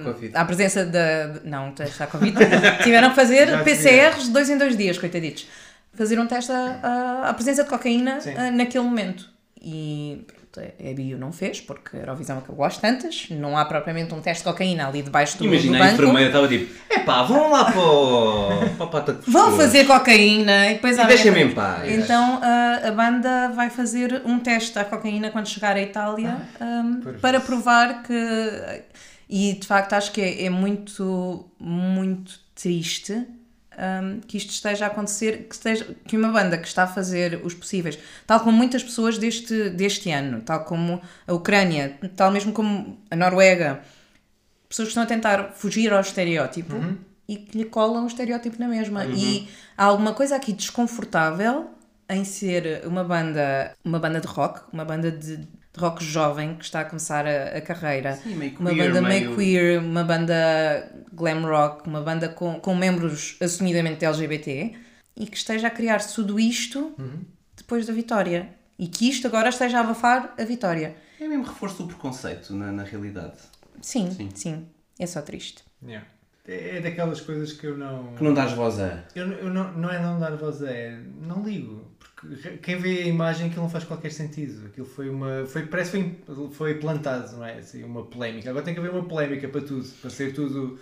Covid. 0.03 0.31
à 0.37 0.45
presença 0.45 0.85
da. 0.85 1.25
de- 1.27 1.49
Não, 1.49 1.69
um 1.69 1.71
teste 1.73 2.01
à 2.01 2.07
Covid. 2.07 2.37
Tiveram 2.83 3.09
que 3.09 3.15
fazer 3.15 3.47
Já 3.47 3.63
PCRs 3.63 4.23
de 4.25 4.29
dois 4.31 4.49
em 4.49 4.57
dois 4.57 4.77
dias, 4.77 4.97
coitaditos. 4.97 5.47
Fazer 5.95 6.19
um 6.19 6.27
teste 6.27 6.51
à, 6.51 6.79
à- 6.83 7.29
à 7.29 7.33
presença 7.33 7.63
de 7.63 7.69
cocaína 7.69 8.21
Sim. 8.21 8.33
ah, 8.37 8.51
naquele 8.51 8.83
momento. 8.83 9.27
E 9.61 10.23
a 10.57 10.93
Bio 10.93 11.17
não 11.17 11.31
fez, 11.31 11.61
porque 11.61 11.95
a 11.97 11.99
Eurovisão 11.99 12.39
acabou 12.39 12.65
às 12.65 12.77
tantas. 12.77 13.27
Não 13.29 13.57
há 13.57 13.65
propriamente 13.65 14.13
um 14.13 14.21
teste 14.21 14.43
de 14.43 14.49
cocaína 14.49 14.87
ali 14.87 15.01
debaixo 15.01 15.37
do, 15.37 15.43
do 15.43 15.45
Imagina, 15.45 15.77
a 15.77 15.81
banco. 15.81 15.93
enfermeira 15.93 16.27
estava 16.27 16.47
tipo: 16.47 16.73
epá, 16.89 17.23
vão 17.23 17.51
lá 17.51 17.71
para 17.71 17.81
o. 17.81 18.69
para 18.77 18.85
a 18.85 18.89
pata 18.89 19.13
de 19.13 19.29
Vão 19.31 19.55
fazer 19.55 19.85
cocaína 19.85 20.71
e 20.71 20.73
depois 20.75 20.97
E 20.97 21.05
deixem-me 21.05 21.43
em 21.43 21.51
paz. 21.51 21.91
Então 21.91 22.39
a, 22.41 22.87
a 22.87 22.91
banda 22.91 23.49
vai 23.49 23.69
fazer 23.69 24.21
um 24.25 24.39
teste 24.39 24.77
à 24.79 24.85
cocaína 24.85 25.29
quando 25.29 25.47
chegar 25.47 25.75
à 25.75 25.81
Itália 25.81 26.37
um, 26.59 26.95
perfeito. 26.95 27.19
para 27.21 27.39
provar 27.39 28.03
que. 28.03 28.83
E 29.29 29.53
de 29.53 29.67
facto 29.67 29.93
acho 29.93 30.11
que 30.11 30.21
é, 30.21 30.45
é 30.45 30.49
muito, 30.49 31.45
muito 31.59 32.39
triste 32.55 33.27
um, 33.79 34.19
que 34.21 34.37
isto 34.37 34.51
esteja 34.51 34.85
a 34.85 34.87
acontecer, 34.87 35.47
que, 35.47 35.55
esteja, 35.55 35.95
que 36.05 36.17
uma 36.17 36.29
banda 36.29 36.57
que 36.57 36.67
está 36.67 36.83
a 36.83 36.87
fazer 36.87 37.41
os 37.43 37.53
possíveis, 37.53 37.97
tal 38.27 38.39
como 38.41 38.55
muitas 38.55 38.83
pessoas 38.83 39.17
deste, 39.17 39.69
deste 39.69 40.11
ano, 40.11 40.41
tal 40.41 40.65
como 40.65 41.01
a 41.25 41.33
Ucrânia, 41.33 41.97
tal 42.15 42.31
mesmo 42.31 42.51
como 42.51 42.99
a 43.09 43.15
Noruega, 43.15 43.81
pessoas 44.67 44.87
que 44.87 44.91
estão 44.91 45.03
a 45.03 45.07
tentar 45.07 45.53
fugir 45.55 45.93
ao 45.93 46.01
estereótipo 46.01 46.75
e 47.27 47.37
que 47.37 47.57
lhe 47.57 47.65
colam 47.65 48.03
o 48.03 48.07
estereótipo 48.07 48.59
na 48.59 48.67
mesma. 48.67 49.05
E 49.05 49.47
há 49.77 49.85
alguma 49.85 50.13
coisa 50.13 50.35
aqui 50.35 50.51
desconfortável 50.51 51.71
em 52.09 52.23
ser 52.23 52.85
uma 52.85 53.03
banda, 53.03 53.73
uma 53.85 53.99
banda 53.99 54.19
de 54.19 54.27
rock, 54.27 54.61
uma 54.73 54.83
banda 54.83 55.11
de 55.11 55.47
rock 55.79 56.03
jovem 56.03 56.55
que 56.55 56.63
está 56.65 56.81
a 56.81 56.85
começar 56.85 57.25
a, 57.25 57.57
a 57.57 57.61
carreira. 57.61 58.15
Sim, 58.17 58.35
meio 58.35 58.57
uma 58.59 58.69
queer, 58.71 58.87
banda 58.87 59.01
meio- 59.01 59.25
meio 59.25 59.35
queer, 59.35 59.79
uma 59.79 60.03
banda 60.03 60.91
glam 61.13 61.41
rock, 61.45 61.87
uma 61.87 62.01
banda 62.01 62.29
com, 62.29 62.59
com 62.59 62.75
membros 62.75 63.37
assumidamente 63.41 64.05
LGBT 64.05 64.75
e 65.17 65.25
que 65.25 65.37
esteja 65.37 65.67
a 65.67 65.71
criar 65.71 65.99
tudo 66.05 66.39
isto 66.39 66.93
depois 67.55 67.85
da 67.87 67.93
vitória. 67.93 68.49
E 68.77 68.87
que 68.87 69.09
isto 69.09 69.27
agora 69.27 69.49
esteja 69.49 69.77
a 69.79 69.81
abafar 69.81 70.33
a 70.39 70.43
vitória. 70.45 70.95
É 71.19 71.27
mesmo 71.27 71.43
reforço 71.43 71.83
do 71.83 71.87
preconceito, 71.87 72.53
na, 72.53 72.71
na 72.71 72.83
realidade. 72.83 73.33
Sim, 73.81 74.09
Sim. 74.11 74.29
sim, 74.33 74.67
É 74.97 75.05
só 75.05 75.21
triste. 75.21 75.63
Yeah. 75.83 76.07
É 76.47 76.77
é 76.77 76.81
daquelas 76.81 77.19
coisas 77.21 77.51
que 77.53 77.67
eu 77.67 77.77
não. 77.77 78.13
Que 78.15 78.23
não 78.23 78.33
dás 78.33 78.53
voz 78.53 78.79
a. 78.79 79.03
Eu, 79.13 79.27
eu 79.33 79.49
não, 79.49 79.71
não 79.73 79.89
é 79.91 80.01
não 80.01 80.17
dar 80.19 80.35
voz 80.37 80.63
a. 80.63 80.71
É, 80.71 80.97
não 81.21 81.43
ligo. 81.43 81.91
Porque 82.19 82.57
quem 82.57 82.77
vê 82.77 83.03
a 83.03 83.07
imagem 83.07 83.47
aquilo 83.47 83.63
não 83.63 83.69
faz 83.69 83.85
qualquer 83.85 84.11
sentido. 84.11 84.67
Aquilo 84.67 84.85
foi 84.85 85.09
uma. 85.09 85.45
Foi, 85.45 85.65
parece 85.65 85.91
que 85.91 86.15
foi, 86.25 86.49
foi 86.51 86.73
plantado, 86.75 87.37
não 87.37 87.45
é? 87.45 87.59
Assim, 87.59 87.83
uma 87.83 88.05
polémica. 88.05 88.49
Agora 88.49 88.65
tem 88.65 88.73
que 88.73 88.79
haver 88.79 88.91
uma 88.91 89.07
polémica 89.07 89.47
para 89.47 89.61
tudo. 89.61 89.87
Para 90.01 90.09
ser 90.09 90.33
tudo 90.33 90.77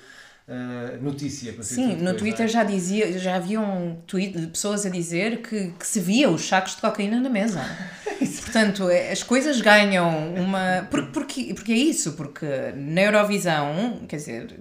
ah, 0.47 0.97
notícia. 1.01 1.51
Para 1.53 1.63
ser 1.63 1.75
Sim, 1.75 1.89
tudo 1.89 1.97
no 1.97 2.03
coisa, 2.05 2.17
Twitter 2.17 2.45
é? 2.45 2.47
já 2.47 2.63
dizia, 2.63 3.19
já 3.19 3.35
haviam 3.35 4.01
tweet 4.07 4.39
de 4.39 4.47
pessoas 4.47 4.85
a 4.85 4.89
dizer 4.89 5.41
que, 5.41 5.71
que 5.77 5.85
se 5.85 5.99
via 5.99 6.29
os 6.29 6.41
sacos 6.47 6.75
de 6.75 6.81
cocaína 6.81 7.19
na 7.19 7.29
mesa. 7.29 7.61
Portanto, 8.41 8.89
é- 8.89 9.11
as 9.11 9.21
coisas 9.23 9.59
ganham 9.61 10.33
uma. 10.33 10.87
Por, 10.89 11.11
porque, 11.11 11.53
porque 11.53 11.73
é 11.73 11.77
isso, 11.77 12.13
porque 12.13 12.45
na 12.75 13.01
Eurovisão, 13.01 14.05
quer 14.07 14.15
dizer, 14.15 14.59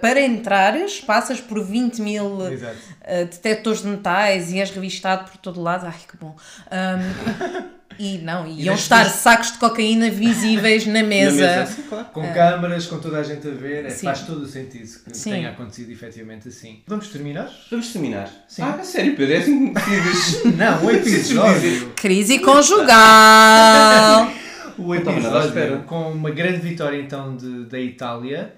para 0.00 0.20
entrares, 0.20 1.00
passas 1.00 1.40
por 1.40 1.64
20 1.64 2.00
mil 2.00 2.46
Exato. 2.46 2.76
uh, 2.76 3.24
detectores 3.24 3.82
de 3.82 3.88
metais 3.88 4.52
e 4.52 4.60
és 4.60 4.70
revistado 4.70 5.30
por 5.30 5.36
todo 5.38 5.60
lado. 5.60 5.86
Ai, 5.86 5.94
que 6.08 6.16
bom. 6.16 6.36
Um, 6.70 7.82
e 7.98 8.18
não, 8.18 8.46
iam 8.46 8.72
nas 8.72 8.82
estar 8.82 9.04
sacos 9.10 9.52
de 9.52 9.58
cocaína 9.58 10.10
visíveis 10.10 10.86
na 10.86 10.94
Na 11.02 11.08
mesa. 11.08 11.40
mesa. 11.40 11.66
Sim, 11.66 11.82
claro. 11.88 12.04
Com 12.06 12.32
câmaras, 12.32 12.86
com 12.86 12.98
toda 12.98 13.18
a 13.18 13.22
gente 13.22 13.46
a 13.46 13.50
ver, 13.50 13.86
é, 13.86 13.90
faz 13.90 14.20
todo 14.20 14.42
o 14.42 14.48
sentido 14.48 14.88
que 15.04 15.16
Sim. 15.16 15.30
tenha 15.32 15.50
acontecido 15.50 15.90
efetivamente 15.90 16.48
assim. 16.48 16.82
Vamos 16.86 17.08
terminar? 17.08 17.50
Vamos 17.70 17.92
terminar. 17.92 18.30
Sim. 18.48 18.62
Ah, 18.62 18.76
a 18.80 18.84
sério, 18.84 19.16
Pedro, 19.16 19.34
é 19.34 19.38
assim 19.38 19.74
que. 19.74 20.48
Não, 20.48 20.84
o 20.84 20.90
episódio. 20.90 21.92
Crise 21.96 22.38
conjugal! 22.38 24.32
o 24.78 24.94
espera. 24.94 25.16
episódio 25.18 25.82
com 25.84 26.12
uma 26.12 26.30
grande 26.30 26.58
vitória 26.58 26.98
então 27.00 27.36
de, 27.36 27.64
da 27.66 27.78
Itália. 27.80 28.54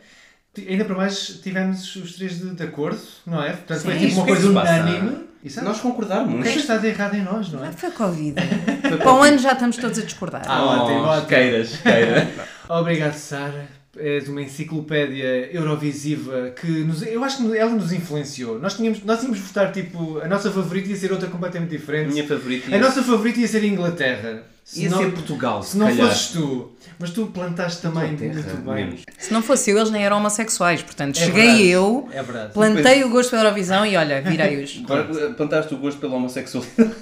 Ainda 0.68 0.84
para 0.84 0.96
mais 0.96 1.40
tivemos 1.42 1.96
os 1.96 2.12
três 2.14 2.38
de, 2.38 2.50
de 2.54 2.62
acordo, 2.62 2.98
não 3.26 3.42
é? 3.42 3.50
Portanto, 3.50 3.80
foi 3.80 3.94
Sim. 3.98 4.00
tipo 4.08 4.14
uma 4.14 4.22
O 4.22 4.26
coisa 4.26 4.48
unânime. 4.50 5.24
Isso 5.42 5.60
é- 5.60 5.62
Nós 5.62 5.78
O 5.78 5.82
concordarmos. 5.82 6.42
que 6.42 6.48
é 6.48 6.52
que 6.52 6.58
está 6.58 6.76
de 6.78 6.86
errado 6.86 7.14
em 7.16 7.22
nós, 7.22 7.50
não 7.52 7.64
é? 7.64 7.70
Foi 7.72 7.90
Covid. 7.90 8.34
Para 8.98 9.12
o 9.14 9.22
ano 9.22 9.38
já 9.38 9.52
estamos 9.52 9.76
todos 9.76 9.98
a 9.98 10.02
discordar. 10.02 10.42
Ah, 10.46 10.64
ótimo, 10.64 11.04
Oh. 11.06 11.26
Queiras, 11.26 11.76
queira. 11.82 12.30
Obrigado, 12.68 13.12
Sara. 13.14 13.66
És 13.96 14.28
uma 14.28 14.42
enciclopédia 14.42 15.50
eurovisiva 15.52 16.50
que 16.50 16.66
nos, 16.66 17.02
eu 17.02 17.22
acho 17.22 17.38
que 17.38 17.56
ela 17.56 17.70
nos 17.70 17.92
influenciou. 17.92 18.58
Nós 18.58 18.74
tínhamos, 18.76 19.02
nós 19.04 19.18
tínhamos 19.20 19.38
votar 19.40 19.70
tipo, 19.72 20.18
a 20.20 20.28
nossa 20.28 20.50
favorita 20.50 20.88
ia 20.88 20.96
ser 20.96 21.12
outra 21.12 21.28
completamente 21.28 21.74
A 21.74 21.78
diferente. 21.78 22.12
minha 22.12 22.26
favorita 22.26 22.68
A 22.68 22.76
ia, 22.76 22.78
nossa 22.82 23.02
favorita 23.02 23.40
ia 23.40 23.48
ser 23.48 23.58
a 23.62 23.66
Inglaterra. 23.66 24.42
Se 24.64 24.84
ia 24.84 24.88
não, 24.90 24.96
ser 24.98 25.12
Portugal, 25.12 25.62
se 25.62 25.72
se 25.72 25.76
não 25.78 25.86
calhar. 25.86 26.06
fosses 26.08 26.28
tu. 26.32 26.72
Mas 26.98 27.10
tu 27.10 27.26
plantaste 27.26 27.82
também 27.82 28.12
Inglaterra, 28.14 28.32
muito 28.54 28.56
bem. 28.64 28.74
menos. 28.86 29.00
Se 29.18 29.32
não 29.32 29.42
fosse 29.42 29.70
eu, 29.70 29.76
eles 29.76 29.90
nem 29.90 30.04
eram 30.04 30.16
homossexuais. 30.16 30.82
Portanto, 30.82 31.16
É 31.18 31.24
cheguei 31.26 31.42
verdade. 31.48 31.68
eu, 31.68 32.08
É 32.12 32.22
verdade. 32.22 32.52
plantei 32.54 33.04
o 33.04 33.10
gosto 33.10 33.30
pela 33.30 33.42
Eurovisão 33.42 33.84
e 33.84 33.94
olha, 33.96 34.22
virei-os 34.22 34.80
Agora 34.84 35.04
plantaste 35.36 35.74
o 35.74 35.76
gosto 35.78 36.00
pela 36.00 36.14
homossexualidade. 36.16 36.94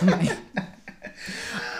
também. 0.00 0.30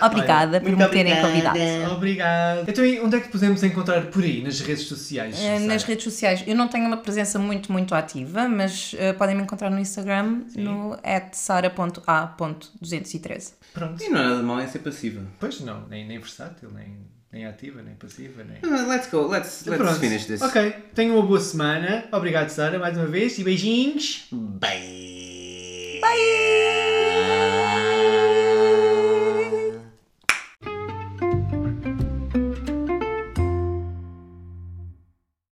Obrigada 0.07 0.59
por 0.61 0.69
muito 0.69 0.83
me 0.83 0.89
terem 0.89 1.21
convidado. 1.21 1.59
Obrigado. 1.93 2.69
Então, 2.69 2.85
e 2.85 2.99
onde 2.99 3.15
é 3.17 3.19
que 3.19 3.29
podemos 3.29 3.63
encontrar 3.63 4.01
por 4.07 4.23
aí, 4.23 4.41
nas 4.43 4.59
redes 4.59 4.83
sociais? 4.87 5.35
Eh, 5.41 5.59
Nas 5.59 5.83
redes 5.83 6.03
sociais, 6.03 6.43
eu 6.45 6.55
não 6.55 6.67
tenho 6.67 6.85
uma 6.87 6.97
presença 6.97 7.39
muito, 7.39 7.71
muito 7.71 7.93
ativa, 7.95 8.47
mas 8.47 8.93
eh, 8.97 9.13
podem 9.13 9.35
me 9.35 9.43
encontrar 9.43 9.69
no 9.69 9.79
Instagram 9.79 10.41
no 10.55 10.97
sara.a.213. 11.31 13.53
Pronto. 13.73 14.03
E 14.03 14.09
não 14.09 14.19
é 14.19 14.23
nada 14.23 14.43
mal 14.43 14.59
em 14.61 14.67
ser 14.67 14.79
passiva. 14.79 15.21
Pois 15.39 15.59
não, 15.61 15.87
nem, 15.87 16.05
nem 16.07 16.19
versátil, 16.19 16.69
nem, 16.71 16.97
nem 17.31 17.45
ativa, 17.45 17.81
nem 17.81 17.95
passiva, 17.95 18.43
nem. 18.43 18.57
Ah, 18.63 18.85
Let's 18.87 19.09
go, 19.09 19.27
let's, 19.27 19.65
let's 19.65 19.81
Pronto. 19.81 19.99
finish 19.99 20.25
this. 20.25 20.41
Ok, 20.41 20.71
tenham 20.93 21.15
uma 21.17 21.25
boa 21.25 21.39
semana. 21.39 22.05
Obrigado, 22.11 22.49
Sara, 22.49 22.77
mais 22.77 22.97
uma 22.97 23.07
vez. 23.07 23.37
E 23.39 23.43
beijinhos. 23.43 24.27
Bye. 24.31 26.01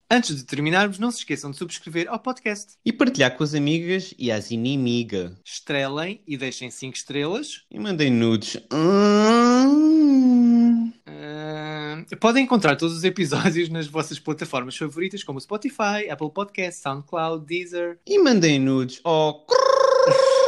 Antes 0.08 0.36
de 0.36 0.44
terminarmos, 0.44 1.00
não 1.00 1.10
se 1.10 1.18
esqueçam 1.18 1.50
de 1.50 1.56
subscrever 1.56 2.06
ao 2.08 2.20
podcast. 2.20 2.74
E 2.84 2.92
partilhar 2.92 3.36
com 3.36 3.42
as 3.42 3.54
amigas 3.54 4.14
e 4.16 4.30
as 4.30 4.52
inimigas. 4.52 5.32
Estrelem 5.44 6.20
e 6.26 6.36
deixem 6.36 6.70
5 6.70 6.96
estrelas. 6.96 7.64
E 7.68 7.80
mandem 7.80 8.08
nudes. 8.08 8.56
Hum. 8.72 9.66
Ah, 11.04 12.04
podem 12.20 12.44
encontrar 12.44 12.76
todos 12.76 12.96
os 12.96 13.02
episódios 13.02 13.68
nas 13.68 13.88
vossas 13.88 14.20
plataformas 14.20 14.76
favoritas, 14.76 15.24
como 15.24 15.40
Spotify, 15.40 16.08
Apple 16.08 16.30
Podcasts, 16.30 16.82
SoundCloud, 16.82 17.44
Deezer. 17.44 17.98
E 18.06 18.18
mandem 18.20 18.60
nudes. 18.60 19.00
Oh, 19.04 19.44